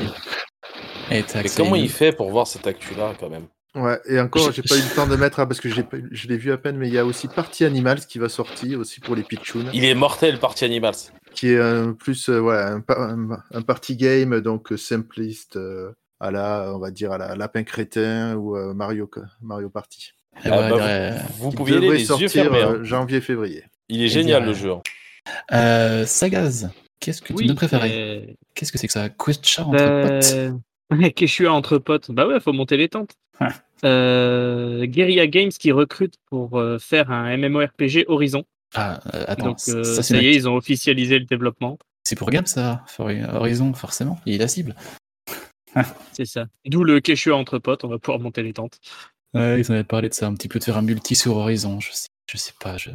Et 1.10 1.24
comment 1.56 1.76
il 1.76 1.88
fait 1.88 2.12
pour 2.12 2.30
voir 2.30 2.46
cette 2.46 2.66
actu-là, 2.66 3.14
quand 3.18 3.28
même? 3.30 3.46
Ouais, 3.74 3.98
et 4.06 4.18
encore, 4.18 4.46
Je- 4.50 4.56
j'ai 4.56 4.62
pas 4.62 4.76
eu 4.76 4.80
le 4.80 4.94
temps 4.94 5.06
de 5.06 5.16
mettre, 5.16 5.40
ah, 5.40 5.46
parce 5.46 5.60
que 5.60 5.68
je 5.68 6.28
l'ai 6.28 6.36
vu 6.36 6.52
à 6.52 6.56
peine, 6.58 6.76
mais 6.76 6.88
il 6.88 6.94
y 6.94 6.98
a 6.98 7.04
aussi 7.04 7.28
Party 7.28 7.64
Animals 7.64 8.00
qui 8.06 8.18
va 8.18 8.28
sortir 8.28 8.78
aussi 8.80 9.00
pour 9.00 9.14
les 9.14 9.22
pitchouns, 9.22 9.66
Il 9.72 9.84
est 9.84 9.94
mortel, 9.94 10.38
Party 10.38 10.64
Animals. 10.64 10.94
Qui 11.32 11.48
est 11.52 11.60
un 11.60 11.92
plus, 11.92 12.28
euh, 12.28 12.40
ouais, 12.40 12.56
un, 12.56 12.80
pa- 12.80 12.98
un- 12.98 13.38
un 13.52 13.62
party 13.62 13.96
game, 13.96 14.40
donc 14.40 14.72
euh, 14.72 14.76
simpliste, 14.76 15.56
euh, 15.56 15.92
à 16.20 16.30
la, 16.30 16.72
on 16.74 16.78
va 16.78 16.90
dire, 16.90 17.12
à 17.12 17.18
la 17.18 17.34
Lapin 17.36 17.62
Crétin 17.62 18.34
ou 18.36 18.56
euh, 18.56 18.74
Mario, 18.74 19.08
Mario 19.42 19.70
Party. 19.70 20.12
Ah, 20.44 20.68
bah. 20.70 21.10
Vous 21.38 21.50
Qui 21.50 21.56
pouviez 21.56 21.76
aller 21.78 21.90
les 21.90 22.00
yeux 22.00 22.04
sortir 22.06 22.30
fermés. 22.30 22.62
hein. 22.62 22.72
euh, 22.74 22.84
janvier-février. 22.84 23.64
Il 23.88 24.02
est 24.02 24.04
Et 24.04 24.08
génial, 24.08 24.44
le 24.46 24.52
jeu. 24.54 24.72
hein. 24.72 24.82
Euh, 25.52 26.06
Sagaz, 26.06 26.68
qu'est-ce 27.00 27.22
que 27.22 27.32
tu 27.32 27.46
nous 27.46 27.54
préférais 27.54 28.36
Qu'est-ce 28.54 28.72
que 28.72 28.78
c'est 28.78 28.86
que 28.86 28.92
ça? 28.92 29.08
Quetcha 29.08 29.64
entre 29.64 30.02
potes? 30.08 30.58
Euh... 30.90 31.10
Quechua 31.10 31.52
entre 31.52 31.76
potes. 31.76 32.10
Bah 32.10 32.26
ouais, 32.26 32.40
faut 32.40 32.54
monter 32.54 32.78
les 32.78 32.88
tentes. 32.88 33.12
Ouais. 33.42 33.48
Euh, 33.84 34.86
Guerrilla 34.86 35.26
Games 35.26 35.50
qui 35.50 35.70
recrute 35.70 36.14
pour 36.30 36.58
euh, 36.58 36.78
faire 36.78 37.10
un 37.10 37.36
MMORPG 37.36 38.06
Horizon. 38.08 38.44
Ah, 38.74 39.00
euh, 39.14 39.24
attends, 39.28 39.46
Donc 39.46 39.58
euh, 39.68 39.82
ça, 39.84 40.16
y 40.20 40.26
est, 40.26 40.34
ils 40.34 40.48
ont 40.48 40.54
officialisé 40.56 41.18
le 41.18 41.24
développement. 41.24 41.78
c'est 42.04 42.16
pour 42.16 42.30
Gam 42.30 42.46
ça, 42.46 42.84
For- 42.86 43.10
Horizon 43.34 43.72
forcément, 43.74 44.20
il 44.26 44.34
est 44.34 44.38
la 44.38 44.48
cible. 44.48 44.74
C'est 46.12 46.24
ça. 46.24 46.46
D'où 46.66 46.82
le 46.84 47.00
Quechua 47.00 47.36
entre 47.36 47.58
potes, 47.58 47.84
on 47.84 47.88
va 47.88 47.98
pouvoir 47.98 48.18
monter 48.20 48.42
les 48.42 48.52
tentes. 48.52 48.80
Ouais, 49.34 49.60
ils 49.60 49.70
en 49.70 49.74
avaient 49.74 49.84
parlé 49.84 50.08
de 50.08 50.14
ça, 50.14 50.26
un 50.26 50.34
petit 50.34 50.48
peu 50.48 50.58
de 50.58 50.64
faire 50.64 50.76
un 50.76 50.82
multi 50.82 51.14
sur 51.14 51.36
Horizon, 51.36 51.80
je 51.80 51.92
sais, 51.92 52.08
je 52.30 52.36
sais 52.36 52.54
pas. 52.60 52.76
Je, 52.78 52.90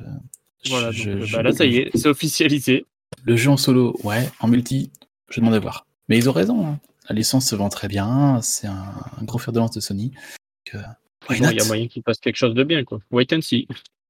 Voilà, 0.69 0.91
je- 0.91 1.09
donc, 1.11 1.21
euh, 1.21 1.25
je- 1.25 1.35
bah 1.35 1.43
là 1.43 1.51
ça 1.53 1.65
y 1.65 1.77
est, 1.77 1.91
c'est 1.95 2.07
officialisé. 2.07 2.85
Le 3.23 3.35
jeu 3.37 3.51
en 3.51 3.57
solo, 3.57 3.95
ouais, 4.03 4.29
en 4.39 4.47
multi, 4.47 4.91
je 5.29 5.39
demande 5.39 5.53
à 5.53 5.59
voir. 5.59 5.85
Mais 6.09 6.17
ils 6.17 6.29
ont 6.29 6.33
raison, 6.33 6.65
hein. 6.67 6.79
la 7.09 7.15
licence 7.15 7.47
se 7.47 7.55
vend 7.55 7.69
très 7.69 7.87
bien, 7.87 8.41
c'est 8.41 8.67
un, 8.67 8.93
un 9.19 9.23
gros 9.23 9.37
fer 9.37 9.53
de 9.53 9.59
lance 9.59 9.71
de 9.71 9.79
Sony. 9.79 10.11
euh, 10.73 10.79
Bon, 11.29 11.35
Il 11.35 11.55
y 11.55 11.61
a 11.61 11.65
moyen 11.65 11.87
qu'il 11.87 12.03
passe 12.03 12.19
quelque 12.19 12.35
chose 12.35 12.53
de 12.55 12.63
bien, 12.65 12.83
quoi. 12.83 12.99
Wait 13.11 13.31
and 13.33 13.41
see. 13.41 13.65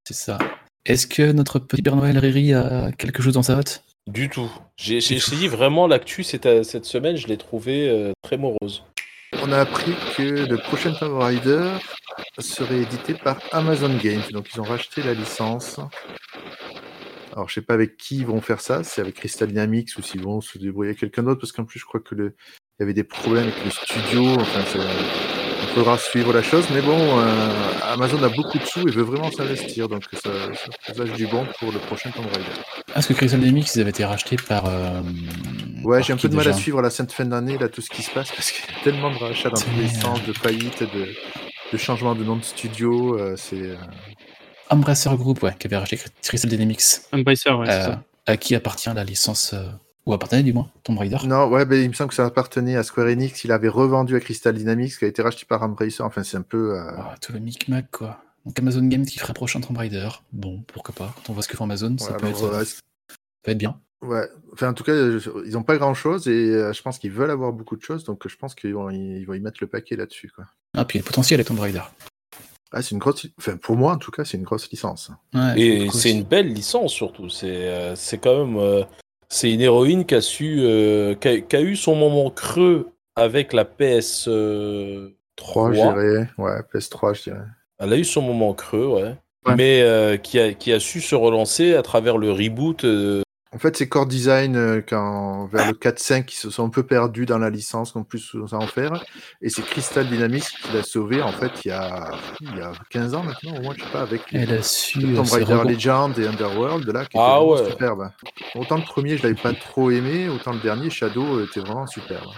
C'est 0.08 0.16
ça. 0.16 0.40
Est-ce 0.86 1.08
que 1.08 1.32
notre 1.32 1.60
petit 1.60 1.82
Père 1.82 1.96
Noël 1.96 2.18
Riri 2.18 2.54
a 2.54 2.92
quelque 2.92 3.22
chose 3.24 3.34
dans 3.34 3.44
sa 3.44 3.58
hotte? 3.58 3.84
Du 4.08 4.28
tout. 4.30 4.52
J'ai 4.76 5.00
dit 5.00 5.48
vraiment 5.48 5.88
l'actu 5.88 6.24
cette, 6.24 6.64
cette 6.64 6.84
semaine, 6.86 7.16
je 7.16 7.28
l'ai 7.28 7.38
trouvé 7.38 7.88
euh, 7.90 8.12
très 8.22 8.38
morose. 8.38 8.84
On 9.42 9.52
a 9.52 9.60
appris 9.60 9.94
que 10.18 10.46
le 10.46 10.58
prochain 10.58 10.94
Tomb 10.94 11.18
Raider 11.18 11.72
serait 12.38 12.82
édité 12.82 13.14
par 13.14 13.40
Amazon 13.52 13.96
Games, 13.98 14.22
donc 14.32 14.50
ils 14.54 14.60
ont 14.60 14.66
racheté 14.66 15.02
la 15.02 15.14
licence. 15.14 15.80
Alors 17.32 17.48
je 17.50 17.56
sais 17.56 17.62
pas 17.62 17.74
avec 17.74 17.96
qui 17.98 18.18
ils 18.18 18.26
vont 18.28 18.42
faire 18.42 18.60
ça, 18.60 18.84
si 18.84 19.00
avec 19.00 19.16
Crystal 19.16 19.48
Dynamics 19.48 19.98
ou 19.98 20.02
s'ils 20.02 20.22
vont 20.22 20.42
se 20.42 20.58
débrouiller 20.58 20.90
avec 20.90 21.00
quelqu'un 21.00 21.24
d'autre, 21.24 21.40
parce 21.40 21.52
qu'en 21.54 21.64
plus 21.64 21.80
je 21.80 21.86
crois 21.86 22.02
que 22.02 22.14
le... 22.14 22.36
il 22.80 22.82
y 22.82 22.84
avait 22.84 22.94
des 22.94 23.04
problèmes 23.06 23.46
avec 23.46 23.64
le 23.64 23.72
studio, 23.72 24.36
enfin 24.40 24.62
c'est- 24.72 24.80
faudra 25.74 25.98
suivre 25.98 26.34
la 26.34 26.44
chose, 26.44 26.66
mais 26.74 26.82
bon, 26.82 26.98
euh, 27.20 27.24
Amazon 27.94 28.22
a 28.24 28.30
beaucoup 28.30 28.58
de 28.60 28.66
sous 28.66 28.88
et 28.88 28.92
veut 28.92 29.04
vraiment 29.04 29.32
s'investir, 29.32 29.88
donc 29.90 30.04
ça, 30.14 30.20
ça 30.54 30.70
présage 30.84 31.14
du 31.14 31.26
bon 31.28 31.46
pour 31.60 31.72
le 31.72 31.80
prochain 31.80 32.12
Tomb 32.12 32.26
Raider. 32.28 32.46
Ah, 32.90 32.92
Parce 32.94 33.08
que 33.08 33.14
Crystal 33.14 33.40
Dynamics, 33.40 33.70
ils 33.76 33.82
avaient 33.82 33.90
été 33.90 34.06
rachetés 34.06 34.36
par. 34.36 34.66
euh, 34.68 35.02
Ouais, 35.84 36.02
j'ai 36.04 36.14
un 36.14 36.18
peu 36.18 36.30
de 36.30 36.36
mal 36.36 36.48
à 36.48 36.54
suivre 36.54 36.80
à 36.80 36.82
la 36.82 36.90
sainte 36.90 37.12
fin 37.12 37.26
d'année, 37.26 37.58
là, 37.58 37.68
tout 37.70 37.82
ce 37.82 37.90
qui 37.90 38.02
se 38.04 38.12
passe, 38.12 38.32
parce 38.32 38.52
qu'il 38.52 38.64
y 38.74 38.80
a 38.80 38.84
tellement 38.84 39.12
de 39.12 39.18
rachats 39.18 39.50
dans 39.50 39.60
tous 39.60 39.68
les 39.78 39.88
C'est- 39.90 40.02
sens, 40.02 40.24
de 40.26 40.32
faillites, 40.34 40.82
de, 40.84 41.08
de 41.74 41.78
changements 41.78 42.16
de 42.16 42.24
nom 42.24 42.36
de 42.38 42.44
studio, 42.44 43.18
euh, 43.20 43.36
c'est... 43.38 43.56
euh, 43.62 43.76
Embracer 44.70 45.10
Group, 45.16 45.44
ouais, 45.44 45.54
qui 45.60 45.68
avait 45.68 45.78
racheté 45.78 46.00
Crystal 46.24 46.50
Dynamics. 46.50 46.82
Embracer, 47.12 47.50
ouais, 47.52 47.66
c'est 47.66 47.72
Euh, 47.74 47.84
ça. 47.86 48.04
à 48.28 48.38
qui 48.38 48.56
appartient 48.56 48.90
la 48.96 49.04
licence, 49.04 49.52
euh, 49.54 49.66
ou 50.06 50.14
appartenait 50.14 50.44
du 50.44 50.54
moins, 50.54 50.70
Tomb 50.84 50.98
Raider 50.98 51.18
Non, 51.26 51.48
ouais, 51.48 51.66
ben, 51.66 51.82
il 51.82 51.88
me 51.90 51.94
semble 51.94 52.10
que 52.10 52.16
ça 52.16 52.26
appartenait 52.26 52.76
à 52.76 52.84
Square 52.84 53.08
Enix, 53.08 53.44
il 53.44 53.52
avait 53.52 53.70
revendu 53.70 54.16
à 54.16 54.20
Crystal 54.20 54.54
Dynamics, 54.54 54.98
qui 54.98 55.06
a 55.06 55.08
été 55.08 55.22
racheté 55.22 55.46
par 55.46 55.64
Embracer, 55.64 56.02
enfin 56.04 56.24
c'est 56.24 56.38
un 56.38 56.42
peu... 56.42 56.78
euh, 56.78 56.92
Ah, 56.98 57.16
Tout 57.22 57.34
le 57.34 57.40
micmac, 57.40 57.90
quoi. 57.92 58.20
Donc 58.46 58.60
Amazon 58.60 58.86
Games 58.88 59.06
qui 59.06 59.20
ferait 59.20 59.34
prochain 59.34 59.62
Tomb 59.62 59.78
Raider. 59.78 60.10
Bon, 60.34 60.62
pourquoi 60.68 60.94
pas. 60.94 61.14
Quand 61.16 61.30
on 61.30 61.34
voit 61.34 61.44
ce 61.44 61.48
que 61.48 61.56
fait 61.56 61.64
Amazon, 61.64 61.96
ça, 61.98 62.14
peut, 62.16 62.26
alors, 62.28 62.38
être, 62.38 62.54
euh, 62.54 62.64
ça 62.66 62.76
peut 63.44 63.52
être 63.52 63.58
bien. 63.58 63.80
ouais. 64.02 64.28
Enfin, 64.52 64.70
en 64.70 64.74
tout 64.74 64.84
cas, 64.84 64.92
euh, 64.92 65.22
ils 65.46 65.54
n'ont 65.54 65.64
pas 65.64 65.78
grand-chose, 65.78 66.28
et 66.28 66.32
euh, 66.50 66.74
je 66.74 66.82
pense 66.82 67.00
qu'ils 67.00 67.12
veulent 67.12 67.32
avoir 67.32 67.54
beaucoup 67.54 67.78
de 67.78 67.82
choses, 67.82 68.04
donc 68.04 68.28
je 68.28 68.36
pense 68.36 68.54
qu'ils 68.56 68.74
vont, 68.74 68.90
y- 68.90 69.20
ils 69.22 69.26
vont 69.26 69.34
y 69.34 69.40
mettre 69.40 69.60
le 69.62 69.68
paquet 69.68 69.96
là-dessus, 69.96 70.30
quoi. 70.36 70.46
Ah, 70.76 70.84
puis 70.84 70.98
il 70.98 71.02
y 71.02 71.02
a 71.02 71.06
le 71.06 71.08
potentiel 71.08 71.40
à 71.40 71.44
Tomb 71.46 71.60
Raider. 71.60 71.82
Ah, 72.76 72.82
c'est 72.82 72.92
une 72.92 72.98
grosse... 72.98 73.28
Enfin, 73.38 73.56
pour 73.56 73.78
moi, 73.78 73.94
en 73.94 73.98
tout 73.98 74.10
cas, 74.12 74.26
c'est 74.26 74.36
une 74.36 74.44
grosse 74.44 74.70
licence. 74.72 75.12
Ouais, 75.34 75.60
Et 75.62 75.90
c'est 75.92 76.10
une 76.12 76.24
belle 76.24 76.52
licence 76.52 76.92
surtout. 76.92 77.30
C'est 77.30 77.68
euh, 77.70 77.96
c'est 77.96 78.18
quand 78.18 78.46
même. 78.48 78.58
Euh, 79.34 79.38
c'est 79.38 79.52
une 79.52 79.62
héroïne 79.62 80.06
qui 80.06 80.16
a 80.16 80.22
su. 80.22 80.58
euh, 80.60 81.16
qui, 81.16 81.28
a, 81.28 81.40
qui 81.42 81.56
a 81.56 81.62
eu 81.62 81.76
son 81.76 81.96
moment 81.96 82.30
creux 82.30 82.90
avec 83.16 83.54
la 83.54 83.66
PS. 83.66 84.28
euh, 84.28 85.10
3, 85.36 85.74
je 85.74 85.80
3. 85.80 85.94
dirais. 85.94 86.30
Ouais, 86.38 86.52
PS3, 86.74 87.14
je 87.16 87.24
dirais. 87.24 87.46
Elle 87.80 87.94
a 87.94 87.98
eu 87.98 88.04
son 88.04 88.22
moment 88.22 88.54
creux, 88.54 88.88
ouais. 88.88 89.16
Ouais. 89.46 89.56
Mais 89.58 89.82
euh, 89.82 90.16
qui, 90.18 90.40
a, 90.40 90.54
qui 90.54 90.72
a 90.72 90.80
su 90.80 91.02
se 91.02 91.16
relancer 91.16 91.76
à 91.76 91.82
travers 91.82 92.18
le 92.18 92.32
reboot. 92.32 92.86
Euh, 93.54 93.56
En 93.56 93.60
fait, 93.60 93.78
c'est 93.78 93.88
Core 93.88 94.08
Design 94.08 94.56
euh, 94.56 94.82
quand, 94.88 95.46
vers 95.48 95.68
le 95.68 95.74
4-5 95.74 96.26
qui 96.26 96.36
se 96.38 96.50
sont 96.50 96.66
un 96.66 96.70
peu 96.70 96.84
perdus 96.84 97.26
dans 97.26 97.38
la 97.38 97.50
licence, 97.50 97.92
qu'on 97.92 98.04
plus 98.04 98.36
en 98.52 98.66
faire. 98.68 99.04
Et 99.42 99.50
c'est 99.50 99.64
Crystal 99.64 100.08
Dynamics 100.08 100.44
qui 100.64 100.74
l'a 100.74 100.84
sauvé, 100.84 101.22
en 101.22 101.32
fait, 101.32 101.52
il 101.66 101.70
y, 101.70 101.72
a, 101.72 102.12
il 102.42 102.58
y 102.58 102.62
a 102.62 102.72
15 102.90 103.14
ans 103.16 103.24
maintenant, 103.24 103.56
au 103.58 103.62
moins, 103.62 103.76
je 103.78 103.84
sais 103.84 103.90
pas, 103.92 104.02
avec 104.02 104.32
les 104.32 104.42
Elle 104.42 104.54
a 104.54 104.62
su. 104.64 105.00
euh, 105.04 105.16
Tomb 105.16 105.26
se 105.26 105.36
Raider. 105.36 105.74
Legend 105.74 106.18
et 106.20 106.28
Underworld, 106.28 106.88
là, 106.90 107.06
qui 107.06 107.18
Ah 107.20 107.44
ouais. 107.44 107.70
superbes. 107.70 108.10
Autant 108.56 108.78
le 108.78 108.84
premier, 108.84 109.18
je 109.18 109.24
l'avais 109.24 109.36
pas 109.36 109.54
trop 109.54 109.92
aimé, 109.92 110.30
autant 110.30 110.54
le 110.54 110.60
dernier, 110.60 110.90
Shadow, 110.90 111.44
était 111.44 111.60
vraiment 111.60 111.88
superbe. 111.88 112.32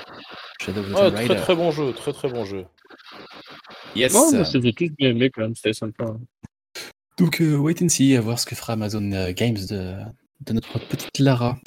Shadow 0.61 0.82
of 0.82 0.88
the 0.88 0.91
ouais, 0.93 1.11
très 1.11 1.28
Raider. 1.28 1.36
très 1.41 1.55
bon 1.55 1.72
jeu, 1.72 1.91
très 1.93 2.13
très 2.13 2.30
bon 2.30 2.45
jeu. 2.45 2.66
Yes. 3.95 4.13
Ouais, 4.13 4.20
mais 4.39 4.45
c'était 4.45 4.72
tous 4.74 4.89
bien 4.97 5.09
aimé 5.11 5.30
quand 5.34 5.41
même, 5.41 5.55
c'était 5.55 5.74
sympa. 5.74 6.05
Donc, 7.18 7.39
euh, 7.41 7.55
wait 7.55 7.82
and 7.82 7.88
see, 7.89 8.16
à 8.18 8.22
voir 8.22 8.38
ce 8.39 8.45
que 8.45 8.55
fera 8.55 8.74
Amazon 8.74 9.09
euh, 9.13 9.32
Games 9.34 9.57
de, 9.70 9.95
de 10.41 10.53
notre 10.53 10.79
petite 10.79 11.19
Lara. 11.19 11.57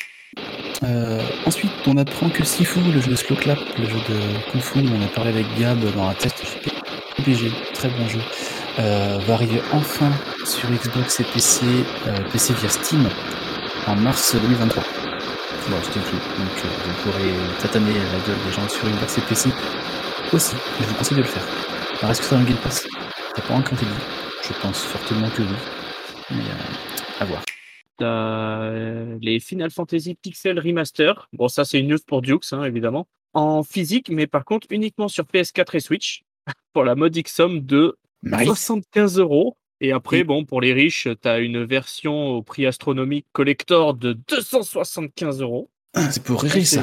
Euh, 0.84 1.20
ensuite, 1.46 1.72
on 1.86 1.96
apprend 1.96 2.28
que 2.28 2.44
Sifu, 2.44 2.80
le 2.80 3.00
jeu 3.00 3.10
de 3.10 3.16
Slow 3.16 3.36
Clap, 3.36 3.58
le 3.78 3.86
jeu 3.86 3.98
de 4.08 4.50
Kung 4.50 4.60
Fu, 4.60 4.78
on 4.78 5.04
a 5.04 5.08
parlé 5.08 5.30
avec 5.30 5.46
Gab 5.58 5.80
dans 5.94 6.08
un 6.08 6.14
test 6.14 6.44
PPG, 7.16 7.50
très 7.74 7.88
bon 7.88 8.08
jeu, 8.08 8.20
euh, 8.78 9.18
va 9.26 9.34
arriver 9.34 9.60
enfin 9.72 10.12
sur 10.44 10.70
Xbox 10.70 11.20
et 11.20 11.24
PC, 11.24 11.66
euh, 12.06 12.16
PC 12.30 12.54
via 12.54 12.68
Steam, 12.68 13.08
en 13.86 13.96
mars 13.96 14.34
2023. 14.34 14.82
Bon, 15.68 15.76
c'était 15.82 16.00
tout. 16.00 16.16
Donc, 16.16 16.64
euh, 16.64 16.68
vous 16.86 17.10
pourrez 17.10 17.34
tataner 17.60 17.92
la 17.92 18.26
gueule 18.26 18.38
des 18.46 18.52
gens 18.52 18.68
sur 18.68 18.88
Xbox 18.88 19.18
et 19.18 19.20
PC 19.22 19.50
aussi. 20.32 20.56
Je 20.80 20.86
vous 20.86 20.94
conseille 20.94 21.16
de 21.16 21.22
le 21.22 21.28
faire. 21.28 21.44
Alors, 22.00 22.12
est-ce 22.12 22.20
que 22.20 22.26
c'est 22.26 22.36
un 22.36 22.44
Game 22.44 22.56
Pass 22.58 22.86
T'as 23.34 23.42
pas 23.42 23.54
encore 23.54 23.74
été 23.74 23.84
dit. 23.84 23.92
Je 24.42 24.52
pense 24.62 24.84
fortement 24.84 25.28
que 25.30 25.42
oui. 25.42 25.48
Mais 26.30 26.44
à 27.20 27.24
voir. 27.24 27.42
T'as 27.98 28.62
euh, 28.62 29.18
les 29.20 29.40
Final 29.40 29.70
Fantasy 29.70 30.14
Pixel 30.14 30.58
Remaster. 30.58 31.28
Bon, 31.32 31.48
ça, 31.48 31.64
c'est 31.64 31.80
une 31.80 31.88
news 31.88 31.98
pour 32.06 32.22
Dukes, 32.22 32.52
hein, 32.52 32.62
évidemment. 32.64 33.06
En 33.34 33.62
physique, 33.62 34.08
mais 34.10 34.26
par 34.26 34.44
contre, 34.44 34.66
uniquement 34.70 35.08
sur 35.08 35.24
PS4 35.24 35.76
et 35.76 35.80
Switch, 35.80 36.22
pour 36.72 36.84
la 36.84 36.94
modique 36.94 37.28
somme 37.28 37.60
de 37.60 37.96
Nice. 38.22 38.44
75 38.46 39.18
euros. 39.18 39.56
Et 39.80 39.92
après, 39.92 40.18
Oui. 40.18 40.24
bon, 40.24 40.44
pour 40.44 40.60
les 40.60 40.72
riches, 40.72 41.06
tu 41.22 41.28
as 41.28 41.38
une 41.38 41.62
version 41.64 42.30
au 42.30 42.42
prix 42.42 42.66
astronomique 42.66 43.26
collector 43.32 43.94
de 43.94 44.12
275 44.28 45.40
euros. 45.40 45.70
C'est 46.10 46.22
pour 46.24 46.42
Riri, 46.42 46.66
ça. 46.66 46.82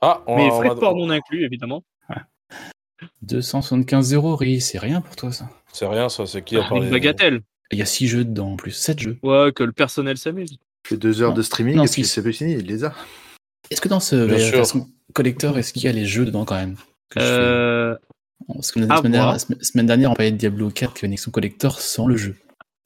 Ah, 0.00 0.22
on, 0.26 0.36
Mais 0.36 0.48
on 0.50 0.56
frais 0.58 0.68
va- 0.68 0.74
de 0.74 0.80
port 0.80 0.94
non 0.96 1.10
inclus, 1.10 1.44
évidemment. 1.44 1.82
275 3.22 4.14
euros, 4.14 4.36
Riri, 4.36 4.60
c'est 4.60 4.78
rien 4.78 5.00
pour 5.00 5.16
toi, 5.16 5.32
ça. 5.32 5.48
C'est 5.72 5.86
rien, 5.86 6.08
ça. 6.08 6.26
C'est 6.26 6.42
qui 6.42 6.56
a 6.56 6.62
Ah, 6.64 6.68
parlé 6.68 6.84
Une 6.86 6.90
bagatelle. 6.92 7.40
Il 7.72 7.78
y 7.78 7.82
a 7.82 7.86
6 7.86 8.08
jeux 8.08 8.24
dedans 8.24 8.52
en 8.52 8.56
plus, 8.56 8.72
7 8.72 8.98
jeux. 9.00 9.18
Ouais, 9.22 9.52
que 9.54 9.62
le 9.64 9.72
personnel 9.72 10.16
s'amuse. 10.18 10.58
fait 10.86 10.96
deux 10.96 11.22
heures 11.22 11.30
Non. 11.30 11.36
de 11.36 11.42
streaming 11.42 11.78
puis 11.78 11.88
si. 11.88 12.04
c'est 12.04 12.32
fini, 12.32 12.52
il 12.52 12.66
les 12.66 12.84
a. 12.84 12.94
Est-ce 13.70 13.80
que 13.80 13.88
dans 13.88 14.00
ce 14.00 14.28
sûr. 14.38 14.56
version 14.58 14.88
collector, 15.14 15.56
est-ce 15.58 15.72
qu'il 15.72 15.82
y 15.84 15.88
a 15.88 15.92
les 15.92 16.04
jeux 16.04 16.26
dedans 16.26 16.44
quand 16.44 16.56
même 16.56 16.76
que 17.08 17.20
je 17.20 17.24
fais? 17.24 17.30
Euh, 17.30 17.96
Parce 18.48 18.70
que 18.72 18.80
la 18.80 18.86
semaine, 18.86 19.02
dernière, 19.02 19.22
voir. 19.22 19.32
la 19.32 19.38
semaine- 19.38 19.62
semaine 19.62 19.86
dernière, 19.86 20.10
on 20.10 20.14
parlait 20.14 20.32
de 20.32 20.36
Diablo 20.36 20.70
4 20.70 20.92
qui 20.94 21.00
venait 21.02 21.12
avec 21.14 21.20
son 21.20 21.30
collector 21.30 21.80
sans 21.80 22.06
le 22.06 22.16
jeu. 22.16 22.36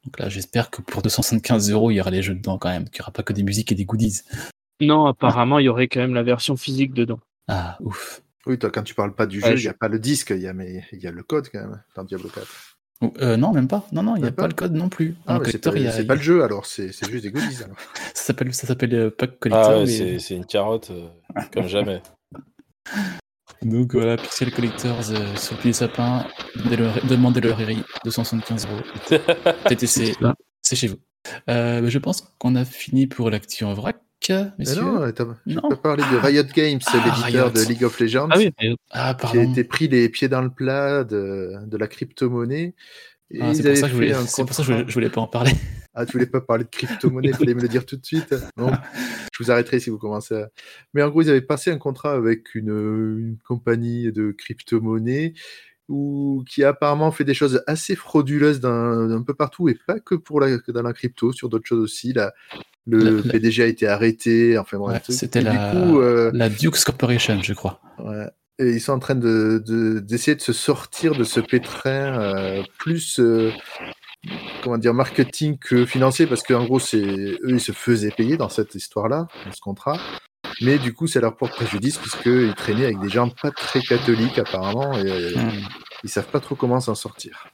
Donc 0.04 0.18
là, 0.20 0.28
j'espère 0.28 0.70
que 0.70 0.80
pour 0.80 1.02
275 1.02 1.70
euros, 1.72 1.90
il 1.90 1.96
y 1.96 2.00
aura 2.00 2.10
les 2.10 2.22
jeux 2.22 2.34
dedans 2.34 2.56
quand 2.58 2.68
même, 2.68 2.84
qu'il 2.88 3.00
n'y 3.00 3.02
aura 3.02 3.10
pas 3.10 3.24
que 3.24 3.32
des 3.32 3.42
musiques 3.42 3.72
et 3.72 3.74
des 3.74 3.84
goodies. 3.84 4.20
non, 4.80 5.06
apparemment, 5.06 5.58
il 5.58 5.64
y 5.64 5.68
aurait 5.68 5.88
quand 5.88 5.98
même 6.00 6.14
la 6.14 6.22
version 6.22 6.56
physique 6.56 6.94
dedans. 6.94 7.18
Ah, 7.48 7.76
ouf. 7.80 8.22
Oui, 8.46 8.58
toi, 8.58 8.70
quand 8.70 8.84
tu 8.84 8.94
parles 8.94 9.14
pas 9.14 9.26
du 9.26 9.40
Ouais, 9.42 9.48
jeu, 9.48 9.54
il 9.54 9.58
je- 9.58 9.62
n'y 9.64 9.68
a 9.70 9.74
pas 9.74 9.88
le 9.88 9.98
disque, 9.98 10.30
il 10.30 10.40
y 10.42 10.46
a, 10.46 10.52
mais 10.52 10.84
il 10.92 11.00
y 11.00 11.06
a 11.08 11.10
le 11.10 11.22
code 11.24 11.48
quand 11.52 11.58
même 11.58 11.82
dans 11.96 12.04
Diablo 12.04 12.28
4. 12.28 12.46
Euh, 13.20 13.36
non, 13.36 13.52
même 13.52 13.68
pas. 13.68 13.86
Non, 13.92 14.02
non, 14.02 14.16
il 14.16 14.22
n'y 14.22 14.28
a 14.28 14.32
pas 14.32 14.42
pas 14.42 14.48
le 14.48 14.54
code 14.54 14.72
non 14.74 14.88
plus. 14.88 15.14
Ah, 15.26 15.34
c'est 15.36 15.44
collector, 15.44 15.72
pas, 15.72 15.78
il 15.78 15.84
y 15.84 15.88
a- 15.88 16.04
pas 16.04 16.14
le 16.16 16.20
jeu 16.20 16.42
alors, 16.42 16.66
c'est 16.66 16.88
juste 16.88 17.22
des 17.22 17.30
goodies. 17.30 17.62
alors. 17.62 17.76
ça 18.14 18.22
s'appelle 18.24 18.52
ça 18.54 18.66
s'appelle 18.66 18.94
euh, 18.94 19.10
pack 19.10 19.38
collector. 19.38 19.70
Ah 19.70 19.78
ouais, 19.78 19.84
mais- 19.86 20.18
c'est 20.18 20.34
une 20.34 20.44
carotte 20.46 20.90
euh, 20.90 21.06
comme 21.52 21.66
jamais. 21.68 22.02
Donc 23.62 23.94
voilà, 23.94 24.16
Pixel 24.16 24.52
Collectors 24.52 25.10
euh, 25.10 25.36
sur 25.36 25.54
le 25.56 25.60
pied 25.62 25.70
des 25.70 25.74
sapins, 25.74 26.24
demandez-le 27.08 27.52
Riri, 27.52 27.82
275 28.04 28.66
euros. 28.66 29.20
TTC, 29.68 30.14
c'est 30.62 30.76
chez 30.76 30.86
vous. 30.88 30.96
Euh, 31.50 31.80
bah, 31.82 31.88
je 31.88 31.98
pense 31.98 32.22
qu'on 32.38 32.54
a 32.54 32.64
fini 32.64 33.06
pour 33.08 33.30
l'actu 33.30 33.64
en 33.64 33.74
vrac, 33.74 33.96
Mais 34.28 34.74
non, 34.76 35.00
Non. 35.46 35.68
pas 35.70 35.76
parlé 35.76 36.02
de 36.02 36.16
Riot 36.18 36.42
Games, 36.54 36.80
Ah, 36.86 36.96
l'éditeur 36.96 37.46
Riot. 37.46 37.50
de 37.50 37.68
League 37.68 37.84
of 37.84 37.98
Legends, 37.98 38.28
Ah 38.30 38.36
oui, 38.36 38.50
mais- 38.60 38.74
Ah, 38.90 39.14
qui 39.14 39.38
a 39.38 39.42
été 39.42 39.64
pris 39.64 39.88
les 39.88 40.08
pieds 40.08 40.28
dans 40.28 40.42
le 40.42 40.50
plat 40.50 41.04
de, 41.04 41.54
de 41.66 41.76
la 41.76 41.86
crypto-monnaie. 41.86 42.74
Ah, 43.40 43.54
c'est 43.54 43.62
pour, 43.62 43.76
ça 43.76 43.82
que 43.82 43.88
je 43.88 43.94
voulais, 43.94 44.08
fait 44.08 44.14
un 44.14 44.26
c'est 44.26 44.44
pour 44.44 44.54
ça 44.54 44.62
que 44.62 44.66
je 44.68 44.72
contrat- 44.72 44.74
voulais, 44.74 44.88
je 44.88 44.94
voulais 44.94 45.10
pas 45.10 45.20
en 45.20 45.26
parler. 45.28 45.52
Ah, 45.94 46.06
tu 46.06 46.12
voulais 46.12 46.26
pas 46.26 46.40
parler 46.40 46.62
de 46.62 46.68
crypto-monnaie, 46.68 47.30
il 47.30 47.34
fallait 47.34 47.54
me 47.54 47.60
le 47.60 47.66
dire 47.66 47.84
tout 47.84 47.96
de 47.96 48.06
suite. 48.06 48.32
Non, 48.56 48.70
je 49.32 49.42
vous 49.42 49.50
arrêterai 49.50 49.80
si 49.80 49.90
vous 49.90 49.98
commencez 49.98 50.34
à... 50.36 50.48
Mais 50.94 51.02
en 51.02 51.08
gros, 51.08 51.22
ils 51.22 51.30
avaient 51.30 51.40
passé 51.40 51.72
un 51.72 51.78
contrat 51.78 52.12
avec 52.12 52.54
une, 52.54 52.68
une 52.68 53.36
compagnie 53.44 54.12
de 54.12 54.30
crypto-monnaie 54.30 55.34
ou 55.88 56.44
qui 56.46 56.62
apparemment 56.62 57.10
fait 57.10 57.24
des 57.24 57.34
choses 57.34 57.64
assez 57.66 57.96
frauduleuses 57.96 58.60
d'un 58.60 59.08
d'un 59.08 59.22
peu 59.22 59.34
partout 59.34 59.68
et 59.68 59.74
pas 59.88 59.98
que 59.98 60.14
pour 60.14 60.38
la, 60.38 60.58
que 60.58 60.70
dans 60.70 60.82
la 60.82 60.92
crypto, 60.92 61.32
sur 61.32 61.48
d'autres 61.48 61.66
choses 61.66 61.80
aussi. 61.82 62.12
Là, 62.12 62.32
le 62.96 63.22
PDG 63.22 63.62
a 63.62 63.66
été 63.66 63.86
arrêté, 63.86 64.56
enfin 64.58 64.78
Ouais, 64.78 65.00
c'était 65.08 65.40
la- 65.42 65.72
coup, 65.72 66.00
euh, 66.00 66.30
La 66.34 66.48
Dukes 66.48 66.82
Corporation, 66.84 67.40
je 67.42 67.52
crois. 67.54 67.80
Ouais. 67.98 68.26
Et 68.60 68.70
ils 68.70 68.80
sont 68.80 68.92
en 68.92 68.98
train 68.98 69.14
de, 69.14 69.62
de- 69.64 70.00
d'essayer 70.00 70.34
de 70.34 70.40
se 70.40 70.52
sortir 70.52 71.14
de 71.14 71.22
ce 71.22 71.38
pétrin 71.38 72.20
euh, 72.20 72.62
plus 72.78 73.20
euh, 73.20 73.52
comment 74.62 74.78
dire 74.78 74.94
marketing 74.94 75.58
que 75.58 75.86
financier 75.86 76.26
parce 76.26 76.42
qu'en 76.42 76.64
gros 76.64 76.80
c'est 76.80 76.98
eux 77.04 77.38
ils 77.50 77.60
se 77.60 77.70
faisaient 77.72 78.10
payer 78.10 78.36
dans 78.36 78.48
cette 78.48 78.74
histoire-là, 78.74 79.28
dans 79.46 79.52
ce 79.52 79.60
contrat. 79.60 79.96
Mais 80.60 80.78
du 80.78 80.92
coup 80.92 81.06
c'est 81.06 81.20
leur 81.20 81.36
propre 81.36 81.54
préjudice 81.54 81.98
puisqu'ils 81.98 82.52
traînaient 82.56 82.86
avec 82.86 82.98
des 83.00 83.08
gens 83.10 83.28
pas 83.28 83.52
très 83.52 83.80
catholiques 83.80 84.38
apparemment 84.40 84.92
et 84.98 85.34
Hmm. 85.36 85.50
ils 86.02 86.10
savent 86.10 86.26
pas 86.26 86.40
trop 86.40 86.56
comment 86.56 86.80
s'en 86.80 86.96
sortir. 86.96 87.46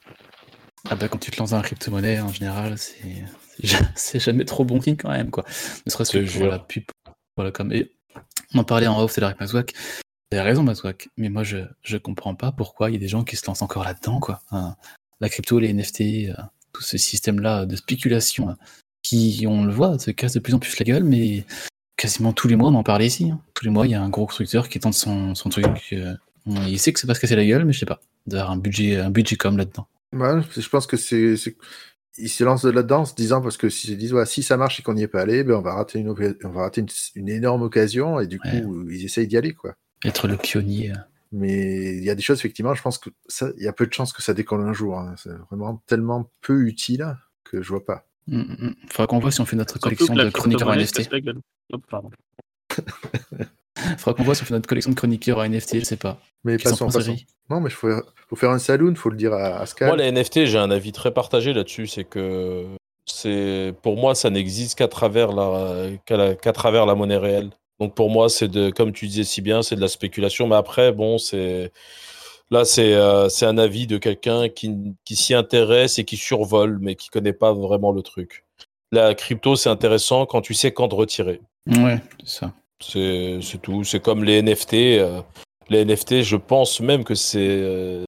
Ah 0.89 0.95
bah 0.95 1.07
quand 1.07 1.19
tu 1.19 1.29
te 1.29 1.37
lances 1.37 1.51
dans 1.51 1.57
la 1.57 1.63
crypto-monnaie, 1.63 2.19
en 2.19 2.31
général, 2.33 2.77
c'est 2.77 3.01
c'est 3.61 3.67
ja- 3.67 3.91
c'est 3.95 4.19
jamais 4.19 4.45
trop 4.45 4.65
bon 4.65 4.81
signe 4.81 4.95
quand 4.97 5.09
même, 5.09 5.31
quoi. 5.31 5.45
Ne 5.85 5.91
serait-ce 5.91 6.11
que 6.17 6.37
pour 6.37 6.47
la 6.47 6.59
pub. 6.59 6.83
Voilà, 7.37 7.51
comme... 7.51 7.71
Et 7.73 7.91
on 8.53 8.59
en 8.59 8.63
parlait 8.63 8.87
en 8.87 8.99
off, 9.01 9.11
c'est 9.11 9.23
avec 9.23 9.39
Mazouak. 9.39 9.73
T'as 10.29 10.43
raison, 10.43 10.63
Mazouak, 10.63 11.09
mais 11.17 11.29
moi, 11.29 11.43
je, 11.43 11.57
je 11.83 11.97
comprends 11.97 12.35
pas 12.35 12.51
pourquoi 12.51 12.89
il 12.89 12.93
y 12.93 12.95
a 12.97 12.99
des 12.99 13.07
gens 13.07 13.23
qui 13.23 13.35
se 13.35 13.45
lancent 13.47 13.61
encore 13.61 13.83
là-dedans, 13.83 14.19
quoi. 14.19 14.41
Hein, 14.51 14.75
la 15.21 15.29
crypto, 15.29 15.59
les 15.59 15.73
NFT, 15.73 16.01
euh, 16.29 16.33
tout 16.73 16.81
ce 16.81 16.97
système-là 16.97 17.65
de 17.65 17.75
spéculation, 17.75 18.49
euh, 18.49 18.53
qui, 19.03 19.45
on 19.47 19.65
le 19.65 19.71
voit, 19.71 19.99
se 19.99 20.11
casse 20.11 20.33
de 20.33 20.39
plus 20.39 20.53
en 20.53 20.59
plus 20.59 20.77
la 20.79 20.85
gueule, 20.85 21.03
mais 21.03 21.45
quasiment 21.97 22.33
tous 22.33 22.47
les 22.47 22.55
mois, 22.55 22.69
on 22.69 22.75
en 22.75 22.83
parle 22.83 23.03
ici. 23.03 23.29
hein. 23.31 23.39
Tous 23.53 23.65
les 23.65 23.71
mois, 23.71 23.85
il 23.85 23.91
y 23.91 23.95
a 23.95 24.01
un 24.01 24.09
gros 24.09 24.25
constructeur 24.25 24.67
qui 24.67 24.79
tente 24.79 24.93
son, 24.95 25.35
son 25.35 25.49
truc. 25.49 25.65
euh, 25.93 26.15
il 26.67 26.79
sait 26.79 26.91
que 26.93 26.99
ça 26.99 27.07
va 27.07 27.13
se 27.15 27.19
casser 27.19 27.35
la 27.35 27.45
gueule, 27.45 27.65
mais 27.65 27.73
je 27.73 27.79
sais 27.79 27.85
pas. 27.85 27.99
D'avoir 28.27 28.51
un 28.51 28.57
budget, 28.57 28.97
un 28.99 29.09
budget 29.11 29.35
comme 29.35 29.57
là-dedans. 29.57 29.87
Ouais, 30.13 30.41
je 30.57 30.67
pense 30.69 30.87
que 30.87 30.97
c'est- 30.97 31.35
ils 32.17 32.29
se 32.29 32.43
lancent 32.43 32.63
là-dedans 32.65 33.01
en 33.01 33.05
se 33.05 33.15
disant 33.15 33.41
parce 33.41 33.57
que 33.57 33.69
s'ils 33.69 33.91
se 33.91 33.95
disent 33.95 34.13
ouais, 34.13 34.25
si 34.25 34.43
ça 34.43 34.57
marche 34.57 34.79
et 34.79 34.83
qu'on 34.83 34.93
n'y 34.93 35.03
est 35.03 35.07
pas 35.07 35.21
allé, 35.21 35.43
ben 35.43 35.55
on 35.55 35.61
va 35.61 35.73
rater 35.73 35.99
une 35.99 36.09
on 36.09 36.49
va 36.49 36.61
rater 36.61 36.81
une, 36.81 36.87
une 37.15 37.29
énorme 37.29 37.61
occasion 37.63 38.19
et 38.19 38.27
du 38.27 38.39
coup 38.39 38.89
ils 38.89 39.05
essayent 39.05 39.27
d'y 39.27 39.37
aller 39.37 39.53
quoi. 39.53 39.75
Être 40.03 40.27
le 40.27 40.37
pionnier. 40.37 40.91
euh. 40.91 40.95
Mais 41.31 41.97
il 41.97 42.03
y 42.03 42.09
a 42.09 42.15
des 42.15 42.21
choses, 42.21 42.37
effectivement, 42.39 42.73
je 42.75 42.81
pense 42.81 42.97
que 42.97 43.09
ça, 43.27 43.49
il 43.57 43.63
y 43.63 43.67
a 43.67 43.73
peu 43.73 43.85
de 43.85 43.91
chances 43.91 44.13
que 44.13 44.21
ça 44.21 44.33
décolle 44.33 44.61
un 44.61 44.71
jour. 44.71 44.97
hein. 44.97 45.15
C'est 45.17 45.31
vraiment 45.51 45.83
tellement 45.85 46.31
peu 46.41 46.65
utile 46.65 47.17
que 47.43 47.61
je 47.61 47.69
vois 47.69 47.83
pas. 47.83 48.07
Mm, 48.27 48.39
mm. 48.39 48.75
Faudra 48.89 49.07
qu'on 49.07 49.19
voit 49.19 49.31
si 49.31 49.41
on 49.41 49.45
fait 49.45 49.55
notre 49.57 49.77
collection 49.79 50.13
de 50.13 50.29
chroniqueurs 50.29 50.69
en 50.69 50.71
crypto-monnaie 50.71 51.09
Faudra 53.97 54.13
qu'on 54.13 54.23
voit 54.23 54.35
si 54.35 54.43
on 54.43 54.45
fait 54.45 54.53
notre 54.53 54.67
collection 54.67 54.91
de 54.91 54.95
chroniqueurs 54.95 55.39
en 55.39 55.47
NFT, 55.47 55.79
je 55.79 55.85
sais 55.85 55.97
pas. 55.97 56.19
Mais 56.43 56.57
pense, 56.57 56.79
passons. 56.79 56.89
Harry 56.97 57.25
Non, 57.49 57.59
mais 57.59 57.69
il 57.69 57.73
faut, 57.73 57.89
faut 58.29 58.35
faire 58.35 58.51
un 58.51 58.59
saloon, 58.59 58.95
faut 58.95 59.09
le 59.09 59.17
dire 59.17 59.33
à, 59.33 59.59
à 59.59 59.65
Scal. 59.65 59.87
Moi, 59.87 59.97
les 59.97 60.11
NFT, 60.11 60.45
j'ai 60.45 60.57
un 60.57 60.71
avis 60.71 60.91
très 60.91 61.13
partagé 61.13 61.53
là-dessus. 61.53 61.87
C'est 61.87 62.05
que 62.05 62.65
c'est 63.05 63.73
pour 63.81 63.97
moi, 63.97 64.15
ça 64.15 64.29
n'existe 64.29 64.77
qu'à 64.77 64.87
travers 64.87 65.31
la 65.31 65.89
qu'à 66.05 66.53
travers 66.53 66.85
la 66.85 66.95
monnaie 66.95 67.17
réelle. 67.17 67.51
Donc 67.79 67.93
pour 67.93 68.09
moi, 68.09 68.29
c'est 68.29 68.47
de, 68.47 68.69
comme 68.69 68.93
tu 68.93 69.07
disais 69.07 69.23
si 69.23 69.41
bien, 69.41 69.61
c'est 69.61 69.75
de 69.75 69.81
la 69.81 69.87
spéculation. 69.87 70.47
Mais 70.47 70.55
après, 70.55 70.91
bon, 70.91 71.17
c'est 71.17 71.71
là, 72.49 72.65
c'est 72.65 72.93
euh, 72.93 73.29
c'est 73.29 73.45
un 73.45 73.57
avis 73.57 73.85
de 73.87 73.97
quelqu'un 73.97 74.49
qui, 74.49 74.95
qui 75.03 75.15
s'y 75.15 75.33
intéresse 75.33 75.99
et 75.99 76.05
qui 76.05 76.17
survole, 76.17 76.79
mais 76.79 76.95
qui 76.95 77.09
connaît 77.09 77.33
pas 77.33 77.53
vraiment 77.53 77.91
le 77.91 78.01
truc. 78.01 78.45
La 78.91 79.13
crypto, 79.13 79.55
c'est 79.55 79.69
intéressant 79.69 80.25
quand 80.25 80.41
tu 80.41 80.53
sais 80.53 80.71
quand 80.71 80.87
te 80.87 80.95
retirer. 80.95 81.41
Ouais, 81.67 81.99
c'est 82.23 82.39
ça. 82.39 82.53
C'est 82.81 83.39
tout. 83.61 83.83
C'est 83.83 84.01
comme 84.01 84.23
les 84.23 84.41
NFT. 84.41 84.73
euh, 84.99 85.21
les 85.69 85.83
NFT, 85.85 86.21
je 86.21 86.35
pense 86.35 86.79
même 86.81 87.03
que 87.03 87.15
c'est 87.15 87.39
euh, 87.39 88.03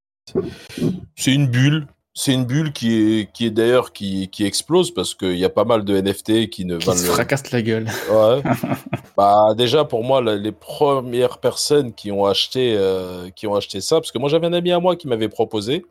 c'est 1.15 1.33
une 1.33 1.47
bulle. 1.47 1.87
C'est 2.13 2.33
une 2.33 2.45
bulle 2.45 2.73
qui 2.73 2.93
est, 3.19 3.31
qui 3.31 3.45
est 3.45 3.51
d'ailleurs 3.51 3.93
qui, 3.93 4.27
qui 4.29 4.43
explose 4.43 4.91
parce 4.91 5.13
qu'il 5.13 5.37
y 5.37 5.45
a 5.45 5.49
pas 5.49 5.65
mal 5.65 5.85
de 5.85 6.01
NFT 6.01 6.49
qui 6.49 6.65
ne 6.65 6.77
Qui 6.77 6.87
valent 6.87 6.97
se 6.99 7.05
le- 7.05 7.11
fracasse 7.11 7.51
la 7.51 7.61
gueule. 7.61 7.87
Ouais. 8.11 8.41
bah 9.17 9.53
déjà 9.55 9.85
pour 9.85 10.03
moi 10.03 10.19
la- 10.21 10.35
les 10.35 10.51
premières 10.51 11.37
personnes 11.37 11.93
qui 11.93 12.11
ont 12.11 12.25
acheté 12.25 12.73
euh, 12.75 13.29
qui 13.35 13.45
ont 13.45 13.53
acheté 13.55 13.81
ça 13.81 13.97
parce 13.97 14.11
que 14.11 14.17
moi 14.17 14.29
j'avais 14.29 14.47
un 14.47 14.53
ami 14.53 14.71
à 14.71 14.79
moi 14.79 14.95
qui 14.95 15.07
m'avait 15.07 15.29
proposé 15.29 15.85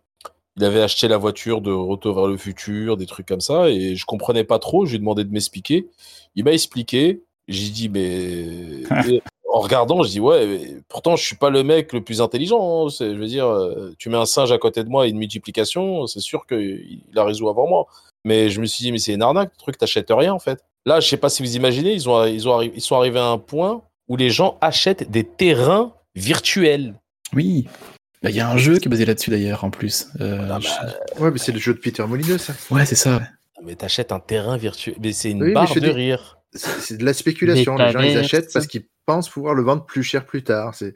il 0.57 0.65
avait 0.65 0.83
acheté 0.83 1.07
la 1.07 1.17
voiture 1.17 1.61
de 1.61 1.71
Retour 1.71 2.17
vers 2.17 2.27
le 2.27 2.37
futur 2.37 2.97
des 2.97 3.07
trucs 3.07 3.27
comme 3.27 3.41
ça 3.41 3.69
et 3.69 3.95
je 3.95 4.05
comprenais 4.05 4.43
pas 4.45 4.59
trop 4.59 4.85
je 4.85 4.91
lui 4.91 4.97
ai 4.97 4.99
demandé 5.01 5.23
de 5.23 5.31
m'expliquer 5.33 5.87
il 6.35 6.43
m'a 6.45 6.53
expliqué 6.53 7.23
j'ai 7.49 7.71
dit 7.71 7.89
mais 7.89 8.03
et 9.09 9.23
en 9.53 9.61
regardant 9.61 10.03
je 10.03 10.11
dis 10.11 10.21
ouais 10.21 10.77
pourtant 10.89 11.17
je 11.17 11.25
suis 11.25 11.37
pas 11.37 11.51
le 11.51 11.63
mec 11.63 11.93
le 11.93 12.03
plus 12.03 12.21
intelligent 12.21 12.87
hein. 12.87 12.89
Je 12.99 13.05
veux 13.05 13.27
dire 13.27 13.47
euh, 13.47 13.95
tu 13.99 14.09
mets 14.09 14.17
un 14.17 14.27
singe 14.27 14.53
à 14.53 14.59
côté 14.59 14.83
de 14.85 14.89
moi 14.89 15.07
et 15.07 15.11
une 15.11 15.19
multiplication 15.19 16.07
c'est 16.07 16.21
sûr 16.21 16.47
qu'il 16.47 17.01
a 17.17 17.25
résolu 17.25 17.49
avant 17.49 17.67
moi 17.69 17.87
mais 18.25 18.49
je 18.51 18.61
me 18.61 18.67
suis 18.67 18.83
dit 18.83 18.93
mais 18.93 18.99
c'est 18.99 19.15
une 19.15 19.23
arnaque 19.23 19.51
le 19.55 19.59
truc 19.59 19.79
t'achètes 19.79 20.09
rien 20.11 20.33
en 20.33 20.39
fait 20.41 20.61
Là, 20.89 21.01
je 21.01 21.09
sais 21.09 21.17
pas 21.17 21.29
si 21.29 21.43
vous 21.43 21.57
imaginez, 21.57 21.93
ils, 21.95 22.09
ont, 22.09 22.25
ils, 22.27 22.49
ont 22.49 22.61
arri- 22.61 22.71
ils 22.73 22.81
sont 22.81 22.95
arrivés 22.95 23.19
à 23.19 23.25
un 23.27 23.39
point 23.39 23.83
où 24.07 24.17
les 24.17 24.31
gens 24.31 24.57
achètent 24.61 25.11
des 25.11 25.25
terrains 25.25 25.93
virtuels. 26.15 26.95
Oui. 27.35 27.67
Bah, 28.23 28.31
Il 28.31 28.37
y 28.37 28.41
a 28.41 28.49
un 28.49 28.57
jeu 28.57 28.79
qui 28.79 28.87
est 28.87 28.89
basé 28.89 29.05
là-dessus 29.05 29.31
d'ailleurs, 29.31 29.65
en 29.65 29.71
plus. 29.71 30.07
Euh, 30.21 30.39
Ah 30.45 30.61
bah, 30.61 30.61
je- 30.61 31.21
Ouais, 31.21 31.33
mais 31.33 31.39
c'est 31.39 31.51
le 31.51 31.59
jeu 31.59 31.75
de 31.75 31.81
Peter 31.81 32.05
Molineux, 32.07 32.39
ça. 32.39 32.53
Ouais, 32.71 32.87
c'est 32.87 32.95
ça. 32.95 33.21
Mais 33.65 33.75
t'achètes 33.75 34.13
un 34.13 34.21
terrain 34.21 34.57
virtuel. 34.57 34.95
Mais 35.03 35.11
c'est 35.13 35.33
une 35.33 35.43
Oui, 35.43 35.53
barre 35.55 35.75
de 35.75 35.81
dis- 35.81 35.87
rire. 35.91 36.36
C'est 36.53 36.97
de 36.97 37.05
la 37.05 37.13
spéculation. 37.13 37.77
Les 37.77 37.93
gens, 37.93 38.01
ils 38.01 38.17
achètent 38.19 38.53
parce 38.53 38.67
qu'ils 38.67 38.87
pensent 39.05 39.29
pouvoir 39.29 39.55
le 39.55 39.63
vendre 39.63 39.85
plus 39.85 40.03
cher 40.03 40.25
plus 40.27 40.43
tard. 40.43 40.75
C'est 40.75 40.95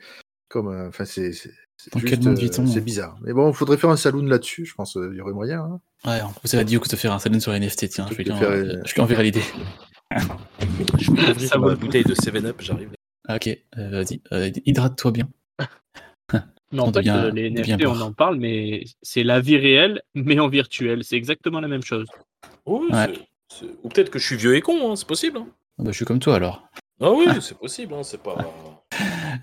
comme. 0.48 0.68
euh, 0.68 0.88
Enfin, 0.88 1.04
c'est. 1.04 1.30
euh, 1.30 2.34
vit-on 2.34 2.66
C'est 2.66 2.80
bizarre. 2.80 3.18
Mais 3.22 3.32
bon, 3.32 3.50
il 3.50 3.54
faudrait 3.54 3.76
faire 3.76 3.90
un 3.90 3.96
saloon 3.96 4.24
là-dessus. 4.26 4.64
Je 4.66 4.74
pense 4.74 4.92
qu'il 4.92 5.14
y 5.14 5.20
aurait 5.20 5.32
moyen. 5.32 5.60
hein. 5.60 5.80
Ouais, 6.06 6.20
on 6.22 6.32
peut 6.48 6.64
dire 6.64 6.80
que 6.80 6.88
de 6.88 6.96
faire 6.96 7.12
un 7.12 7.18
salon 7.18 7.40
sur 7.40 7.52
NFT, 7.52 7.88
tiens, 7.88 8.06
je 8.10 8.14
vais 8.14 8.24
faire, 8.24 8.36
en- 8.36 8.42
euh, 8.42 8.80
je 8.86 8.94
lui 8.94 9.00
enverrai 9.02 9.24
l'idée. 9.24 9.42
Je 10.98 11.12
vais 11.12 11.30
ouvrir 11.30 11.48
Ça 11.48 11.58
ma 11.58 11.74
bouteille 11.74 12.04
de 12.04 12.14
7-Up, 12.14 12.56
j'arrive. 12.60 12.90
Ah, 13.28 13.36
ok, 13.36 13.48
euh, 13.78 13.90
vas-y, 13.90 14.20
euh, 14.32 14.50
hydrate-toi 14.64 15.10
bien. 15.12 15.28
Mais 16.72 16.80
en 16.80 16.84
On 16.88 16.92
fait, 16.92 17.00
devient- 17.00 17.10
euh, 17.24 17.30
les 17.32 17.50
NFT, 17.50 17.86
on 17.86 18.00
en 18.00 18.12
parle, 18.12 18.36
mais 18.38 18.84
c'est 19.02 19.24
la 19.24 19.40
vie 19.40 19.56
réelle, 19.56 20.02
mais 20.14 20.38
en 20.38 20.48
virtuel. 20.48 21.02
C'est 21.02 21.16
exactement 21.16 21.60
la 21.60 21.66
même 21.68 21.82
chose. 21.82 22.06
Oui, 22.64 22.86
Ouais. 22.92 23.12
Ou 23.82 23.88
peut-être 23.88 24.10
que 24.10 24.18
je 24.18 24.26
suis 24.26 24.36
vieux 24.36 24.56
et 24.56 24.60
con, 24.60 24.90
hein, 24.92 24.96
c'est 24.96 25.06
possible. 25.06 25.38
hein. 25.38 25.46
Ah 25.78 25.82
bah, 25.84 25.90
je 25.90 25.96
suis 25.96 26.04
comme 26.04 26.18
toi 26.20 26.36
alors. 26.36 26.62
Ah 27.00 27.10
oui, 27.12 27.26
c'est 27.40 27.56
possible, 27.58 27.94
hein, 27.94 28.02
c'est 28.02 28.22
pas. 28.22 28.36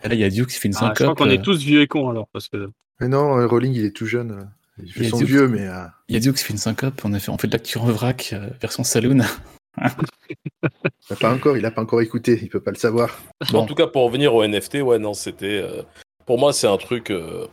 Là, 0.04 0.14
il 0.14 0.20
y 0.20 0.24
a 0.24 0.30
Duke 0.30 0.50
qui 0.50 0.56
fait 0.58 0.68
une 0.68 0.76
Ah, 0.76 0.90
je 0.90 0.94
crois 0.94 0.96
syncope. 1.08 1.18
qu'on 1.18 1.30
est 1.30 1.40
euh, 1.40 1.42
tous 1.42 1.58
vieux 1.60 1.82
et 1.82 1.88
cons 1.88 2.10
alors. 2.10 2.28
Parce 2.32 2.48
que... 2.50 2.70
Mais 3.00 3.08
non, 3.08 3.38
euh, 3.40 3.48
Rowling, 3.48 3.74
il 3.74 3.86
est 3.86 3.92
tout 3.96 4.06
jeune. 4.06 4.32
euh. 4.32 4.44
Il 4.84 4.92
fait 4.94 5.00
Il 5.02 5.06
est 5.08 5.10
son 5.10 5.20
tout- 5.20 5.26
vieux, 5.26 5.48
mais. 5.48 5.68
euh, 5.68 5.86
Il 6.08 6.14
y 6.14 6.18
a 6.18 6.20
Duke 6.20 6.36
qui 6.38 6.44
fait 6.44 6.54
une 6.54 6.60
syncope. 6.60 7.02
On 7.04 7.14
a 7.14 7.20
fait, 7.20 7.30
on 7.32 7.38
fait 7.38 7.48
de 7.48 7.54
l'acture 7.54 7.84
en 7.84 7.88
vrac, 7.88 8.30
euh, 8.34 8.50
version 8.62 8.84
saloon. 8.84 9.20
pas 11.20 11.34
encore. 11.34 11.58
Il 11.58 11.66
a 11.66 11.72
pas 11.72 11.82
encore 11.82 12.02
écouté. 12.02 12.40
Il 12.42 12.50
peut 12.50 12.60
pas 12.60 12.72
le 12.72 12.78
savoir. 12.78 13.18
Bon. 13.52 13.60
En 13.60 13.66
tout 13.66 13.76
cas, 13.76 13.88
pour 13.88 14.04
revenir 14.04 14.34
au 14.36 14.44
NFT, 14.46 14.76
ouais, 14.82 15.00
non, 15.00 15.14
c'était. 15.14 15.62
euh, 15.64 15.82
Pour 16.26 16.38
moi, 16.40 16.54
c'est 16.54 16.68
un 16.68 16.78
truc. 16.78 17.12
euh, 17.12 17.48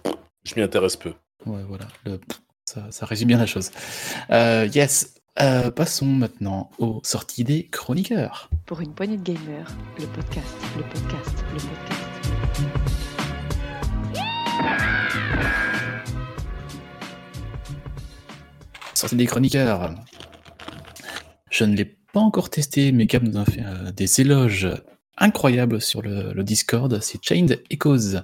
Je 0.45 0.55
m'y 0.57 0.63
intéresse 0.63 0.97
peu. 0.97 1.13
Ouais, 1.47 1.63
voilà. 1.69 1.87
le- 2.05 2.21
ça, 2.67 2.87
ça 2.91 3.05
résume 3.07 3.29
bien 3.29 3.39
la 3.39 3.47
chose. 3.47 3.71
Euh, 4.31 4.67
yes. 4.75 5.14
Euh, 5.41 5.73
passons 5.73 6.07
maintenant 6.07 6.71
aux 6.79 7.01
sorties 7.03 7.43
des 7.43 7.67
chroniqueurs. 7.67 8.49
Pour 8.67 8.81
une 8.81 8.95
poignée 8.95 9.17
de 9.17 9.23
gamers, 9.25 9.69
le 9.99 10.07
podcast, 10.07 10.55
le 10.77 10.85
podcast, 10.85 11.45
le 11.53 11.59
podcast. 11.59 12.05
Sortie 18.95 19.17
des 19.17 19.27
chroniqueurs. 19.27 19.97
Je 21.51 21.65
ne 21.65 21.75
l'ai 21.75 21.85
pas 21.85 22.21
encore 22.21 22.49
testé, 22.49 22.93
mais 22.93 23.07
Gab 23.07 23.25
nous 23.25 23.37
a 23.37 23.45
fait 23.45 23.65
euh, 23.65 23.91
des 23.91 24.21
éloges 24.21 24.69
incroyables 25.19 25.81
sur 25.81 26.01
le, 26.01 26.33
le 26.33 26.45
Discord. 26.45 27.01
C'est 27.03 27.21
Chained 27.21 27.61
Echoes. 27.71 28.23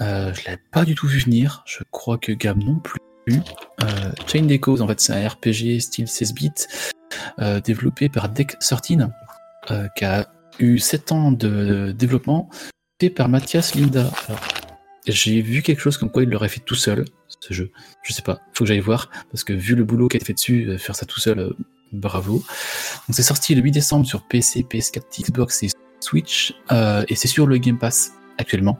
Euh, 0.00 0.34
je 0.34 0.44
l'avais 0.46 0.60
pas 0.72 0.84
du 0.84 0.96
tout 0.96 1.06
vu 1.06 1.20
venir. 1.20 1.62
Je 1.64 1.84
crois 1.92 2.18
que 2.18 2.32
Gab 2.32 2.58
non 2.58 2.80
plus. 2.80 2.98
Euh, 3.82 4.12
Chained 4.26 4.50
Echoes, 4.50 4.80
en 4.80 4.88
fait, 4.88 5.00
c'est 5.00 5.12
un 5.12 5.28
RPG 5.28 5.80
style 5.80 6.08
16 6.08 6.34
bits 6.34 6.50
euh, 7.40 7.60
développé 7.60 8.08
par 8.08 8.28
Deck 8.28 8.58
13, 8.58 9.08
euh, 9.70 9.88
qui 9.96 10.04
a 10.04 10.28
eu 10.58 10.78
7 10.78 11.12
ans 11.12 11.32
de 11.32 11.92
développement, 11.96 12.48
fait 13.00 13.10
par 13.10 13.28
Mathias 13.28 13.74
Linda. 13.74 14.10
J'ai 15.06 15.40
vu 15.40 15.62
quelque 15.62 15.80
chose 15.80 15.96
comme 15.96 16.10
quoi 16.10 16.22
il 16.24 16.30
l'aurait 16.30 16.48
fait 16.48 16.60
tout 16.60 16.74
seul, 16.74 17.04
ce 17.40 17.54
jeu. 17.54 17.70
Je 18.02 18.12
sais 18.12 18.22
pas, 18.22 18.40
faut 18.52 18.64
que 18.64 18.68
j'aille 18.68 18.80
voir, 18.80 19.08
parce 19.30 19.44
que 19.44 19.52
vu 19.52 19.74
le 19.74 19.84
boulot 19.84 20.08
qui 20.08 20.16
a 20.16 20.18
été 20.18 20.26
fait 20.26 20.34
dessus, 20.34 20.68
euh, 20.68 20.78
faire 20.78 20.96
ça 20.96 21.06
tout 21.06 21.20
seul, 21.20 21.54
bravo. 21.92 22.34
Donc 22.34 23.14
c'est 23.14 23.22
sorti 23.22 23.54
le 23.54 23.62
8 23.62 23.70
décembre 23.70 24.06
sur 24.06 24.26
PC, 24.26 24.66
PS4, 24.68 25.22
Xbox 25.22 25.62
et 25.62 25.68
Switch, 26.00 26.54
et 27.08 27.14
c'est 27.14 27.28
sur 27.28 27.46
le 27.46 27.58
Game 27.58 27.78
Pass 27.78 28.12
actuellement. 28.38 28.78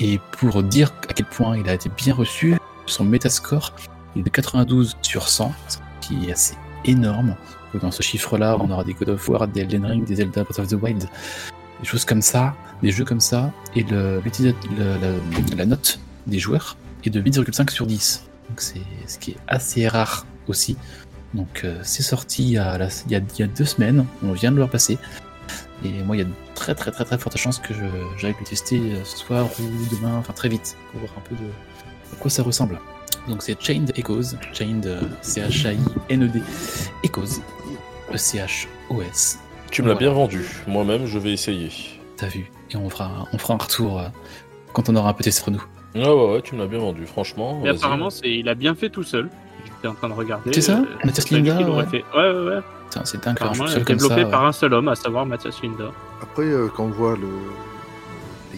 Et 0.00 0.18
pour 0.32 0.62
dire 0.62 0.92
à 1.08 1.12
quel 1.12 1.26
point 1.26 1.56
il 1.56 1.68
a 1.68 1.74
été 1.74 1.88
bien 1.88 2.14
reçu, 2.14 2.56
son 2.86 3.04
Metascore 3.04 3.72
est 4.16 4.22
de 4.22 4.28
92 4.28 4.96
sur 5.02 5.28
100, 5.28 5.52
ce 5.68 5.78
qui 6.00 6.28
est 6.28 6.32
assez 6.32 6.56
énorme. 6.84 7.36
Dans 7.80 7.90
ce 7.90 8.02
chiffre-là, 8.02 8.56
on 8.60 8.70
aura 8.70 8.84
des 8.84 8.94
God 8.94 9.08
of 9.10 9.28
War, 9.28 9.48
des 9.48 9.62
Elden 9.62 9.84
Ring, 9.84 10.04
des 10.04 10.16
Zelda 10.16 10.44
Breath 10.44 10.60
of 10.60 10.68
the 10.68 10.74
Wild, 10.74 11.08
des 11.80 11.86
choses 11.86 12.04
comme 12.04 12.22
ça, 12.22 12.54
des 12.82 12.92
jeux 12.92 13.04
comme 13.04 13.20
ça, 13.20 13.52
et 13.74 13.82
le, 13.82 14.22
la, 15.56 15.66
note 15.66 15.98
des 16.26 16.38
joueurs 16.38 16.76
est 17.04 17.10
de 17.10 17.20
8,5 17.20 17.70
sur 17.70 17.86
10. 17.86 18.24
Donc 18.48 18.60
c'est 18.60 18.80
ce 19.06 19.18
qui 19.18 19.32
est 19.32 19.36
assez 19.48 19.88
rare 19.88 20.24
aussi. 20.46 20.76
Donc 21.32 21.62
euh, 21.64 21.80
c'est 21.82 22.04
sorti 22.04 22.44
il 22.44 22.50
y, 22.52 22.58
a, 22.58 23.46
deux 23.46 23.64
semaines, 23.64 24.06
on 24.22 24.32
vient 24.32 24.52
de 24.52 24.56
le 24.56 24.64
repasser. 24.64 24.98
Et 25.84 26.02
moi, 26.04 26.16
il 26.16 26.20
y 26.20 26.22
a 26.22 26.26
de 26.26 26.32
très 26.54 26.74
très 26.74 26.92
très 26.92 27.04
très 27.04 27.18
fortes 27.18 27.36
chances 27.36 27.58
que 27.58 27.74
j'aille 28.16 28.36
le 28.38 28.46
tester 28.46 28.78
euh, 28.78 29.04
ce 29.04 29.18
soir 29.18 29.48
ou 29.58 29.94
demain, 29.94 30.16
enfin 30.16 30.32
très 30.32 30.48
vite, 30.48 30.76
pour 30.92 31.00
voir 31.00 31.12
un 31.18 31.28
peu 31.28 31.34
de 31.34 31.50
à 32.12 32.16
quoi 32.16 32.30
ça 32.30 32.42
ressemble. 32.42 32.78
Donc 33.28 33.42
c'est 33.42 33.60
Chained 33.60 33.92
Echoes, 33.96 34.36
Chained 34.52 34.86
euh, 34.86 35.00
C-H-A-I-N-E-D, 35.22 36.42
Echoes, 37.02 37.40
E-C-H-O-S. 38.12 39.38
Tu 39.70 39.82
me 39.82 39.88
l'as 39.88 39.94
Voilà. 39.94 40.08
bien 40.10 40.14
vendu. 40.14 40.44
Moi-même, 40.66 41.06
je 41.06 41.18
vais 41.18 41.32
essayer. 41.32 41.70
T'as 42.16 42.28
vu 42.28 42.50
Et 42.70 42.76
on 42.76 42.88
fera, 42.90 43.26
on 43.32 43.38
fera 43.38 43.54
un 43.54 43.58
retour 43.58 43.98
euh, 43.98 44.04
quand 44.72 44.88
on 44.88 44.96
aura 44.96 45.10
un 45.10 45.12
peu 45.14 45.24
testé 45.24 45.42
sur 45.42 45.50
nous. 45.50 45.64
Ouais, 45.94 46.06
ouais, 46.08 46.32
ouais, 46.34 46.42
tu 46.42 46.54
me 46.54 46.60
l'as 46.60 46.66
bien 46.66 46.78
vendu, 46.78 47.06
franchement. 47.06 47.60
Mais 47.62 47.70
apparemment, 47.70 48.10
c'est... 48.10 48.30
il 48.30 48.48
a 48.48 48.54
bien 48.54 48.74
fait 48.74 48.90
tout 48.90 49.02
seul. 49.02 49.30
J'étais 49.64 49.88
en 49.88 49.94
train 49.94 50.08
de 50.08 50.14
regarder. 50.14 50.52
C'est 50.52 50.60
ça 50.60 50.78
euh, 50.78 50.84
Mathias 51.04 51.30
Linda, 51.30 51.56
ouais. 51.60 51.86
fait. 51.86 52.04
Ouais, 52.14 52.30
ouais, 52.30 52.54
ouais. 52.56 52.60
C'est 53.04 53.24
dingue, 53.24 53.36
Apparemment, 53.36 53.66
seul 53.66 53.84
comme 53.84 53.96
développé 53.96 54.22
ça. 54.22 54.28
par 54.28 54.42
ouais. 54.42 54.48
un 54.48 54.52
seul 54.52 54.74
homme, 54.74 54.88
à 54.88 54.94
savoir 54.94 55.26
Mathias 55.26 55.60
Linda. 55.62 55.90
Après, 56.22 56.44
euh, 56.44 56.68
quand 56.74 56.84
on 56.84 56.88
voit 56.90 57.16
le... 57.16 57.28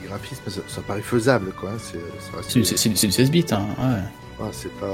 graphismes, 0.06 0.42
ça, 0.48 0.60
ça 0.68 0.80
paraît 0.82 1.02
faisable, 1.02 1.52
quoi. 1.52 1.70
hein. 1.70 1.78
C'est 1.78 1.98
C'est 2.48 2.58
du- 2.58 2.64
c'est- 2.64 2.76
c'est 2.76 2.88
du 2.88 2.96
c'est 2.96 3.06
du 3.08 3.12
16 3.12 3.30
bits, 3.30 3.44
hein. 3.52 3.66
ouais. 3.78 4.00
Ah, 4.40 4.44
c'est 4.52 4.72
pas. 4.78 4.92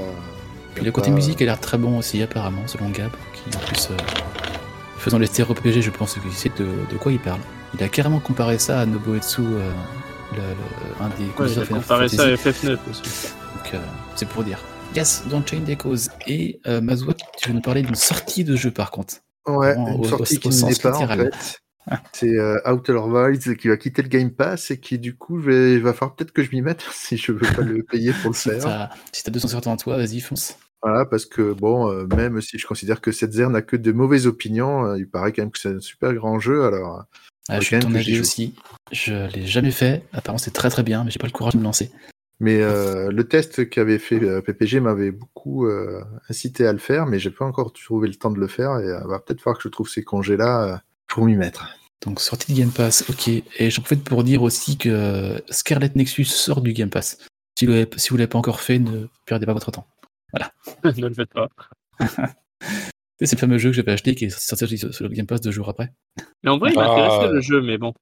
Puis 0.75 0.83
le 0.85 0.91
côté 0.91 1.09
pas- 1.09 1.15
musique 1.15 1.41
a 1.41 1.45
l'air 1.45 1.59
très 1.59 1.77
bon 1.77 1.97
aussi, 1.99 2.21
apparemment, 2.21 2.63
selon 2.67 2.89
Gab, 2.89 3.11
qui 3.33 3.55
en 3.55 3.59
plus, 3.61 3.89
euh, 3.91 3.97
faisant 4.97 5.19
les 5.19 5.27
stéréo 5.27 5.53
je 5.81 5.89
pense 5.89 6.13
qu'il 6.15 6.31
sait 6.31 6.51
de, 6.57 6.65
de 6.91 6.97
quoi 6.97 7.11
il 7.11 7.19
parle. 7.19 7.39
Il 7.75 7.83
a 7.83 7.89
carrément 7.89 8.19
comparé 8.19 8.57
ça 8.59 8.79
à 8.81 8.85
Nobuetsu, 8.85 9.41
euh, 9.41 9.71
le, 10.33 10.37
le- 10.37 11.05
un 11.05 11.09
des 11.09 11.25
Ouais, 11.43 11.51
il 11.51 11.59
a 11.61 11.65
comparé 11.65 12.07
ça 12.09 12.23
à 12.23 12.27
FF9 12.35 12.77
aussi. 12.89 13.01
Donc, 13.55 13.73
euh, 13.73 13.79
c'est 14.15 14.27
pour 14.27 14.43
dire. 14.43 14.59
Yes, 14.95 15.23
dans 15.27 15.43
Chain 15.45 15.65
Echoes. 15.67 16.09
Et 16.27 16.59
euh, 16.67 16.79
Mazouak, 16.81 17.17
tu 17.37 17.49
veux 17.49 17.55
nous 17.55 17.61
parler 17.61 17.81
d'une 17.81 17.95
sortie 17.95 18.43
de 18.43 18.55
jeu 18.55 18.69
par 18.71 18.91
contre. 18.91 19.15
Ouais, 19.47 19.73
Vraiment, 19.73 19.87
une 19.95 20.05
au- 20.05 20.07
sortie 20.07 20.37
au- 20.37 20.39
qui 20.39 20.47
au 20.47 20.51
ne 20.51 20.55
sens 20.55 20.69
n'est 20.69 20.75
pas, 20.75 20.95
en 20.95 21.01
littéral. 21.01 21.31
fait. 21.33 21.57
C'est 22.13 22.37
euh, 22.39 22.59
Outer 22.71 22.93
Wilds 22.93 23.55
qui 23.57 23.67
va 23.67 23.77
quitter 23.77 24.01
le 24.01 24.07
Game 24.09 24.31
Pass 24.31 24.71
et 24.71 24.79
qui, 24.79 24.99
du 24.99 25.15
coup, 25.15 25.37
vais... 25.37 25.79
va 25.79 25.93
falloir 25.93 26.15
peut-être 26.15 26.31
que 26.31 26.43
je 26.43 26.51
m'y 26.51 26.61
mette 26.61 26.81
si 26.91 27.17
je 27.17 27.31
veux 27.31 27.39
pas 27.55 27.61
le 27.61 27.83
payer 27.83 28.13
pour 28.13 28.31
le 28.31 28.35
Si 28.35 28.49
faire. 28.49 28.63
t'as 28.63 28.89
si 29.11 29.23
t'as 29.23 29.31
250 29.31 29.67
en 29.67 29.77
toi, 29.77 29.97
vas-y, 29.97 30.19
fonce. 30.21 30.57
Voilà, 30.81 31.05
parce 31.05 31.25
que, 31.25 31.53
bon, 31.53 31.89
euh, 31.89 32.05
même 32.07 32.41
si 32.41 32.57
je 32.59 32.67
considère 32.67 32.99
que 32.99 33.11
cette 33.13 33.31
zère 33.31 33.49
n'a 33.49 33.61
que 33.61 33.77
de 33.77 33.91
mauvaises 33.93 34.27
opinions, 34.27 34.85
euh, 34.85 34.97
il 34.97 35.07
paraît 35.09 35.31
quand 35.31 35.41
même 35.43 35.51
que 35.51 35.59
c'est 35.59 35.69
un 35.75 35.79
super 35.79 36.13
grand 36.13 36.39
jeu, 36.39 36.65
alors... 36.65 36.99
euh, 36.99 37.03
Ah, 37.47 37.59
je 37.61 37.65
suis 37.65 37.79
ton 37.79 37.93
avis 37.95 38.19
aussi. 38.19 38.53
Je 38.91 39.31
l'ai 39.33 39.45
jamais 39.45 39.71
fait. 39.71 40.03
Apparemment, 40.11 40.37
c'est 40.37 40.51
très 40.51 40.69
très 40.69 40.83
bien, 40.83 41.03
mais 41.05 41.11
j'ai 41.11 41.19
pas 41.19 41.27
le 41.27 41.31
courage 41.31 41.53
de 41.53 41.59
me 41.59 41.63
lancer. 41.63 41.89
Mais 42.39 42.61
euh, 42.61 43.11
le 43.11 43.23
test 43.25 43.69
qu'avait 43.69 43.99
fait 43.99 44.19
PPG 44.41 44.81
m'avait 44.81 45.11
beaucoup 45.11 45.65
incité 46.29 46.67
à 46.67 46.73
le 46.73 46.79
faire, 46.79 47.05
mais 47.05 47.17
j'ai 47.19 47.31
pas 47.31 47.45
encore 47.45 47.71
trouvé 47.71 48.09
le 48.09 48.15
temps 48.15 48.31
de 48.31 48.39
le 48.39 48.47
faire, 48.47 48.77
et 48.79 49.07
va 49.07 49.19
peut-être 49.19 49.39
falloir 49.39 49.57
que 49.57 49.63
je 49.63 49.69
trouve 49.69 49.87
ces 49.87 50.03
congés-là 50.03 50.63
euh, 50.65 50.77
pour 51.07 51.25
m'y 51.25 51.35
mettre. 51.35 51.75
Donc, 52.05 52.19
sortie 52.19 52.53
de 52.53 52.57
Game 52.59 52.71
Pass, 52.71 53.05
ok. 53.09 53.27
Et 53.29 53.69
j'en 53.71 53.81
profite 53.81 54.03
pour 54.03 54.23
dire 54.23 54.41
aussi 54.43 54.77
que 54.77 55.41
Scarlet 55.49 55.91
Nexus 55.95 56.25
sort 56.25 56.61
du 56.61 56.73
Game 56.73 56.89
Pass. 56.89 57.17
Si 57.57 57.65
vous 57.65 57.71
l'avez 57.71 57.87
si 57.97 58.09
vous 58.09 58.17
l'avez 58.17 58.27
pas 58.27 58.39
encore 58.39 58.59
fait, 58.61 58.79
ne 58.79 59.07
perdez 59.25 59.45
pas 59.45 59.53
votre 59.53 59.71
temps. 59.71 59.87
ne 60.83 61.07
le 61.07 61.13
faites 61.13 61.29
pas. 61.33 61.47
C'est 63.21 63.31
le 63.33 63.37
fameux 63.39 63.57
jeu 63.57 63.69
que 63.69 63.75
j'avais 63.75 63.91
acheté 63.93 64.15
qui 64.15 64.25
est 64.25 64.29
sorti 64.37 64.77
sur 64.77 64.93
sur 64.93 65.03
le 65.07 65.13
Game 65.13 65.27
Pass 65.27 65.39
deux 65.39 65.51
jours 65.51 65.69
après. 65.69 65.93
Mais 66.43 66.49
en 66.49 66.57
vrai, 66.57 66.71
il 66.73 66.79
Ah. 66.79 66.87
m'intéressait 66.87 67.31
le 67.33 67.41
jeu, 67.41 67.61
mais 67.61 67.77
bon. 67.77 67.93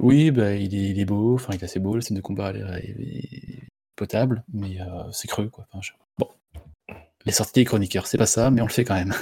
Oui, 0.00 0.30
bah, 0.30 0.54
il, 0.54 0.74
est, 0.74 0.88
il 0.90 0.98
est 0.98 1.04
beau, 1.04 1.34
enfin, 1.34 1.52
il 1.52 1.60
est 1.60 1.64
assez 1.64 1.78
beau, 1.78 1.94
le 1.94 2.00
scène 2.00 2.16
de 2.16 2.22
combat 2.22 2.50
elle 2.50 2.82
est, 2.82 3.58
est 3.58 3.68
potable, 3.96 4.42
mais 4.52 4.80
euh, 4.80 4.84
c'est 5.12 5.28
creux, 5.28 5.48
quoi. 5.50 5.66
Enfin, 5.70 5.82
je- 5.82 5.92
Bon. 6.18 6.28
Les 7.26 7.32
sorties 7.32 7.60
des 7.60 7.64
chroniqueurs, 7.66 8.06
c'est 8.06 8.16
pas 8.18 8.24
ça, 8.26 8.50
mais 8.50 8.62
on 8.62 8.66
le 8.66 8.72
fait 8.72 8.84
quand 8.84 8.94
même. 8.94 9.14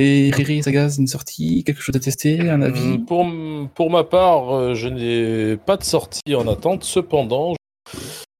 Et 0.00 0.30
Riri 0.32 0.62
Sagaz, 0.62 0.96
une 0.98 1.08
sortie, 1.08 1.64
quelque 1.64 1.82
chose 1.82 1.96
à 1.96 1.98
tester, 1.98 2.48
un 2.48 2.62
avis 2.62 2.80
Hum, 2.80 3.04
Pour, 3.04 3.26
pour 3.74 3.90
ma 3.90 4.04
part, 4.04 4.54
euh, 4.54 4.74
je 4.74 4.88
n'ai 4.88 5.56
pas 5.56 5.76
de 5.76 5.82
sortie 5.82 6.34
en 6.36 6.46
attente. 6.46 6.84
Cependant, 6.84 7.54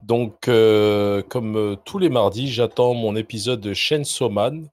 donc, 0.05 0.47
euh, 0.47 1.21
comme 1.29 1.57
euh, 1.57 1.75
tous 1.85 1.99
les 1.99 2.11
mardis, 2.11 2.47
j'attends 2.49 2.95
mon 2.95 3.17
épisode 3.17 3.61
de 3.61 3.75
Chainsaw 3.75 4.29
Man. 4.31 4.69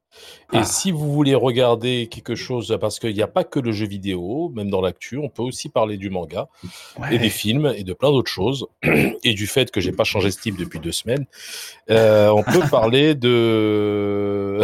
Et 0.53 0.57
Ah. 0.57 0.63
si 0.63 0.91
vous 0.91 1.11
voulez 1.11 1.33
regarder 1.33 2.07
quelque 2.07 2.35
chose, 2.35 2.77
parce 2.79 2.99
qu'il 2.99 3.13
n'y 3.15 3.21
a 3.23 3.27
pas 3.27 3.43
que 3.43 3.59
le 3.59 3.71
jeu 3.71 3.87
vidéo, 3.87 4.49
même 4.55 4.69
dans 4.69 4.79
l'actu, 4.79 5.17
on 5.17 5.27
peut 5.27 5.41
aussi 5.41 5.69
parler 5.69 5.97
du 5.97 6.09
manga 6.11 6.47
et 7.11 7.17
des 7.17 7.29
films 7.31 7.73
et 7.75 7.83
de 7.83 7.93
plein 7.93 8.11
d'autres 8.11 8.31
choses. 8.31 8.67
Et 9.23 9.33
du 9.33 9.47
fait 9.47 9.71
que 9.71 9.81
j'ai 9.81 9.91
pas 9.91 10.03
changé 10.03 10.29
ce 10.29 10.39
type 10.39 10.55
depuis 10.57 10.79
deux 10.79 10.91
semaines, 10.93 11.25
Euh, 11.89 12.29
on 12.29 12.43
peut 12.43 12.61
parler 12.71 13.15
de. 13.15 14.61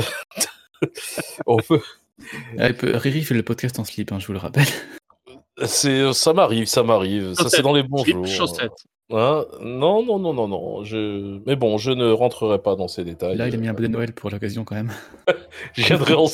on 1.48 1.58
peut. 1.58 1.82
Ah, 2.60 2.68
Riri 2.82 3.24
fait 3.24 3.34
le 3.36 3.44
podcast 3.44 3.80
en 3.80 3.84
slip, 3.84 4.12
hein, 4.12 4.20
je 4.20 4.28
vous 4.28 4.34
le 4.34 4.40
rappelle. 4.40 4.66
C'est, 5.66 6.12
ça 6.14 6.34
m'arrive, 6.34 6.66
ça 6.66 6.84
m'arrive. 6.84 7.34
Ça, 7.34 7.50
c'est 7.50 7.62
dans 7.62 7.74
les 7.74 7.84
bons 7.84 8.04
Slip, 8.04 8.16
jours. 8.16 8.28
chaussettes. 8.28 8.72
Hein? 9.14 9.46
Non, 9.62 10.04
non, 10.04 10.18
non, 10.20 10.34
non, 10.34 10.48
non. 10.48 10.84
Je... 10.84 11.40
Mais 11.46 11.56
bon, 11.56 11.78
je 11.78 11.92
ne 11.92 12.10
rentrerai 12.12 12.60
pas 12.60 12.76
dans 12.76 12.88
ces 12.88 13.04
détails. 13.04 13.36
Là, 13.36 13.48
il 13.48 13.54
a 13.54 13.58
mis 13.58 13.68
un 13.68 13.74
bonnet 13.74 13.90
de 13.90 13.94
Noël 13.94 14.14
pour 14.14 14.30
l'occasion 14.30 14.64
quand 14.64 14.76
même. 14.76 14.92
Je 15.74 15.86
viendrai 15.86 16.14
en, 16.14 16.28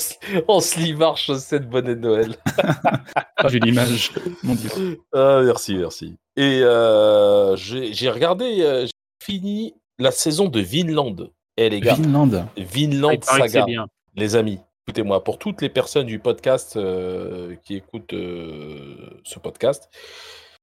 en 0.47 0.59
slivard 0.59 1.17
chaussette 1.17 1.67
bonnet 1.67 1.95
de 1.95 2.01
Noël. 2.01 2.35
Ah, 3.35 3.47
j'ai 3.49 3.59
l'image. 3.59 4.11
Mon 4.43 4.53
dieu. 4.55 4.69
Ah, 5.13 5.41
merci, 5.43 5.75
merci. 5.75 6.15
Et 6.35 6.61
euh, 6.61 7.55
j'ai 7.55 8.09
regardé, 8.09 8.61
euh, 8.61 8.85
j'ai 8.85 8.91
fini 9.25 9.73
la 9.97 10.11
saison 10.11 10.47
de 10.47 10.59
Vinland. 10.59 11.31
Eh 11.57 11.69
les 11.69 11.81
gars, 11.81 11.95
Vinland. 11.95 12.29
Ah, 12.33 12.47
Vinland 12.57 13.17
que 13.17 13.25
Saga. 13.25 13.47
c'est 13.47 13.65
bien. 13.65 13.87
Les 14.15 14.35
amis, 14.35 14.59
écoutez-moi, 14.87 15.21
pour 15.21 15.37
toutes 15.37 15.61
les 15.61 15.67
personnes 15.67 16.05
du 16.05 16.17
podcast 16.17 16.77
euh, 16.77 17.55
qui 17.65 17.75
écoutent 17.75 18.13
euh, 18.13 19.19
ce 19.25 19.37
podcast, 19.37 19.89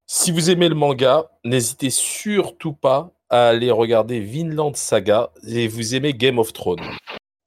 si 0.06 0.32
vous 0.32 0.48
aimez 0.50 0.70
le 0.70 0.74
manga, 0.74 1.26
n'hésitez 1.44 1.90
surtout 1.90 2.72
pas 2.72 3.10
à 3.28 3.48
aller 3.48 3.70
regarder 3.70 4.20
Vinland 4.20 4.74
Saga 4.76 5.28
et 5.46 5.68
vous 5.68 5.94
aimez 5.94 6.14
Game 6.14 6.38
of 6.38 6.54
Thrones. 6.54 6.80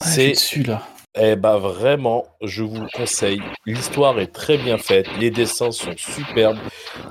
Ah, 0.01 0.05
C'est 0.05 0.29
dessus 0.31 0.61
là. 0.61 0.83
eh 1.19 1.35
ben 1.35 1.57
vraiment, 1.57 2.25
je 2.43 2.61
vous 2.61 2.81
le 2.81 2.89
conseille. 2.93 3.41
L'histoire 3.65 4.19
est 4.19 4.31
très 4.31 4.59
bien 4.59 4.77
faite, 4.77 5.07
les 5.19 5.31
dessins 5.31 5.71
sont 5.71 5.97
superbes, 5.97 6.59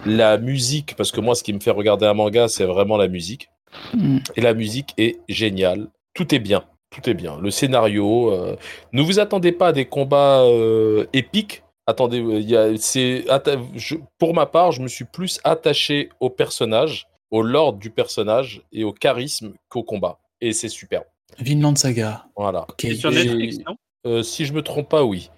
la 0.05 0.39
musique, 0.39 0.95
parce 0.95 1.11
que 1.11 1.21
moi, 1.21 1.35
ce 1.35 1.43
qui 1.43 1.53
me 1.53 1.59
fait 1.59 1.73
regarder 1.73 2.07
un 2.07 2.15
manga, 2.15 2.47
c'est 2.47 2.67
vraiment 2.67 2.97
la 2.97 3.09
musique. 3.09 3.49
Hmm. 3.95 4.19
Et 4.37 4.43
la 4.43 4.55
musique 4.55 4.95
est 4.97 5.19
géniale. 5.29 5.89
Tout 6.15 6.33
est 6.33 6.39
bien. 6.39 6.63
Tout 7.03 7.11
est 7.11 7.15
bien. 7.15 7.39
Le 7.41 7.51
scénario. 7.51 8.31
euh, 8.33 8.57
Ne 8.93 9.03
vous 9.03 9.19
attendez 9.21 9.53
pas 9.53 9.69
à 9.69 9.73
des 9.73 9.85
combats 9.87 10.41
euh, 10.43 11.07
épiques. 11.13 11.63
Attendez, 11.87 12.21
euh, 12.21 12.41
il 12.41 12.51
y 12.51 12.57
a- 12.57 12.77
c'est 12.79 13.25
atta- 13.29 13.61
je- 13.75 13.97
pour 14.19 14.35
ma 14.35 14.47
part, 14.47 14.73
je 14.73 14.81
me 14.83 14.89
suis 14.89 15.05
plus 15.05 15.39
attaché 15.45 16.09
au 16.21 16.31
personnage, 16.31 17.07
au 17.31 17.43
lore 17.43 17.75
du 17.75 17.91
personnage 17.91 18.63
et 18.73 18.83
au 18.85 18.93
charisme 18.93 19.53
qu'au 19.69 19.83
combat. 19.85 20.19
Et 20.41 20.53
c'est 20.53 20.69
superbe. 20.69 21.05
Vinland 21.39 21.77
Saga. 21.77 22.25
Voilà. 22.37 22.63
Ok. 22.63 22.77
C'est 22.81 22.95
sur 22.95 23.11
Et- 23.13 23.25
Netflix, 23.25 23.59
non 23.67 23.77
euh, 24.07 24.23
si 24.23 24.45
je 24.47 24.53
me 24.53 24.63
trompe 24.63 24.89
pas, 24.89 25.05
oui. 25.05 25.31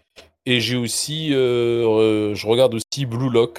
Et 0.47 0.61
j'ai 0.61 0.77
aussi, 0.77 1.31
euh, 1.33 1.85
euh, 1.87 2.35
je 2.35 2.47
regarde 2.47 2.75
aussi 2.75 3.05
Blue 3.05 3.31
Lock. 3.31 3.59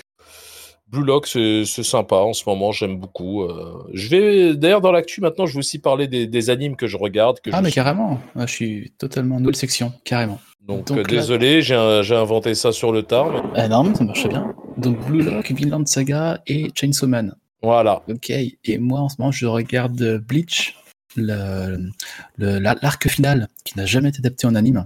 Blue 0.92 1.04
Lock, 1.06 1.28
c'est 1.28 1.66
sympa 1.66 2.16
en 2.16 2.34
ce 2.34 2.44
moment, 2.48 2.72
j'aime 2.72 2.98
beaucoup. 2.98 3.44
euh. 3.44 3.84
Je 3.94 4.10
vais 4.10 4.56
d'ailleurs 4.56 4.82
dans 4.82 4.92
l'actu 4.92 5.22
maintenant, 5.22 5.46
je 5.46 5.54
vais 5.54 5.60
aussi 5.60 5.80
parler 5.80 6.08
des, 6.08 6.26
des 6.26 6.50
animes 6.50 6.76
que 6.76 6.88
je 6.88 6.98
regarde. 6.98 7.40
Que 7.42 7.52
Ah, 7.54 7.58
je 7.58 7.64
mais 7.64 7.70
suis. 7.70 7.76
carrément. 7.76 8.20
Ah, 8.36 8.46
je 8.48 8.52
suis 8.54 8.94
totalement 8.98 9.40
nouvelle 9.40 9.56
section, 9.56 9.94
carrément. 10.04 10.40
Donc, 10.68 10.88
Donc 10.88 10.98
euh, 10.98 11.02
là- 11.04 11.08
désolé, 11.08 11.62
j'ai 11.62 11.76
inventé 12.16 12.56
ça 12.56 12.72
sur 12.72 12.92
le 12.92 13.04
tard. 13.04 13.32
mais 13.54 13.60
Ah, 13.62 13.68
non, 13.68 13.94
ça 13.94 14.04
marche 14.04 14.28
bien. 14.28 14.54
Donc 14.78 15.00
Blue 15.06 15.22
Lock, 15.24 15.52
Vinland 15.52 15.86
Saga 15.88 16.42
et 16.48 16.70
Chainsaw 16.76 17.08
Man. 17.08 17.36
Voilà. 17.62 18.02
Ok. 18.10 18.30
Et 18.30 18.78
moi, 18.78 19.02
en 19.02 19.10
ce 19.10 19.16
moment, 19.20 19.32
je 19.32 19.46
regarde 19.46 20.18
Bleach, 20.28 20.76
le- 21.16 21.90
le- 22.38 22.60
la- 22.60 22.76
l'arc 22.82 23.08
final, 23.10 23.48
qui 23.64 23.78
n'a 23.78 23.86
jamais 23.86 24.10
été 24.10 24.20
adapté 24.20 24.48
en 24.48 24.56
anime. 24.56 24.86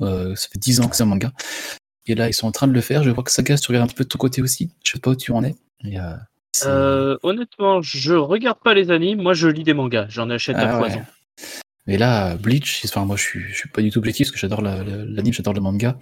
Euh, 0.00 0.34
ça 0.36 0.48
fait 0.50 0.58
10 0.58 0.80
ans 0.80 0.88
que 0.88 0.96
c'est 0.96 1.02
un 1.02 1.06
manga. 1.06 1.32
Et 2.06 2.14
là, 2.14 2.28
ils 2.28 2.34
sont 2.34 2.46
en 2.46 2.52
train 2.52 2.66
de 2.66 2.72
le 2.72 2.80
faire. 2.80 3.02
Je 3.04 3.10
vois 3.10 3.22
que 3.24 3.30
Saga, 3.30 3.56
si 3.56 3.62
tu 3.64 3.68
regardes 3.72 3.90
un 3.90 3.94
peu 3.94 4.04
de 4.04 4.08
ton 4.08 4.18
côté 4.18 4.42
aussi. 4.42 4.70
Je 4.84 4.92
sais 4.92 4.98
pas 4.98 5.10
où 5.10 5.16
tu 5.16 5.32
en 5.32 5.44
es. 5.44 5.54
mais, 5.84 5.98
euh, 6.00 6.14
Euh, 6.66 7.16
Honnêtement, 7.22 7.80
je 7.80 8.12
regarde 8.14 8.58
pas 8.62 8.74
les 8.74 8.90
animes. 8.90 9.22
Moi, 9.22 9.34
je 9.34 9.48
lis 9.48 9.64
des 9.64 9.72
mangas. 9.74 10.06
J'en 10.08 10.28
achète 10.30 10.56
Ah 10.58 10.76
à 10.76 10.80
ouais. 10.80 10.90
foison. 10.90 11.04
Mais 11.86 11.96
là, 11.98 12.36
Bleach, 12.36 12.82
enfin, 12.84 13.04
moi, 13.04 13.16
je 13.16 13.22
suis, 13.22 13.40
je 13.48 13.54
suis 13.54 13.68
pas 13.68 13.82
du 13.82 13.90
tout 13.90 13.98
objectif 13.98 14.26
parce 14.26 14.32
que 14.32 14.38
j'adore 14.38 14.62
la- 14.62 14.82
la- 14.84 15.04
l'anime, 15.04 15.32
j'adore 15.32 15.54
le 15.54 15.60
manga. 15.60 15.98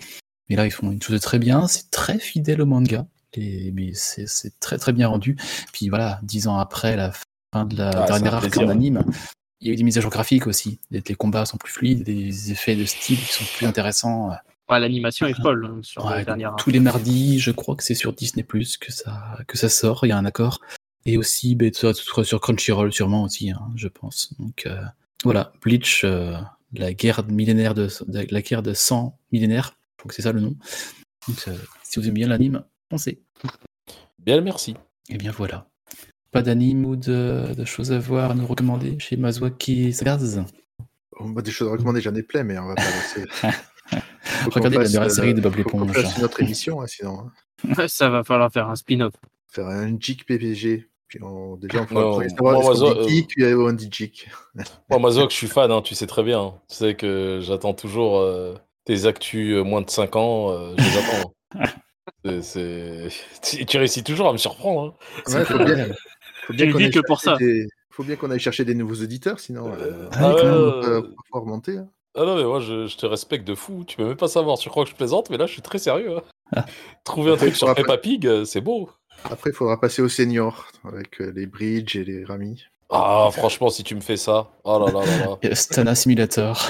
Mais 0.48 0.56
là, 0.56 0.66
ils 0.66 0.70
font 0.70 0.90
une 0.90 1.00
chose 1.00 1.14
de 1.14 1.20
très 1.20 1.38
bien. 1.38 1.68
C'est 1.68 1.90
très 1.90 2.18
fidèle 2.18 2.60
au 2.60 2.66
manga. 2.66 3.06
Et, 3.34 3.70
mais 3.72 3.92
c'est 3.94 4.26
très, 4.58 4.76
très 4.78 4.92
bien 4.92 5.06
rendu. 5.08 5.36
Puis 5.72 5.88
voilà, 5.88 6.18
dix 6.24 6.48
ans 6.48 6.58
après 6.58 6.96
la 6.96 7.12
fin 7.54 7.64
de 7.64 7.76
la 7.76 7.90
Ah, 7.90 8.06
dernière 8.06 8.34
arc 8.34 8.56
en 8.58 8.68
anime, 8.68 9.04
il 9.60 9.68
y 9.68 9.70
a 9.70 9.74
eu 9.74 9.76
des 9.76 9.84
mises 9.84 9.98
à 9.98 10.00
jour 10.00 10.10
graphiques 10.10 10.46
aussi. 10.48 10.80
Les, 10.90 11.02
les 11.06 11.14
combats 11.14 11.46
sont 11.46 11.56
plus 11.58 11.70
fluides, 11.72 12.02
des 12.02 12.50
effets 12.50 12.74
de 12.74 12.84
style 12.84 13.18
qui 13.18 13.32
sont 13.32 13.44
plus 13.56 13.66
intéressants. 13.66 14.30
L'animation 14.78 15.26
est 15.26 15.34
folle 15.40 15.66
hein, 15.66 15.80
sur 15.82 16.04
Ouais, 16.04 16.18
les 16.20 16.24
dernières. 16.24 16.56
tous 16.56 16.70
les 16.70 16.80
mardis, 16.80 17.38
je 17.40 17.50
crois 17.50 17.74
que 17.76 17.82
c'est 17.82 17.94
sur 17.94 18.12
Disney 18.12 18.42
Plus 18.44 18.76
que 18.76 18.92
ça, 18.92 19.38
que 19.48 19.56
ça 19.58 19.68
sort, 19.68 20.04
il 20.04 20.08
y 20.08 20.12
a 20.12 20.18
un 20.18 20.24
accord. 20.24 20.60
Et 21.06 21.16
aussi 21.16 21.54
ben, 21.56 21.72
sur, 21.72 22.40
Crunchyroll 22.40 22.92
sûrement 22.92 23.24
aussi, 23.24 23.50
hein, 23.50 23.60
je 23.74 23.88
pense. 23.88 24.34
Donc 24.38 24.66
euh, 24.66 24.80
voilà, 25.24 25.52
Bleach, 25.62 26.02
euh, 26.04 26.36
la 26.74 26.92
guerre 26.92 27.24
millénaire 27.26 27.74
de, 27.74 27.88
de- 28.06 28.26
la 28.30 28.42
guerre 28.42 28.62
de 28.62 28.74
100 28.74 29.18
millénaires, 29.32 29.76
je 29.96 30.02
crois 30.02 30.08
que 30.10 30.14
c'est 30.14 30.22
ça 30.22 30.32
le 30.32 30.40
nom. 30.40 30.54
Donc 31.26 31.38
euh, 31.48 31.56
si 31.84 31.98
vous 31.98 32.06
aimez 32.06 32.14
bien 32.20 32.28
l'anime, 32.28 32.62
pensez. 32.88 33.22
Bien, 34.18 34.40
merci. 34.42 34.74
Et 35.08 35.16
bien 35.16 35.32
voilà. 35.32 35.66
Pas 36.30 36.42
d'anime 36.42 36.84
ou 36.84 36.94
de, 36.96 37.54
de 37.56 37.64
choses 37.64 37.90
à 37.92 37.98
voir 37.98 38.30
à 38.30 38.34
nous 38.34 38.46
recommander 38.46 38.98
chez 39.00 39.16
Mazwaki 39.16 39.92
Sagaz. 39.92 40.44
On 41.18 41.28
m'a 41.28 41.42
des 41.42 41.50
choses 41.50 41.68
à 41.68 41.72
recommander, 41.72 42.00
j'en 42.00 42.14
ai 42.14 42.22
plein, 42.22 42.44
mais 42.44 42.58
on 42.58 42.66
va 42.68 42.74
pas 42.76 42.82
Regardez 44.46 44.78
la 44.78 44.84
dernière 44.88 45.02
euh, 45.02 45.08
série 45.08 45.34
de 45.34 45.40
Bob 45.40 45.52
qu'on 45.62 45.84
l'éponge. 45.84 46.16
une 46.18 46.24
autre 46.24 46.40
émission, 46.42 46.80
hein, 46.80 46.86
sinon. 46.86 47.30
hein. 47.74 47.88
Ça 47.88 48.08
va 48.08 48.24
falloir 48.24 48.50
faire 48.52 48.68
un 48.68 48.76
spin-off. 48.76 49.14
Faire 49.48 49.66
un 49.66 49.98
geek 49.98 50.24
PPG. 50.26 50.88
Puis 51.08 51.22
on... 51.22 51.56
déjà, 51.56 51.82
on 51.82 51.86
fera 51.86 52.00
Non, 52.00 52.06
on 52.14 52.18
va 52.18 52.28
savoir 52.28 52.52
moi, 52.54 52.62
moi, 52.62 52.74
dit 53.06 53.26
on 53.54 53.72
dit 53.72 53.88
geek. 53.90 54.28
Moi, 54.90 54.98
Mazok, 55.00 55.30
je 55.30 55.36
suis 55.36 55.48
fan, 55.48 55.70
hein, 55.72 55.82
tu 55.82 55.94
sais 55.94 56.06
très 56.06 56.22
bien. 56.22 56.54
Tu 56.68 56.76
sais 56.76 56.94
que 56.94 57.40
j'attends 57.42 57.74
toujours 57.74 58.18
euh, 58.18 58.54
tes 58.84 59.06
actus 59.06 59.54
euh, 59.56 59.62
moins 59.64 59.82
de 59.82 59.90
5 59.90 60.14
ans. 60.16 60.50
euh, 60.52 60.74
je 60.78 60.82
les 60.84 60.96
attends. 60.98 61.34
C'est- 62.24 62.42
c'est- 62.42 63.10
Tu, 63.42 63.66
tu 63.66 63.78
réussis 63.78 64.04
toujours 64.04 64.28
à 64.28 64.32
me 64.32 64.38
surprendre. 64.38 64.94
hein. 65.26 65.32
Ouais, 65.32 65.44
faut 65.44 65.58
bien, 65.58 65.86
faut 66.46 66.52
bien 66.52 66.90
que 66.90 66.98
pour 67.00 67.20
chercher 67.20 67.38
ça. 67.40 67.44
des- 67.44 67.66
Faut 67.90 68.04
bien 68.04 68.16
qu'on 68.16 68.30
aille 68.30 68.40
chercher 68.40 68.64
des 68.64 68.74
nouveaux 68.74 69.02
auditeurs, 69.02 69.40
sinon 69.40 69.72
euh, 69.72 70.08
Ah 70.12 70.16
Ah 70.20 70.34
ouais, 70.34 70.42
on 70.42 70.44
va 70.44 70.50
euh, 70.50 71.00
pas 71.02 71.08
pouvoir 71.26 71.44
remonter. 71.44 71.78
hein. 71.78 71.88
Ah 72.16 72.24
non, 72.24 72.36
mais 72.36 72.44
moi, 72.44 72.60
je, 72.60 72.86
je 72.86 72.96
te 72.96 73.06
respecte 73.06 73.46
de 73.46 73.54
fou. 73.54 73.84
Tu 73.86 73.96
peux 73.96 74.04
même 74.06 74.16
pas 74.16 74.28
savoir. 74.28 74.58
Tu 74.58 74.68
crois 74.68 74.84
que 74.84 74.90
je 74.90 74.96
plaisante, 74.96 75.30
mais 75.30 75.36
là, 75.36 75.46
je 75.46 75.52
suis 75.52 75.62
très 75.62 75.78
sérieux. 75.78 76.16
hein. 76.18 76.22
Ah. 76.56 76.64
Trouver 77.04 77.30
un 77.30 77.34
Après, 77.34 77.46
truc 77.46 77.56
sur 77.56 77.72
Peppa 77.74 77.96
Pig, 77.98 78.26
euh, 78.26 78.44
c'est 78.44 78.60
beau. 78.60 78.90
Après, 79.24 79.50
il 79.50 79.52
faudra 79.52 79.78
passer 79.80 80.02
au 80.02 80.08
senior 80.08 80.66
avec 80.84 81.20
euh, 81.20 81.32
les 81.34 81.46
bridges 81.46 81.94
et 81.96 82.04
les 82.04 82.24
ramis. 82.24 82.64
Ah, 82.90 83.28
franchement, 83.32 83.70
si 83.70 83.84
tu 83.84 83.94
me 83.94 84.00
fais 84.00 84.16
ça. 84.16 84.50
Oh 84.64 84.84
là 84.84 84.90
là 84.92 85.06
là 85.06 85.38
là. 85.42 85.54
Stana 85.54 85.94
Simulator. 85.94 86.68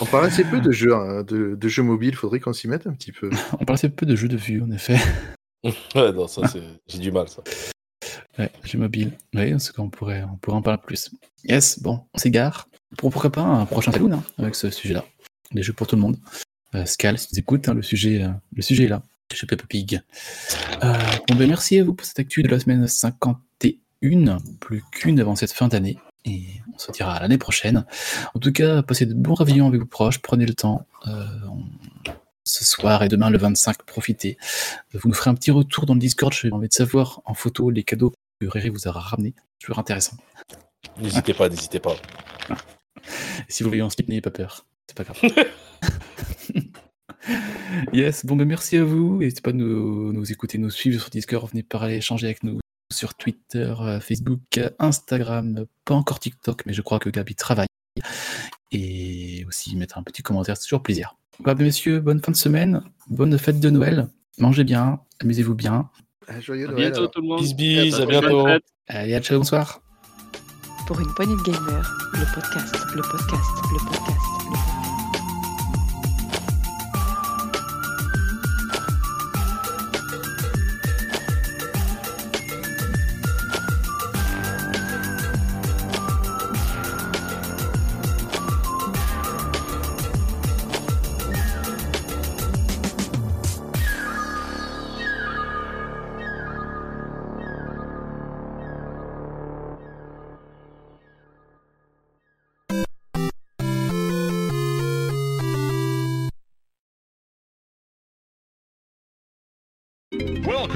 On 0.00 0.06
parle 0.06 0.26
assez 0.26 0.44
peu 0.44 0.60
de 0.60 0.72
jeux, 0.72 0.94
hein, 0.94 1.22
de, 1.22 1.54
de 1.54 1.68
jeux 1.68 1.82
mobiles, 1.82 2.14
faudrait 2.16 2.40
qu'on 2.40 2.52
s'y 2.54 2.66
mette 2.68 2.86
un 2.86 2.94
petit 2.94 3.12
peu. 3.12 3.28
On 3.60 3.64
parle 3.64 3.74
assez 3.74 3.90
peu 3.90 4.06
de 4.06 4.16
jeux 4.16 4.28
de 4.28 4.36
vue, 4.36 4.62
en 4.62 4.70
effet. 4.70 4.96
Ouais, 5.94 6.12
non, 6.12 6.26
ça, 6.26 6.48
c'est... 6.48 6.62
j'ai 6.88 6.98
du 6.98 7.12
mal, 7.12 7.28
ça. 7.28 7.42
Ouais. 8.38 8.50
Oui, 9.34 9.54
c'est 9.58 9.74
qu'on 9.74 9.90
pourrait, 9.90 10.24
on 10.24 10.36
pourrait 10.36 10.56
en 10.56 10.62
parler 10.62 10.80
plus. 10.84 11.10
Yes, 11.44 11.80
bon, 11.80 12.00
on 12.12 12.18
s'égare. 12.18 12.68
Pour, 12.96 13.10
pourquoi 13.10 13.30
pas 13.30 13.42
un 13.42 13.66
prochain 13.66 13.92
Saloon 13.92 14.12
hein, 14.12 14.22
avec 14.38 14.54
ce 14.54 14.70
sujet-là. 14.70 15.04
Les 15.52 15.62
jeux 15.62 15.72
pour 15.72 15.86
tout 15.86 15.96
le 15.96 16.02
monde. 16.02 16.16
Euh, 16.74 16.84
Scal, 16.84 17.18
si 17.18 17.28
tu 17.28 17.38
écoutes, 17.38 17.68
hein, 17.68 17.74
le, 17.74 17.82
sujet, 17.82 18.22
euh, 18.22 18.28
le 18.54 18.62
sujet 18.62 18.84
est 18.84 18.88
là. 18.88 19.02
Chez 19.32 19.46
Peppa 19.46 19.64
Pig. 19.66 20.00
Euh, 20.82 20.98
bon, 21.28 21.34
ben, 21.34 21.48
merci 21.48 21.78
à 21.78 21.84
vous 21.84 21.94
pour 21.94 22.06
cette 22.06 22.18
actu 22.20 22.42
de 22.42 22.48
la 22.48 22.60
semaine 22.60 22.86
51. 22.86 24.38
Plus 24.60 24.82
qu'une 24.92 25.18
avant 25.18 25.34
cette 25.34 25.52
fin 25.52 25.68
d'année. 25.68 25.98
Et 26.24 26.44
on 26.72 26.78
se 26.78 26.92
dira 26.92 27.18
l'année 27.20 27.38
prochaine. 27.38 27.84
En 28.34 28.38
tout 28.38 28.52
cas, 28.52 28.82
passez 28.82 29.06
de 29.06 29.14
bons 29.14 29.34
réveillons 29.34 29.66
avec 29.66 29.80
vos 29.80 29.86
proches. 29.86 30.18
Prenez 30.18 30.46
le 30.46 30.54
temps. 30.54 30.86
Euh, 31.06 31.26
Ce 32.46 32.62
soir 32.62 33.02
et 33.02 33.08
demain, 33.08 33.30
le 33.30 33.38
25, 33.38 33.84
profitez. 33.84 34.36
Vous 34.92 35.08
nous 35.08 35.14
ferez 35.14 35.30
un 35.30 35.34
petit 35.34 35.50
retour 35.50 35.86
dans 35.86 35.94
le 35.94 36.00
Discord. 36.00 36.30
J'ai 36.30 36.52
envie 36.52 36.68
de 36.68 36.74
savoir 36.74 37.22
en 37.24 37.32
photo 37.32 37.70
les 37.70 37.84
cadeaux 37.84 38.12
que 38.38 38.46
Riri 38.46 38.68
vous 38.68 38.86
aura 38.86 39.00
ramenés. 39.00 39.32
Toujours 39.58 39.78
intéressant. 39.78 40.18
N'hésitez 40.98 41.32
pas, 41.32 41.48
n'hésitez 41.48 41.80
pas. 41.80 41.96
Et 43.00 43.48
si 43.48 43.62
vous 43.62 43.70
voyez 43.70 43.80
en 43.80 43.88
slip, 43.88 44.08
n'ayez 44.08 44.20
pas 44.20 44.30
peur. 44.30 44.66
C'est 44.86 44.94
pas 44.94 45.04
grave. 45.04 45.18
yes, 47.94 48.26
bon 48.26 48.36
ben 48.36 48.46
merci 48.46 48.76
à 48.76 48.84
vous. 48.84 49.20
N'hésitez 49.20 49.40
pas 49.40 49.50
à 49.50 49.54
nous, 49.54 50.12
nous 50.12 50.30
écouter, 50.30 50.58
nous 50.58 50.68
suivre 50.68 51.00
sur 51.00 51.08
Discord. 51.08 51.48
Venez 51.50 51.62
parler, 51.62 51.96
échanger 51.96 52.26
avec 52.26 52.42
nous 52.42 52.58
sur 52.92 53.14
Twitter, 53.14 53.74
euh, 53.80 54.00
Facebook, 54.00 54.60
Instagram, 54.78 55.64
pas 55.86 55.94
encore 55.94 56.20
TikTok, 56.20 56.66
mais 56.66 56.74
je 56.74 56.82
crois 56.82 56.98
que 56.98 57.08
Gabi 57.08 57.34
travaille. 57.34 57.68
Et 58.70 59.46
aussi 59.48 59.74
mettre 59.76 59.96
un 59.96 60.02
petit 60.02 60.22
commentaire, 60.22 60.58
c'est 60.58 60.64
toujours 60.64 60.82
plaisir. 60.82 61.16
Bah, 61.40 61.54
ben, 61.54 61.64
messieurs, 61.64 62.00
bonne 62.00 62.20
fin 62.20 62.32
de 62.32 62.36
semaine, 62.36 62.82
bonne 63.08 63.36
fête 63.38 63.60
de 63.60 63.70
Noël. 63.70 64.08
Mangez 64.38 64.64
bien, 64.64 65.00
amusez-vous 65.20 65.54
bien. 65.54 65.90
Ah, 66.28 66.40
joyeux 66.40 66.68
À 66.68 66.72
Noël. 66.72 66.82
bientôt 66.84 66.98
alors. 67.00 67.10
tout 67.10 67.20
le 67.20 67.28
monde. 67.28 67.40
Bis, 67.40 67.54
bis, 67.54 67.94
à 67.94 68.06
bientôt. 68.06 68.46
Allez, 68.88 69.14
à 69.14 69.20
ciao, 69.20 69.38
bonsoir. 69.38 69.80
Pour 70.86 71.00
une 71.00 71.12
poignée 71.14 71.34
de 71.36 71.42
gamers, 71.42 71.96
le 72.12 72.34
podcast, 72.34 72.74
le 72.94 73.02
podcast, 73.02 73.40
le 73.72 73.78
podcast, 73.88 74.20
le 74.42 74.48
podcast. 74.48 74.73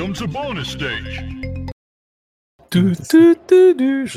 Bonus 0.09 0.71
stage. 0.71 1.23
Je 2.73 2.79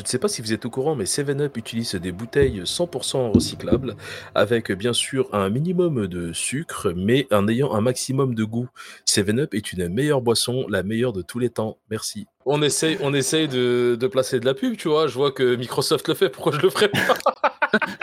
ne 0.01 0.05
sais 0.07 0.19
pas 0.19 0.29
si 0.29 0.41
vous 0.41 0.53
êtes 0.53 0.65
au 0.65 0.69
courant, 0.69 0.95
mais 0.95 1.03
7up 1.03 1.57
utilise 1.57 1.95
des 1.95 2.13
bouteilles 2.13 2.61
100% 2.61 3.33
recyclables, 3.33 3.97
avec 4.33 4.71
bien 4.71 4.93
sûr 4.93 5.27
un 5.33 5.49
minimum 5.49 6.07
de 6.07 6.31
sucre, 6.31 6.93
mais 6.95 7.27
en 7.29 7.45
ayant 7.49 7.73
un 7.73 7.81
maximum 7.81 8.35
de 8.35 8.45
goût. 8.45 8.69
7up 9.05 9.49
est 9.53 9.73
une 9.73 9.89
meilleure 9.89 10.21
boisson, 10.21 10.65
la 10.69 10.83
meilleure 10.83 11.11
de 11.11 11.21
tous 11.23 11.39
les 11.39 11.49
temps. 11.49 11.77
Merci. 11.89 12.25
On 12.45 12.61
essaye, 12.61 12.97
on 13.01 13.13
essaye 13.13 13.49
de, 13.49 13.97
de 13.99 14.07
placer 14.07 14.39
de 14.39 14.45
la 14.45 14.53
pub, 14.53 14.77
tu 14.77 14.87
vois. 14.87 15.07
Je 15.07 15.15
vois 15.15 15.33
que 15.33 15.57
Microsoft 15.57 16.07
le 16.07 16.13
fait, 16.13 16.29
pourquoi 16.29 16.53
je 16.53 16.61
le 16.61 16.69
ferais 16.69 16.89
pas? 16.89 17.17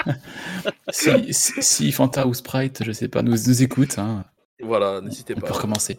Si, 0.90 1.10
si, 1.34 1.62
si 1.62 1.92
Fanta 1.92 2.26
ou 2.26 2.32
Sprite, 2.32 2.82
je 2.82 2.92
sais 2.92 3.08
pas, 3.08 3.22
nous, 3.22 3.32
nous 3.32 3.62
écoute, 3.62 3.98
hein, 3.98 4.24
Voilà, 4.62 5.00
n'hésitez 5.02 5.34
on 5.36 5.40
peut 5.40 5.46
pas. 5.46 5.54
recommencer. 5.54 5.98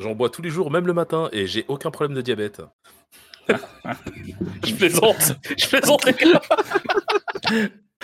J'en 0.00 0.14
bois 0.14 0.30
tous 0.30 0.40
les 0.40 0.48
jours, 0.48 0.70
même 0.70 0.86
le 0.86 0.94
matin, 0.94 1.28
et 1.32 1.46
j'ai 1.46 1.66
aucun 1.68 1.90
problème 1.90 2.16
de 2.16 2.22
diabète. 2.22 2.62
je 4.64 4.74
plaisante, 4.74 5.34
je 5.58 5.68
plaisante 5.68 6.06
les 6.06 6.12
gars. 6.14 6.40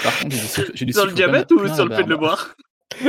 Par 0.03 0.18
contre, 0.18 0.36
j'ai 0.74 0.84
du 0.84 0.92
Sur 0.92 1.07
le 1.07 1.12
diabète 1.12 1.51
ou 1.53 1.74
sur 1.74 1.86
le 1.86 1.97
fait 1.97 2.05
de 2.05 2.11
le 2.11 2.16
boire 2.18 2.55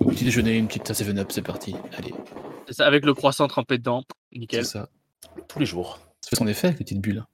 Au 0.00 0.10
petit 0.10 0.24
déjeuner, 0.24 0.58
une 0.58 0.68
petite 0.68 0.90
7-up, 0.90 1.32
c'est 1.32 1.42
parti. 1.42 1.74
Allez, 1.96 2.12
C'est 2.66 2.74
ça, 2.74 2.86
Avec 2.86 3.06
le 3.06 3.14
croissant 3.14 3.48
trempé 3.48 3.78
dedans. 3.78 4.02
Nickel. 4.32 4.66
c'est 4.66 4.72
ça. 4.72 4.88
Tous 5.48 5.58
les 5.58 5.66
jours. 5.66 5.98
Ça 6.20 6.30
fait 6.30 6.36
son 6.36 6.46
effet 6.46 6.68
avec 6.68 6.78
les 6.78 6.84
petites 6.84 7.00
bulles. 7.00 7.24